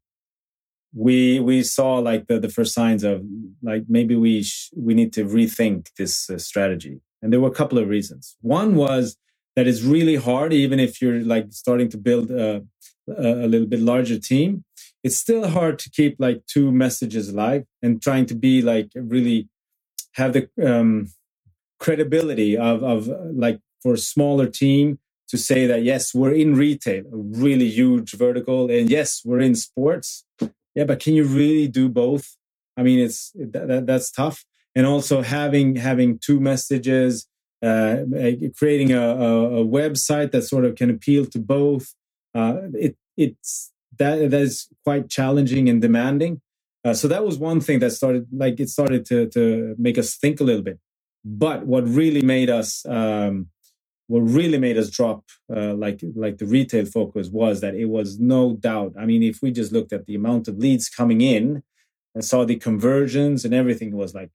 we 0.95 1.41
we 1.41 1.63
saw 1.63 1.95
like 1.95 2.27
the, 2.27 2.39
the 2.39 2.51
first 2.51 2.75
signs 2.75 3.03
of 3.03 3.23
like 3.63 3.85
maybe 3.89 4.15
we 4.15 4.43
sh- 4.43 4.71
we 4.77 4.95
need 4.95 5.13
to 5.15 5.25
rethink 5.25 5.89
this 5.97 6.29
uh, 6.29 6.39
strategy, 6.39 7.01
and 7.23 7.33
there 7.33 7.41
were 7.41 7.49
a 7.49 7.55
couple 7.55 7.79
of 7.79 7.89
reasons. 7.89 8.37
One 8.43 8.77
was 8.77 9.17
that 9.57 9.67
is 9.67 9.85
really 9.85 10.17
hard 10.17 10.53
even 10.53 10.81
if 10.81 11.01
you're 11.01 11.21
like 11.21 11.47
starting 11.51 11.89
to 11.89 11.99
build 11.99 12.31
a, 12.31 12.63
a 13.17 13.47
little 13.47 13.67
bit 13.67 13.81
larger 13.81 14.19
team 14.19 14.65
it's 15.05 15.17
still 15.17 15.49
hard 15.49 15.79
to 15.81 15.91
keep 15.91 16.17
like 16.19 16.47
two 16.47 16.71
messages 16.71 17.29
alive 17.29 17.65
and 17.83 18.01
trying 18.01 18.27
to 18.27 18.35
be 18.35 18.63
like 18.63 18.91
really 18.95 19.49
have 20.15 20.33
the 20.33 20.49
um, 20.65 21.09
credibility 21.79 22.57
of 22.57 22.83
of 22.83 23.09
like 23.35 23.61
for 23.83 23.95
a 23.95 23.99
smaller 23.99 24.47
team 24.47 24.99
to 25.29 25.37
say 25.37 25.67
that 25.67 25.83
yes 25.83 26.15
we're 26.15 26.33
in 26.33 26.55
retail 26.55 27.05
a 27.13 27.17
really 27.17 27.69
huge 27.69 28.13
vertical 28.13 28.71
and 28.71 28.91
yes 28.91 29.23
we're 29.25 29.41
in 29.41 29.55
sports. 29.55 30.25
Yeah 30.75 30.85
but 30.85 31.01
can 31.01 31.15
you 31.15 31.25
really 31.25 31.69
do 31.69 31.89
both? 31.89 32.37
I 32.77 32.83
mean 32.83 33.01
it's 33.01 33.33
that, 33.35 33.87
that's 33.87 34.11
tough. 34.11 34.45
And 34.75 34.87
also 34.87 35.23
having 35.23 35.77
having 35.77 36.19
two 36.19 36.41
messages 36.41 37.27
uh, 37.63 37.99
creating 38.57 38.93
a, 38.93 39.01
a, 39.01 39.65
website 39.65 40.33
that 40.33 40.43
sort 40.43 40.65
of 40.65 40.75
can 40.75 40.91
appeal 40.91 41.25
to 41.27 41.39
both. 41.39 41.95
Uh, 42.35 42.57
it, 42.75 42.97
it's 43.17 43.71
that 43.99 44.31
that 44.31 44.41
is 44.41 44.69
quite 44.85 45.09
challenging 45.09 45.69
and 45.69 45.81
demanding. 45.81 46.41
Uh, 46.85 46.93
so 46.93 47.07
that 47.07 47.25
was 47.25 47.39
one 47.39 47.61
thing 47.61 47.79
that 47.79 47.93
started 47.93 48.27
like 48.33 48.59
it 48.59 48.69
started 48.69 49.07
to 49.07 49.29
to 49.29 49.77
make 49.79 49.97
us 49.97 50.17
think 50.17 50.41
a 50.41 50.45
little 50.45 50.63
bit. 50.63 50.79
But 51.25 51.65
what 51.67 51.87
really 51.87 52.23
made 52.23 52.51
us 52.51 52.85
um, 52.87 53.49
what 54.09 54.21
really 54.21 54.59
made 54.59 54.77
us 54.77 54.91
drop 54.91 55.25
uh, 55.55 55.75
like 55.75 56.01
like 56.17 56.39
the 56.39 56.47
retail 56.47 56.85
focus 56.85 57.29
was 57.29 57.61
that 57.61 57.77
it 57.77 57.87
was 57.87 58.19
no 58.19 58.55
doubt. 58.55 58.95
I 58.99 59.07
mean, 59.07 59.23
if 59.23 59.41
we 59.41 59.53
just 59.53 59.73
looked 59.73 59.93
at 59.93 60.07
the 60.07 60.17
amount 60.17 60.49
of 60.49 60.59
leads 60.59 60.89
coming 60.89 61.21
in 61.21 61.63
and 62.15 62.25
saw 62.25 62.45
the 62.45 62.57
conversions 62.57 63.45
and 63.45 63.55
everything, 63.55 63.91
it 63.91 63.95
was 63.95 64.15
like 64.15 64.31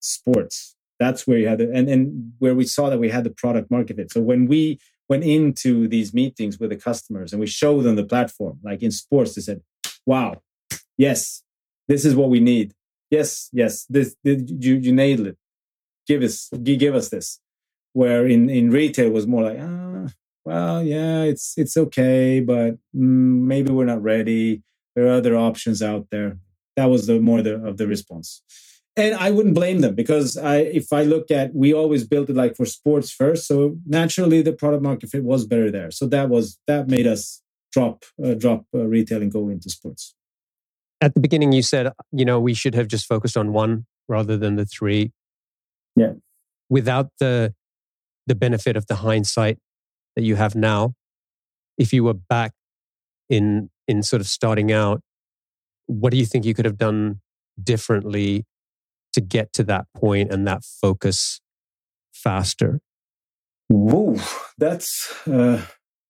sports 0.00 0.74
that's 1.02 1.26
where 1.26 1.38
you 1.38 1.48
had 1.48 1.58
the, 1.58 1.70
and, 1.72 1.88
and 1.88 2.32
where 2.38 2.54
we 2.54 2.64
saw 2.64 2.88
that 2.88 2.98
we 2.98 3.10
had 3.10 3.24
the 3.24 3.30
product 3.30 3.70
market 3.70 3.96
fit. 3.96 4.12
So 4.12 4.20
when 4.20 4.46
we 4.46 4.78
went 5.08 5.24
into 5.24 5.88
these 5.88 6.14
meetings 6.14 6.58
with 6.58 6.70
the 6.70 6.76
customers 6.76 7.32
and 7.32 7.40
we 7.40 7.46
showed 7.46 7.82
them 7.82 7.96
the 7.96 8.04
platform, 8.04 8.58
like 8.62 8.82
in 8.82 8.90
sports, 8.90 9.34
they 9.34 9.42
said, 9.42 9.60
wow, 10.06 10.42
yes, 10.96 11.42
this 11.88 12.04
is 12.04 12.14
what 12.14 12.30
we 12.30 12.40
need. 12.40 12.72
Yes, 13.10 13.50
yes, 13.52 13.84
this, 13.86 14.16
this 14.24 14.42
you, 14.46 14.74
you 14.76 14.92
nailed 14.92 15.26
it. 15.26 15.36
Give 16.06 16.22
us, 16.22 16.48
give 16.62 16.94
us 16.94 17.08
this. 17.10 17.40
Where 17.92 18.26
in, 18.26 18.48
in 18.48 18.70
retail 18.70 19.10
was 19.10 19.26
more 19.26 19.42
like, 19.42 19.58
ah, 19.60 20.06
well, 20.44 20.82
yeah, 20.82 21.22
it's, 21.22 21.54
it's 21.58 21.76
okay, 21.76 22.40
but 22.40 22.74
mm, 22.96 23.42
maybe 23.52 23.70
we're 23.70 23.84
not 23.84 24.02
ready. 24.02 24.62
There 24.94 25.06
are 25.06 25.16
other 25.16 25.36
options 25.36 25.82
out 25.82 26.06
there. 26.10 26.38
That 26.76 26.86
was 26.86 27.06
the 27.06 27.20
more 27.20 27.42
the, 27.42 27.62
of 27.64 27.76
the 27.76 27.86
response 27.86 28.42
and 28.96 29.14
I 29.14 29.30
wouldn't 29.30 29.54
blame 29.54 29.80
them 29.80 29.94
because 29.94 30.36
I, 30.36 30.56
if 30.58 30.92
I 30.92 31.02
look 31.02 31.30
at, 31.30 31.54
we 31.54 31.72
always 31.72 32.06
built 32.06 32.28
it 32.28 32.36
like 32.36 32.56
for 32.56 32.66
sports 32.66 33.10
first, 33.10 33.46
so 33.46 33.76
naturally 33.86 34.42
the 34.42 34.52
product 34.52 34.82
market 34.82 35.10
fit 35.10 35.24
was 35.24 35.46
better 35.46 35.70
there. 35.70 35.90
So 35.90 36.06
that 36.08 36.28
was 36.28 36.58
that 36.66 36.88
made 36.88 37.06
us 37.06 37.42
drop 37.72 38.04
uh, 38.22 38.34
drop 38.34 38.66
uh, 38.74 38.86
retail 38.86 39.22
and 39.22 39.32
go 39.32 39.48
into 39.48 39.70
sports. 39.70 40.14
At 41.00 41.14
the 41.14 41.20
beginning, 41.20 41.52
you 41.52 41.62
said 41.62 41.90
you 42.12 42.24
know 42.24 42.38
we 42.38 42.54
should 42.54 42.74
have 42.74 42.88
just 42.88 43.06
focused 43.06 43.36
on 43.36 43.52
one 43.52 43.86
rather 44.08 44.36
than 44.36 44.56
the 44.56 44.66
three. 44.66 45.12
Yeah. 45.96 46.12
Without 46.68 47.10
the 47.18 47.54
the 48.26 48.34
benefit 48.34 48.76
of 48.76 48.86
the 48.86 48.96
hindsight 48.96 49.58
that 50.16 50.22
you 50.22 50.36
have 50.36 50.54
now, 50.54 50.94
if 51.78 51.92
you 51.94 52.04
were 52.04 52.14
back 52.14 52.52
in 53.30 53.70
in 53.88 54.02
sort 54.02 54.20
of 54.20 54.26
starting 54.26 54.70
out, 54.70 55.00
what 55.86 56.10
do 56.10 56.18
you 56.18 56.26
think 56.26 56.44
you 56.44 56.52
could 56.52 56.66
have 56.66 56.76
done 56.76 57.20
differently 57.62 58.44
to 59.12 59.20
get 59.20 59.52
to 59.54 59.64
that 59.64 59.86
point 59.94 60.32
and 60.32 60.46
that 60.46 60.64
focus 60.64 61.40
faster? 62.12 62.80
Whoa, 63.68 64.16
that's. 64.58 65.12
Uh... 65.26 65.64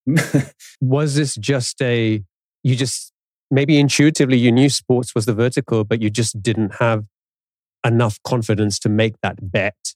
was 0.80 1.14
this 1.14 1.36
just 1.36 1.80
a, 1.80 2.22
you 2.64 2.76
just, 2.76 3.12
maybe 3.50 3.78
intuitively 3.78 4.36
you 4.36 4.50
knew 4.50 4.68
sports 4.68 5.14
was 5.14 5.26
the 5.26 5.34
vertical, 5.34 5.84
but 5.84 6.02
you 6.02 6.10
just 6.10 6.42
didn't 6.42 6.76
have 6.80 7.04
enough 7.86 8.18
confidence 8.24 8.78
to 8.80 8.88
make 8.88 9.14
that 9.22 9.52
bet? 9.52 9.94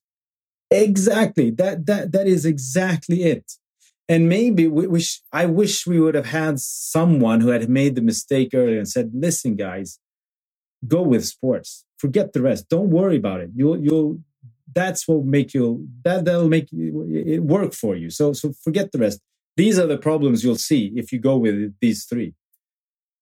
Exactly. 0.70 1.50
That, 1.50 1.86
that, 1.86 2.12
that 2.12 2.26
is 2.26 2.44
exactly 2.44 3.24
it. 3.24 3.52
And 4.08 4.28
maybe 4.28 4.68
we 4.68 4.86
wish, 4.86 5.20
I 5.32 5.46
wish 5.46 5.86
we 5.86 6.00
would 6.00 6.14
have 6.14 6.26
had 6.26 6.60
someone 6.60 7.40
who 7.40 7.48
had 7.48 7.68
made 7.68 7.96
the 7.96 8.02
mistake 8.02 8.50
earlier 8.54 8.78
and 8.78 8.88
said, 8.88 9.10
listen, 9.12 9.56
guys, 9.56 9.98
go 10.86 11.02
with 11.02 11.24
sports. 11.24 11.84
Forget 11.98 12.32
the 12.32 12.42
rest. 12.42 12.68
Don't 12.68 12.90
worry 12.90 13.16
about 13.16 13.40
it. 13.40 13.50
You'll 13.54 13.78
you'll 13.78 14.20
that's 14.74 15.08
what 15.08 15.24
make 15.24 15.54
you 15.54 15.88
that 16.04 16.24
that'll 16.24 16.48
make 16.48 16.68
it 16.72 17.42
work 17.42 17.72
for 17.72 17.96
you. 17.96 18.10
So 18.10 18.32
so 18.32 18.52
forget 18.62 18.92
the 18.92 18.98
rest. 18.98 19.20
These 19.56 19.78
are 19.78 19.86
the 19.86 19.98
problems 19.98 20.44
you'll 20.44 20.56
see 20.56 20.92
if 20.96 21.12
you 21.12 21.18
go 21.18 21.36
with 21.36 21.74
these 21.80 22.04
three. 22.04 22.34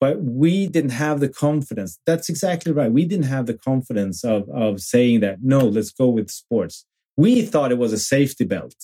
But 0.01 0.23
we 0.23 0.67
didn't 0.67 0.91
have 0.91 1.21
the 1.21 1.29
confidence. 1.29 1.99
That's 2.05 2.29
exactly 2.29 2.73
right. 2.73 2.91
We 2.91 3.05
didn't 3.05 3.27
have 3.27 3.47
the 3.47 3.55
confidence 3.55 4.25
of 4.25 4.49
of 4.51 4.81
saying 4.81 5.21
that 5.21 5.39
no 5.43 5.61
let's 5.61 5.93
go 5.93 6.09
with 6.09 6.31
sports. 6.31 6.87
We 7.17 7.43
thought 7.43 7.73
it 7.73 7.79
was 7.79 7.93
a 7.93 7.99
safety 7.99 8.45
belt 8.45 8.75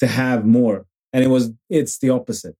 to 0.00 0.06
have 0.06 0.44
more 0.44 0.86
and 1.12 1.24
it 1.24 1.28
was 1.28 1.52
it's 1.68 1.98
the 1.98 2.10
opposite. 2.10 2.56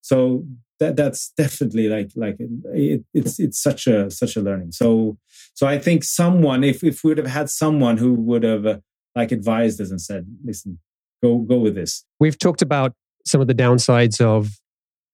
So 0.00 0.44
that 0.82 0.96
that's 0.96 1.32
definitely 1.36 1.88
like 1.88 2.10
like 2.16 2.36
it, 2.38 3.04
it's 3.14 3.38
it's 3.38 3.60
such 3.62 3.86
a 3.86 4.10
such 4.10 4.36
a 4.36 4.40
learning 4.40 4.72
so 4.72 5.16
so 5.54 5.66
i 5.66 5.78
think 5.78 6.04
someone 6.04 6.64
if 6.64 6.82
if 6.84 7.02
we 7.02 7.08
would 7.08 7.18
have 7.18 7.26
had 7.26 7.48
someone 7.48 7.96
who 7.96 8.14
would 8.14 8.42
have 8.42 8.66
uh, 8.66 8.78
like 9.14 9.32
advised 9.32 9.80
us 9.80 9.90
and 9.90 10.00
said 10.00 10.26
listen 10.44 10.78
go 11.22 11.38
go 11.38 11.58
with 11.58 11.74
this 11.74 12.04
we've 12.20 12.38
talked 12.38 12.62
about 12.62 12.92
some 13.24 13.40
of 13.40 13.46
the 13.46 13.54
downsides 13.54 14.20
of 14.20 14.50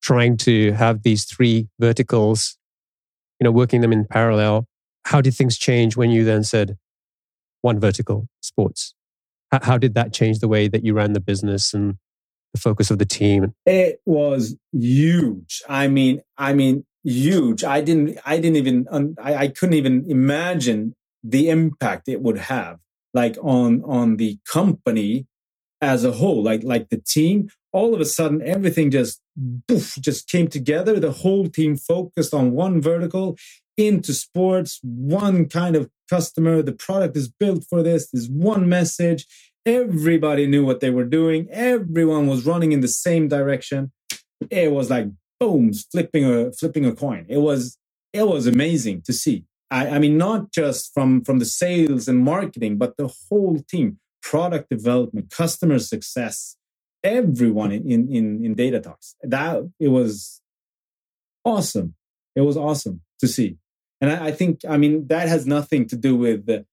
trying 0.02 0.36
to 0.36 0.72
have 0.72 1.02
these 1.02 1.24
three 1.24 1.68
verticals 1.78 2.58
you 3.38 3.44
know, 3.44 3.50
working 3.50 3.80
them 3.80 3.92
in 3.92 4.04
parallel. 4.04 4.66
How 5.04 5.20
did 5.20 5.34
things 5.34 5.56
change 5.56 5.96
when 5.96 6.10
you 6.10 6.24
then 6.24 6.44
said 6.44 6.76
one 7.62 7.80
vertical 7.80 8.28
sports? 8.40 8.94
How, 9.50 9.60
how 9.62 9.78
did 9.78 9.94
that 9.94 10.12
change 10.12 10.40
the 10.40 10.48
way 10.48 10.68
that 10.68 10.84
you 10.84 10.94
ran 10.94 11.12
the 11.12 11.20
business 11.20 11.72
and 11.72 11.96
the 12.58 12.68
focus 12.68 12.90
of 12.90 12.98
the 12.98 13.06
team? 13.06 13.54
It 13.66 14.00
was 14.04 14.56
huge. 14.72 15.62
I 15.68 15.88
mean, 15.88 16.20
I 16.36 16.52
mean, 16.52 16.84
huge. 17.04 17.64
I 17.64 17.80
didn't, 17.80 18.18
I 18.24 18.36
didn't 18.36 18.56
even, 18.56 19.14
I, 19.22 19.34
I 19.34 19.48
couldn't 19.48 19.74
even 19.74 20.04
imagine 20.08 20.94
the 21.22 21.50
impact 21.50 22.08
it 22.08 22.20
would 22.20 22.38
have 22.38 22.78
like 23.14 23.36
on 23.42 23.82
on 23.84 24.16
the 24.16 24.38
company 24.50 25.26
as 25.80 26.04
a 26.04 26.12
whole 26.12 26.42
like 26.42 26.62
like 26.62 26.88
the 26.90 27.00
team 27.00 27.48
all 27.72 27.94
of 27.94 28.00
a 28.00 28.04
sudden 28.04 28.42
everything 28.42 28.90
just 28.90 29.20
poof, 29.66 29.96
just 30.00 30.28
came 30.28 30.48
together 30.48 30.98
the 30.98 31.12
whole 31.12 31.48
team 31.48 31.76
focused 31.76 32.34
on 32.34 32.52
one 32.52 32.80
vertical 32.80 33.36
into 33.76 34.12
sports 34.12 34.80
one 34.82 35.48
kind 35.48 35.76
of 35.76 35.88
customer 36.10 36.62
the 36.62 36.72
product 36.72 37.16
is 37.16 37.28
built 37.28 37.64
for 37.68 37.82
this 37.82 38.08
there's 38.12 38.28
one 38.28 38.68
message 38.68 39.26
everybody 39.68 40.46
knew 40.48 40.64
what 40.66 40.80
they 40.80 40.90
were 40.90 41.04
doing 41.04 41.48
everyone 41.50 42.26
was 42.28 42.46
running 42.46 42.72
in 42.72 42.80
the 42.80 42.88
same 42.88 43.28
direction 43.28 43.92
it 44.50 44.72
was 44.72 44.90
like 44.90 45.08
boom 45.40 45.72
flipping 45.92 46.24
a 46.26 46.52
flipping 46.52 46.86
a 46.86 46.94
coin 46.94 47.26
it 47.28 47.38
was 47.38 47.78
it 48.12 48.28
was 48.28 48.46
amazing 48.48 49.02
to 49.02 49.12
see 49.14 49.44
I, 49.70 49.88
I 49.90 50.00
mean, 50.00 50.18
not 50.18 50.52
just 50.52 50.94
from 50.94 51.24
from 51.24 51.40
the 51.40 51.46
sales 51.46 52.08
and 52.08 52.20
marketing, 52.20 52.78
but 52.78 52.96
the 52.98 53.14
whole 53.30 53.60
team, 53.70 54.00
product 54.22 54.70
development, 54.70 55.30
customer 55.32 55.80
success, 55.80 56.56
everyone 57.04 57.72
in 57.72 58.12
in 58.12 58.44
in 58.46 58.54
Data 58.56 58.80
Talks. 58.80 59.16
That 59.24 59.70
it 59.80 59.90
was 59.90 60.42
awesome. 61.44 61.94
It 62.36 62.42
was 62.42 62.56
awesome 62.56 63.02
to 63.20 63.28
see, 63.28 63.58
and 64.00 64.10
I, 64.10 64.28
I 64.28 64.32
think 64.32 64.62
I 64.68 64.78
mean 64.78 65.08
that 65.08 65.28
has 65.28 65.46
nothing 65.46 65.88
to 65.88 65.96
do 65.96 66.16
with. 66.16 66.46
The, 66.46 66.66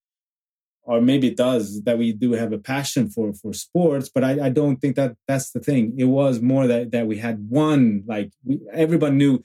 or 0.85 1.01
maybe 1.01 1.27
it 1.27 1.37
does 1.37 1.83
that 1.83 1.97
we 1.97 2.13
do 2.13 2.33
have 2.33 2.53
a 2.53 2.57
passion 2.57 3.09
for 3.09 3.33
for 3.33 3.53
sports 3.53 4.09
but 4.13 4.23
i, 4.23 4.45
I 4.45 4.49
don't 4.49 4.77
think 4.77 4.95
that 4.95 5.15
that's 5.27 5.51
the 5.51 5.59
thing 5.59 5.93
it 5.97 6.05
was 6.05 6.41
more 6.41 6.67
that 6.67 6.91
that 6.91 7.07
we 7.07 7.17
had 7.17 7.49
one 7.49 8.03
like 8.07 8.31
we 8.43 8.59
everyone 8.71 9.17
knew 9.17 9.41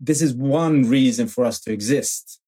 this 0.00 0.20
is 0.20 0.34
one 0.34 0.88
reason 0.88 1.28
for 1.28 1.44
us 1.44 1.60
to 1.60 1.72
exist 1.72 2.40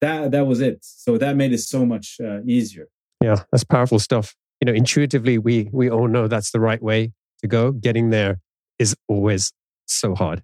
that 0.00 0.30
that 0.30 0.46
was 0.46 0.60
it. 0.60 0.78
So 0.82 1.18
that 1.18 1.36
made 1.36 1.52
it 1.52 1.58
so 1.58 1.86
much 1.86 2.18
uh, 2.20 2.40
easier. 2.46 2.88
Yeah, 3.22 3.42
that's 3.50 3.64
powerful 3.64 3.98
stuff. 3.98 4.34
You 4.60 4.66
know, 4.66 4.72
intuitively, 4.72 5.38
we 5.38 5.68
we 5.72 5.90
all 5.90 6.08
know 6.08 6.28
that's 6.28 6.50
the 6.50 6.60
right 6.60 6.82
way 6.82 7.12
to 7.40 7.48
go. 7.48 7.72
Getting 7.72 8.10
there 8.10 8.40
is 8.78 8.94
always 9.08 9.52
so 9.86 10.14
hard. 10.14 10.42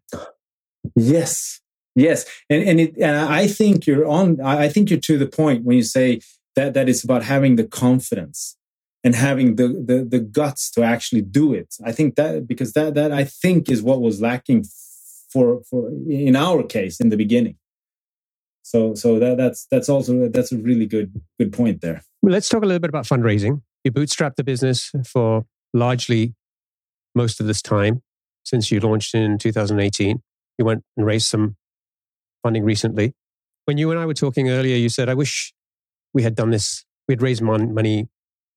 Yes, 0.96 1.60
yes, 1.94 2.24
and 2.48 2.62
and 2.62 2.80
it, 2.80 2.96
and 2.96 3.16
I 3.16 3.46
think 3.46 3.86
you're 3.86 4.06
on. 4.06 4.40
I 4.40 4.68
think 4.68 4.90
you're 4.90 5.00
to 5.00 5.18
the 5.18 5.26
point 5.26 5.64
when 5.64 5.76
you 5.76 5.82
say 5.82 6.20
that 6.56 6.74
that 6.74 6.88
it's 6.88 7.04
about 7.04 7.24
having 7.24 7.56
the 7.56 7.64
confidence 7.64 8.56
and 9.04 9.14
having 9.14 9.56
the, 9.56 9.68
the 9.68 10.06
the 10.08 10.20
guts 10.20 10.70
to 10.72 10.82
actually 10.82 11.22
do 11.22 11.52
it. 11.52 11.74
I 11.84 11.92
think 11.92 12.16
that 12.16 12.46
because 12.46 12.72
that 12.74 12.94
that 12.94 13.12
I 13.12 13.24
think 13.24 13.70
is 13.70 13.82
what 13.82 14.00
was 14.00 14.20
lacking 14.20 14.64
for 15.30 15.62
for 15.68 15.90
in 16.08 16.36
our 16.36 16.62
case 16.62 17.00
in 17.00 17.08
the 17.08 17.16
beginning. 17.16 17.56
So 18.62 18.94
so 18.94 19.18
that, 19.18 19.36
that's 19.36 19.66
that's 19.70 19.88
also 19.88 20.28
that's 20.28 20.52
a 20.52 20.58
really 20.58 20.86
good 20.86 21.20
good 21.38 21.52
point 21.52 21.80
there. 21.80 22.02
Well, 22.22 22.32
let's 22.32 22.48
talk 22.48 22.62
a 22.62 22.66
little 22.66 22.80
bit 22.80 22.90
about 22.90 23.06
fundraising. 23.06 23.62
You 23.84 23.90
bootstrapped 23.90 24.36
the 24.36 24.44
business 24.44 24.92
for 25.04 25.44
largely 25.74 26.34
most 27.14 27.40
of 27.40 27.46
this 27.46 27.60
time 27.60 28.02
since 28.44 28.70
you 28.70 28.80
launched 28.80 29.14
in 29.14 29.38
2018 29.38 30.22
you 30.58 30.64
went 30.64 30.84
and 30.96 31.06
raised 31.06 31.26
some 31.26 31.56
funding 32.42 32.64
recently. 32.64 33.14
When 33.64 33.78
you 33.78 33.90
and 33.90 34.00
i 34.00 34.06
were 34.06 34.14
talking 34.14 34.50
earlier 34.50 34.76
you 34.76 34.88
said 34.88 35.08
i 35.08 35.14
wish 35.14 35.52
we 36.14 36.22
had 36.22 36.34
done 36.34 36.50
this 36.50 36.84
we'd 37.08 37.22
raised 37.22 37.42
money 37.42 38.08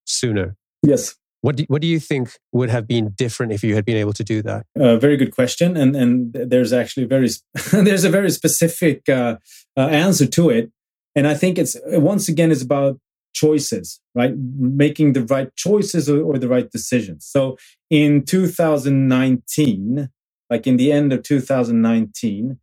sooner 0.06 0.56
yes 0.84 1.16
what 1.45 1.58
do, 1.58 1.64
what 1.68 1.82
do 1.84 1.88
you 1.88 1.99
think 1.99 2.39
would 2.53 2.72
have 2.72 2.88
been 2.88 3.10
different 3.10 3.51
if 3.51 3.64
you 3.64 3.76
had 3.76 3.86
been 3.86 3.97
able 3.97 4.14
to 4.14 4.24
do 4.24 4.41
that? 4.41 4.66
Uh, 4.80 4.97
very 4.97 5.16
good 5.16 5.32
question, 5.32 5.78
and 5.78 5.95
and 5.95 6.34
there's 6.34 6.74
actually 6.74 7.06
very 7.06 7.30
there's 7.72 8.03
a 8.03 8.10
very 8.10 8.32
specific 8.32 9.08
uh, 9.08 9.38
uh, 9.78 9.82
answer 9.82 10.26
to 10.26 10.49
it, 10.49 10.72
and 11.16 11.28
I 11.28 11.36
think 11.36 11.60
it's 11.60 11.78
once 11.86 12.28
again 12.28 12.51
it's 12.51 12.64
about 12.64 12.99
choices, 13.36 14.01
right? 14.16 14.34
Making 14.36 15.14
the 15.14 15.24
right 15.24 15.56
choices 15.56 16.10
or, 16.10 16.24
or 16.24 16.39
the 16.39 16.47
right 16.47 16.72
decisions. 16.72 17.28
So 17.28 17.58
in 17.91 18.24
2019, 18.24 20.10
like 20.49 20.66
in 20.66 20.78
the 20.78 20.91
end 20.91 21.14
of 21.14 21.22
2019, 21.22 22.58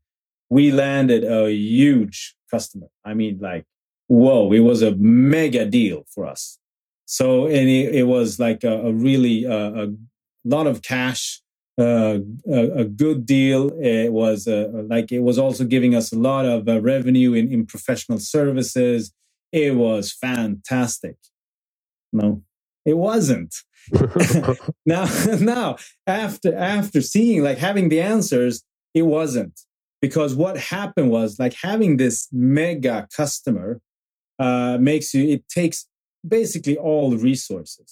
we 0.50 0.72
landed 0.72 1.22
a 1.22 1.52
huge 1.52 2.34
customer. 2.50 2.88
I 3.04 3.14
mean, 3.14 3.38
like 3.40 3.64
whoa, 4.08 4.52
it 4.52 4.60
was 4.60 4.82
a 4.82 4.94
mega 4.96 5.64
deal 5.64 6.04
for 6.14 6.26
us 6.26 6.58
so 7.12 7.44
and 7.44 7.68
it, 7.68 7.94
it 7.94 8.02
was 8.04 8.40
like 8.40 8.64
a, 8.64 8.86
a 8.86 8.90
really 8.90 9.44
uh, 9.44 9.84
a 9.84 9.88
lot 10.46 10.66
of 10.66 10.80
cash, 10.80 11.42
uh, 11.78 12.20
a, 12.50 12.70
a, 12.72 12.84
good 12.86 13.26
deal. 13.26 13.70
It 13.82 14.12
was 14.12 14.48
uh, 14.48 14.68
like 14.88 15.12
it 15.12 15.20
was 15.20 15.38
also 15.38 15.64
giving 15.64 15.94
us 15.94 16.10
a 16.10 16.18
lot 16.18 16.46
of 16.46 16.66
uh, 16.66 16.80
revenue 16.80 17.34
in, 17.34 17.52
in 17.52 17.66
professional 17.66 18.18
services. 18.18 19.12
It 19.52 19.76
was 19.76 20.10
fantastic. 20.10 21.16
No, 22.14 22.42
it 22.86 22.96
wasn't. 22.96 23.54
now, 24.86 25.06
now 25.38 25.76
after 26.06 26.56
after 26.56 27.02
seeing 27.02 27.42
like 27.42 27.58
having 27.58 27.90
the 27.90 28.00
answers, 28.00 28.64
it 28.94 29.02
wasn't 29.02 29.60
because 30.00 30.34
what 30.34 30.56
happened 30.56 31.10
was 31.10 31.38
like 31.38 31.54
having 31.62 31.98
this 31.98 32.26
mega 32.32 33.06
customer 33.14 33.82
uh, 34.42 34.76
makes 34.90 35.14
you 35.14 35.22
it 35.34 35.42
takes 35.48 35.78
basically 36.36 36.76
all 36.76 37.10
the 37.10 37.18
resources, 37.18 37.88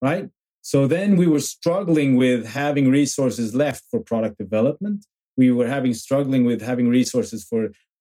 right? 0.00 0.28
So 0.62 0.86
then 0.86 1.16
we 1.16 1.26
were 1.26 1.40
struggling 1.40 2.16
with 2.16 2.46
having 2.46 2.90
resources 2.90 3.54
left 3.54 3.82
for 3.90 3.98
product 4.00 4.38
development. 4.38 5.04
We 5.36 5.50
were 5.50 5.66
having 5.76 5.94
struggling 5.94 6.44
with 6.44 6.60
having 6.62 6.88
resources 6.88 7.44
for 7.44 7.60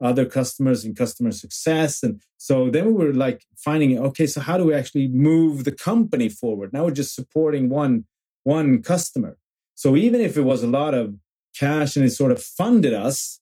other 0.10 0.26
customers 0.26 0.84
and 0.84 0.96
customer 0.96 1.32
success. 1.32 2.04
And 2.04 2.22
so 2.38 2.70
then 2.70 2.86
we 2.88 2.94
were 2.94 3.14
like 3.14 3.40
finding, 3.58 3.98
okay, 4.08 4.28
so 4.28 4.42
how 4.42 4.58
do 4.58 4.66
we 4.66 4.74
actually 4.74 5.08
move 5.08 5.64
the 5.64 5.72
company 5.72 6.30
forward? 6.30 6.72
Now 6.74 6.86
we're 6.86 6.92
just 7.04 7.16
supporting 7.16 7.70
one, 7.70 8.06
one 8.44 8.82
customer. 8.82 9.38
So 9.76 9.96
even 9.96 10.22
if 10.22 10.38
it 10.38 10.42
was 10.42 10.64
a 10.64 10.68
lot 10.68 10.94
of 10.94 11.16
cash 11.58 11.96
and 11.96 12.06
it 12.06 12.12
sort 12.12 12.32
of 12.32 12.42
funded 12.42 12.94
us 12.94 13.40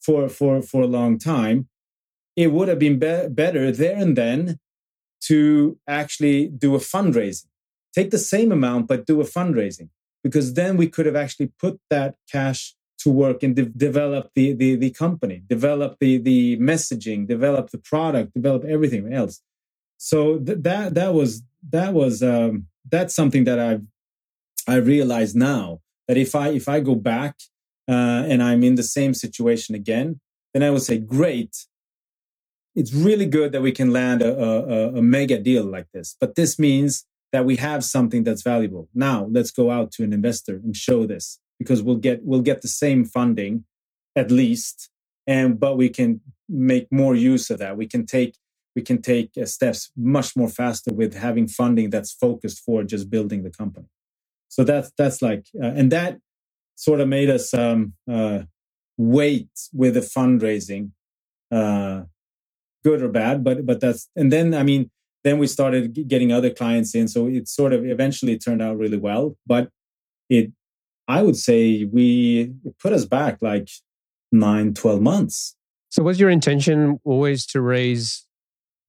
for, 0.00 0.28
for, 0.28 0.62
for 0.62 0.82
a 0.82 0.86
long 0.98 1.18
time, 1.18 1.68
it 2.40 2.52
would 2.54 2.68
have 2.68 2.78
been 2.78 2.98
be- 2.98 3.28
better 3.28 3.70
there 3.70 3.96
and 3.96 4.16
then 4.16 4.58
to 5.28 5.78
actually 5.86 6.48
do 6.48 6.74
a 6.74 6.78
fundraising. 6.78 7.50
Take 7.94 8.10
the 8.10 8.24
same 8.34 8.50
amount, 8.50 8.88
but 8.88 9.06
do 9.06 9.20
a 9.20 9.24
fundraising, 9.24 9.90
because 10.24 10.54
then 10.54 10.72
we 10.78 10.88
could 10.88 11.06
have 11.10 11.20
actually 11.24 11.50
put 11.58 11.78
that 11.90 12.14
cash 12.34 12.74
to 13.02 13.10
work 13.10 13.42
and 13.42 13.54
de- 13.56 13.66
develop 13.88 14.30
the, 14.34 14.46
the, 14.54 14.76
the 14.76 14.90
company, 14.90 15.42
develop 15.46 15.96
the, 16.00 16.16
the 16.18 16.56
messaging, 16.58 17.26
develop 17.26 17.70
the 17.70 17.78
product, 17.92 18.32
develop 18.32 18.64
everything 18.64 19.12
else. 19.12 19.42
So 19.98 20.38
th- 20.38 20.58
that 20.62 20.94
that 20.94 21.12
was 21.12 21.42
that 21.76 21.92
was 21.92 22.22
um, 22.22 22.66
that's 22.90 23.14
something 23.14 23.44
that 23.44 23.58
I've 23.58 23.84
I 24.66 24.76
realize 24.76 25.34
now 25.34 25.80
that 26.08 26.16
if 26.16 26.34
I 26.34 26.48
if 26.60 26.68
I 26.68 26.80
go 26.80 26.94
back 26.94 27.34
uh, 27.86 28.22
and 28.30 28.42
I'm 28.42 28.62
in 28.62 28.76
the 28.76 28.82
same 28.98 29.12
situation 29.12 29.74
again, 29.74 30.20
then 30.52 30.62
I 30.62 30.70
would 30.70 30.82
say, 30.82 30.98
great, 30.98 31.66
it's 32.74 32.94
really 32.94 33.26
good 33.26 33.52
that 33.52 33.62
we 33.62 33.72
can 33.72 33.92
land 33.92 34.22
a, 34.22 34.32
a, 34.38 34.98
a, 34.98 35.02
mega 35.02 35.38
deal 35.38 35.64
like 35.64 35.86
this. 35.92 36.16
But 36.20 36.36
this 36.36 36.58
means 36.58 37.04
that 37.32 37.44
we 37.44 37.56
have 37.56 37.84
something 37.84 38.24
that's 38.24 38.42
valuable. 38.42 38.88
Now 38.94 39.28
let's 39.30 39.50
go 39.50 39.70
out 39.70 39.92
to 39.92 40.04
an 40.04 40.12
investor 40.12 40.56
and 40.56 40.76
show 40.76 41.06
this 41.06 41.40
because 41.58 41.82
we'll 41.82 41.96
get 41.96 42.24
we'll 42.24 42.42
get 42.42 42.62
the 42.62 42.68
same 42.68 43.04
funding 43.04 43.64
at 44.16 44.30
least, 44.30 44.90
and 45.26 45.58
but 45.58 45.76
we 45.76 45.88
can 45.88 46.20
make 46.48 46.88
more 46.90 47.14
use 47.14 47.50
of 47.50 47.58
that. 47.58 47.76
We 47.76 47.86
can 47.86 48.06
take 48.06 48.36
we 48.76 48.82
can 48.82 49.02
take 49.02 49.30
uh, 49.40 49.46
steps 49.46 49.90
much 49.96 50.36
more 50.36 50.48
faster 50.48 50.92
with 50.92 51.14
having 51.14 51.48
funding 51.48 51.90
that's 51.90 52.12
focused 52.12 52.62
for 52.64 52.82
just 52.84 53.10
building 53.10 53.42
the 53.42 53.50
company. 53.50 53.86
So 54.48 54.64
that's 54.64 54.90
that's 54.96 55.22
like 55.22 55.46
uh, 55.60 55.66
and 55.66 55.90
that 55.92 56.18
sort 56.76 57.00
of 57.00 57.08
made 57.08 57.30
us 57.30 57.52
um, 57.52 57.94
uh, 58.10 58.40
wait 58.96 59.50
with 59.72 59.94
the 59.94 60.00
fundraising 60.00 60.90
uh, 61.50 62.02
good 62.84 63.02
or 63.02 63.08
bad, 63.08 63.44
but 63.44 63.66
but 63.66 63.80
that's 63.80 64.08
and 64.16 64.32
then 64.32 64.54
I 64.54 64.62
mean 64.62 64.90
then 65.24 65.38
we 65.38 65.46
started 65.46 66.08
getting 66.08 66.32
other 66.32 66.50
clients 66.50 66.94
in, 66.94 67.08
so 67.08 67.26
it 67.26 67.48
sort 67.48 67.72
of 67.72 67.84
eventually 67.84 68.38
turned 68.38 68.62
out 68.62 68.78
really 68.78 68.96
well. 68.96 69.36
But 69.46 69.68
it, 70.28 70.52
I 71.08 71.22
would 71.22 71.36
say, 71.36 71.84
we 71.84 72.52
put 72.80 72.92
us 72.92 73.04
back 73.04 73.38
like 73.42 73.68
nine, 74.32 74.74
12 74.74 75.02
months. 75.02 75.56
So 75.90 76.02
was 76.02 76.20
your 76.20 76.30
intention 76.30 77.00
always 77.04 77.44
to 77.46 77.60
raise 77.60 78.24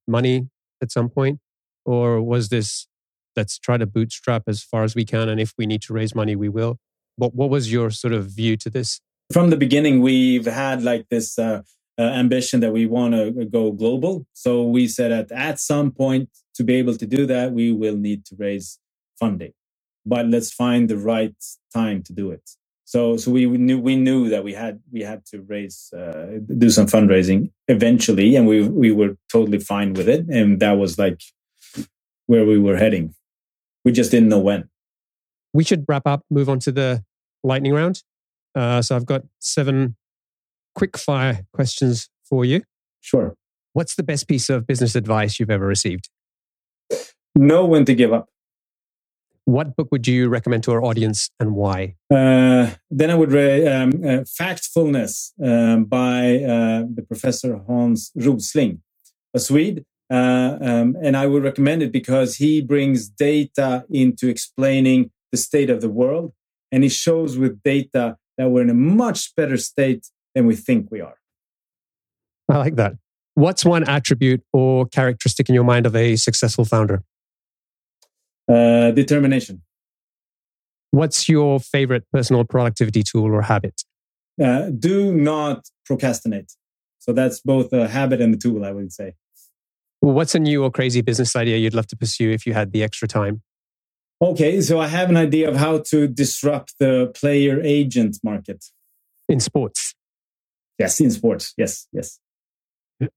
money 0.08 0.48
at 0.82 0.92
some 0.92 1.10
point, 1.10 1.40
or 1.86 2.22
was 2.22 2.50
this 2.50 2.88
let's 3.36 3.58
try 3.58 3.78
to 3.78 3.86
bootstrap 3.86 4.44
as 4.48 4.64
far 4.64 4.84
as 4.84 4.94
we 4.96 5.04
can, 5.04 5.28
and 5.28 5.42
if 5.42 5.54
we 5.58 5.66
need 5.66 5.82
to 5.84 5.94
raise 5.94 6.16
money, 6.16 6.36
we 6.36 6.48
will? 6.48 6.78
What 7.18 7.36
what 7.36 7.50
was 7.50 7.72
your 7.72 7.90
sort 7.90 8.14
of 8.14 8.28
view 8.28 8.56
to 8.58 8.70
this? 8.70 9.02
From 9.34 9.50
the 9.50 9.58
beginning, 9.58 10.02
we've 10.02 10.46
had 10.46 10.84
like 10.84 11.08
this. 11.10 11.38
Uh, 11.38 11.64
uh, 12.00 12.04
ambition 12.04 12.60
that 12.62 12.72
we 12.72 12.86
want 12.86 13.14
to 13.14 13.46
go 13.46 13.72
global. 13.72 14.26
So 14.34 14.64
we 14.64 14.88
said 14.88 15.12
that 15.12 15.32
at 15.32 15.60
some 15.60 15.92
point 15.92 16.30
to 16.56 16.64
be 16.64 16.76
able 16.76 16.96
to 16.98 17.06
do 17.06 17.26
that, 17.28 17.54
we 17.54 17.72
will 17.72 17.98
need 17.98 18.26
to 18.26 18.36
raise 18.38 18.80
funding, 19.20 19.54
but 20.06 20.28
let's 20.28 20.52
find 20.52 20.90
the 20.90 20.98
right 20.98 21.36
time 21.74 22.04
to 22.04 22.14
do 22.14 22.32
it. 22.32 22.50
So, 22.86 23.16
so 23.16 23.32
we 23.32 23.46
knew 23.46 23.80
we 23.80 23.96
knew 23.96 24.28
that 24.30 24.44
we 24.44 24.54
had 24.54 24.82
we 24.92 25.02
had 25.02 25.26
to 25.28 25.42
raise 25.44 25.94
uh, 25.94 26.40
do 26.58 26.70
some 26.70 26.88
fundraising 26.88 27.52
eventually, 27.70 28.36
and 28.36 28.46
we 28.46 28.68
we 28.68 28.92
were 28.92 29.16
totally 29.32 29.60
fine 29.60 29.94
with 29.94 30.10
it, 30.10 30.26
and 30.28 30.60
that 30.60 30.74
was 30.74 31.00
like 31.00 31.22
where 32.26 32.46
we 32.46 32.60
were 32.60 32.76
heading. 32.76 33.16
We 33.86 33.94
just 33.94 34.12
didn't 34.12 34.28
know 34.28 34.40
when. 34.40 34.70
We 35.54 35.64
should 35.64 35.86
wrap 35.88 36.06
up, 36.06 36.26
move 36.30 36.50
on 36.50 36.60
to 36.60 36.72
the 36.72 37.04
lightning 37.44 37.74
round. 37.74 38.04
Uh, 38.56 38.82
so 38.82 38.96
I've 38.96 39.06
got 39.06 39.24
seven 39.40 39.96
quick 40.76 40.98
fire 40.98 41.46
questions 41.54 42.10
for 42.24 42.46
you. 42.46 42.62
Sure. 43.02 43.36
What's 43.74 43.96
the 43.96 44.04
best 44.04 44.28
piece 44.28 44.50
of 44.50 44.68
business 44.68 44.96
advice 44.96 45.40
you've 45.40 45.50
ever 45.50 45.66
received? 45.66 46.10
Know 47.36 47.66
when 47.66 47.86
to 47.86 47.96
give 47.96 48.12
up. 48.12 48.28
What 49.46 49.76
book 49.76 49.88
would 49.92 50.08
you 50.08 50.30
recommend 50.30 50.64
to 50.66 50.72
our 50.72 50.84
audience 50.84 51.30
and 51.40 51.56
why? 51.56 51.96
Uh, 52.14 52.72
then 52.90 53.10
I 53.10 53.16
would 53.16 53.32
read 53.32 53.68
um, 53.68 53.90
uh, 54.04 54.24
Factfulness 54.24 55.32
um, 55.44 55.86
by 55.86 56.36
uh, 56.36 56.84
the 56.94 57.04
professor 57.08 57.60
Hans 57.68 58.12
Rosling, 58.16 58.82
a 59.34 59.40
Swede. 59.40 59.84
Uh, 60.12 60.58
um, 60.62 60.98
and 61.02 61.16
I 61.16 61.26
would 61.26 61.44
recommend 61.44 61.82
it 61.82 61.92
because 61.92 62.36
he 62.36 62.62
brings 62.62 63.08
data 63.08 63.86
into 63.90 64.28
explaining 64.28 65.12
the 65.32 65.38
state 65.38 65.70
of 65.70 65.82
the 65.82 65.90
world. 65.90 66.34
And 66.72 66.84
he 66.84 66.90
shows 66.90 67.38
with 67.38 67.64
data 67.64 68.18
that 68.38 68.50
we're 68.50 68.62
in 68.62 68.70
a 68.70 68.76
much 68.76 69.36
better 69.36 69.58
state 69.58 70.08
than 70.36 70.46
we 70.46 70.56
think 70.56 70.90
we 70.92 71.02
are. 71.02 71.16
I 72.50 72.58
like 72.58 72.76
that. 72.76 72.94
What's 73.36 73.64
one 73.64 73.88
attribute 73.88 74.44
or 74.52 74.86
characteristic 74.88 75.48
in 75.48 75.56
your 75.56 75.64
mind 75.64 75.86
of 75.86 75.96
a 75.96 76.16
successful 76.16 76.66
founder? 76.66 77.04
Uh, 78.52 78.92
determination. 78.92 79.62
What's 80.92 81.30
your 81.30 81.60
favorite 81.60 82.04
personal 82.12 82.44
productivity 82.44 83.04
tool 83.04 83.34
or 83.34 83.44
habit? 83.44 83.84
Uh, 84.42 84.70
do 84.72 85.14
not 85.14 85.70
procrastinate. 85.86 86.52
So 87.00 87.14
that's 87.14 87.40
both 87.40 87.72
a 87.72 87.88
habit 87.88 88.20
and 88.20 88.36
a 88.36 88.38
tool, 88.38 88.66
I 88.66 88.72
would 88.72 88.92
say. 88.92 89.16
Well, 90.02 90.14
what's 90.14 90.36
a 90.36 90.40
new 90.40 90.64
or 90.64 90.72
crazy 90.72 91.02
business 91.02 91.36
idea 91.36 91.58
you'd 91.58 91.74
love 91.74 91.88
to 91.88 91.96
pursue 91.96 92.32
if 92.32 92.46
you 92.46 92.54
had 92.54 92.74
the 92.74 92.84
extra 92.84 93.08
time? 93.08 93.42
Okay, 94.22 94.62
so 94.62 94.80
I 94.80 94.88
have 94.88 95.10
an 95.10 95.18
idea 95.18 95.50
of 95.50 95.56
how 95.56 95.80
to 95.88 96.08
disrupt 96.08 96.76
the 96.80 97.12
player 97.16 97.60
agent 97.62 98.18
market 98.24 98.66
in 99.28 99.40
sports. 99.40 99.96
Yes, 100.78 101.00
in 101.00 101.12
sports. 101.12 101.54
Yes, 101.58 101.88
yes. 101.92 102.20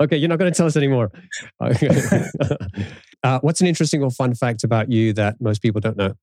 Okay, 0.01 0.17
you're 0.17 0.29
not 0.29 0.39
going 0.39 0.53
to 0.53 0.57
tell 0.57 0.67
us 0.67 0.77
anymore. 0.77 1.13
uh, 3.23 3.39
what's 3.41 3.61
an 3.61 3.67
interesting 3.67 4.03
or 4.03 4.11
fun 4.11 4.35
fact 4.35 4.65
about 4.65 4.91
you 4.91 5.13
that 5.13 5.41
most 5.41 5.61
people 5.61 5.81
don't 5.81 5.97
know? 5.97 6.15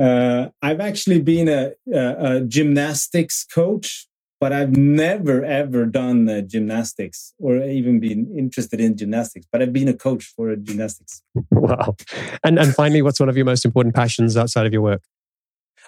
Uh, 0.00 0.48
I've 0.62 0.80
actually 0.80 1.20
been 1.20 1.48
a, 1.48 1.72
a, 1.92 2.36
a, 2.36 2.40
gymnastics 2.40 3.44
coach, 3.44 4.08
but 4.40 4.52
I've 4.52 4.76
never 4.76 5.44
ever 5.44 5.84
done 5.86 6.28
uh, 6.28 6.40
gymnastics 6.40 7.34
or 7.38 7.58
even 7.58 8.00
been 8.00 8.34
interested 8.36 8.80
in 8.80 8.96
gymnastics. 8.96 9.46
But 9.52 9.62
I've 9.62 9.72
been 9.72 9.88
a 9.88 9.94
coach 9.94 10.24
for 10.24 10.56
gymnastics. 10.56 11.22
Wow! 11.50 11.96
And 12.42 12.58
and 12.58 12.74
finally, 12.74 13.02
what's 13.02 13.20
one 13.20 13.28
of 13.28 13.36
your 13.36 13.46
most 13.46 13.64
important 13.64 13.94
passions 13.94 14.36
outside 14.36 14.66
of 14.66 14.72
your 14.72 14.82
work? 14.82 15.02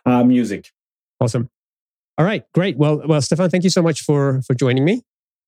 Uh, 0.07 0.23
music. 0.23 0.71
Awesome. 1.21 1.49
All 2.17 2.25
right, 2.25 2.45
great. 2.55 2.77
Well, 2.77 3.03
well, 3.07 3.21
Stefan, 3.21 3.51
thank 3.51 3.65
you 3.65 3.71
so 3.71 3.83
much 3.83 4.03
for 4.03 4.41
for 4.43 4.55
joining 4.55 4.85
me. 4.85 5.03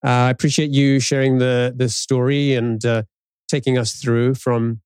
Uh, 0.04 0.28
I 0.28 0.30
appreciate 0.30 0.70
you 0.70 1.00
sharing 1.00 1.38
the 1.38 1.72
the 1.74 1.88
story 1.88 2.54
and 2.54 2.84
uh, 2.84 3.02
taking 3.48 3.78
us 3.78 3.94
through 3.94 4.34
from 4.34 4.80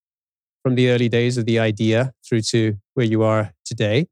from 0.62 0.74
the 0.74 0.90
early 0.90 1.08
days 1.08 1.38
of 1.38 1.46
the 1.46 1.58
idea 1.58 2.12
through 2.28 2.42
to 2.42 2.76
where 2.94 3.06
you 3.06 3.22
are 3.22 3.52
today. 3.64 4.08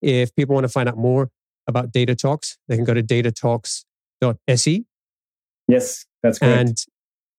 If 0.00 0.34
people 0.36 0.54
want 0.54 0.64
to 0.64 0.68
find 0.68 0.88
out 0.88 0.96
more 0.96 1.30
about 1.66 1.92
Data 1.92 2.14
Talks, 2.14 2.56
they 2.68 2.76
can 2.76 2.84
go 2.84 2.94
to 2.94 3.02
datatalks.se. 3.02 4.84
Yes, 5.66 6.06
that's 6.22 6.38
correct. 6.38 6.58
And 6.58 6.76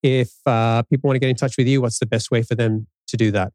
if 0.02 0.30
uh, 0.46 0.82
people 0.84 1.08
want 1.08 1.16
to 1.16 1.20
get 1.20 1.30
in 1.30 1.36
touch 1.36 1.56
with 1.56 1.66
you, 1.66 1.80
what's 1.80 1.98
the 1.98 2.06
best 2.06 2.30
way 2.30 2.42
for 2.42 2.54
them 2.54 2.86
to 3.08 3.16
do 3.16 3.30
that? 3.32 3.52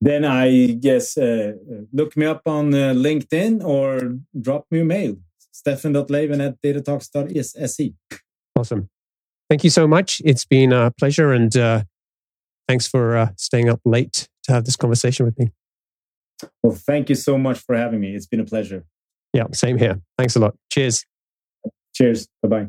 Then 0.00 0.24
I 0.24 0.78
guess 0.80 1.18
uh, 1.18 1.52
look 1.92 2.16
me 2.16 2.26
up 2.26 2.42
on 2.46 2.72
uh, 2.72 2.94
LinkedIn 2.94 3.64
or 3.64 4.16
drop 4.40 4.66
me 4.70 4.80
a 4.80 4.84
mail. 4.84 5.16
Stefan.laven 5.50 6.44
at 6.44 6.62
datatalks.se. 6.62 7.94
Awesome. 8.56 8.88
Thank 9.50 9.64
you 9.64 9.70
so 9.70 9.88
much. 9.88 10.22
It's 10.24 10.44
been 10.44 10.72
a 10.72 10.92
pleasure 10.92 11.32
and 11.32 11.56
uh, 11.56 11.82
thanks 12.68 12.86
for 12.86 13.16
uh, 13.16 13.30
staying 13.36 13.68
up 13.68 13.80
late 13.84 14.28
to 14.44 14.52
have 14.52 14.64
this 14.64 14.76
conversation 14.76 15.26
with 15.26 15.38
me. 15.38 15.50
Well, 16.62 16.74
thank 16.74 17.08
you 17.08 17.16
so 17.16 17.36
much 17.36 17.58
for 17.58 17.76
having 17.76 18.00
me. 18.00 18.14
It's 18.14 18.26
been 18.26 18.40
a 18.40 18.44
pleasure. 18.44 18.84
Yeah, 19.32 19.44
same 19.52 19.78
here. 19.78 20.00
Thanks 20.16 20.36
a 20.36 20.40
lot. 20.40 20.54
Cheers. 20.70 21.04
Cheers. 21.94 22.28
Bye 22.42 22.48
bye. 22.48 22.68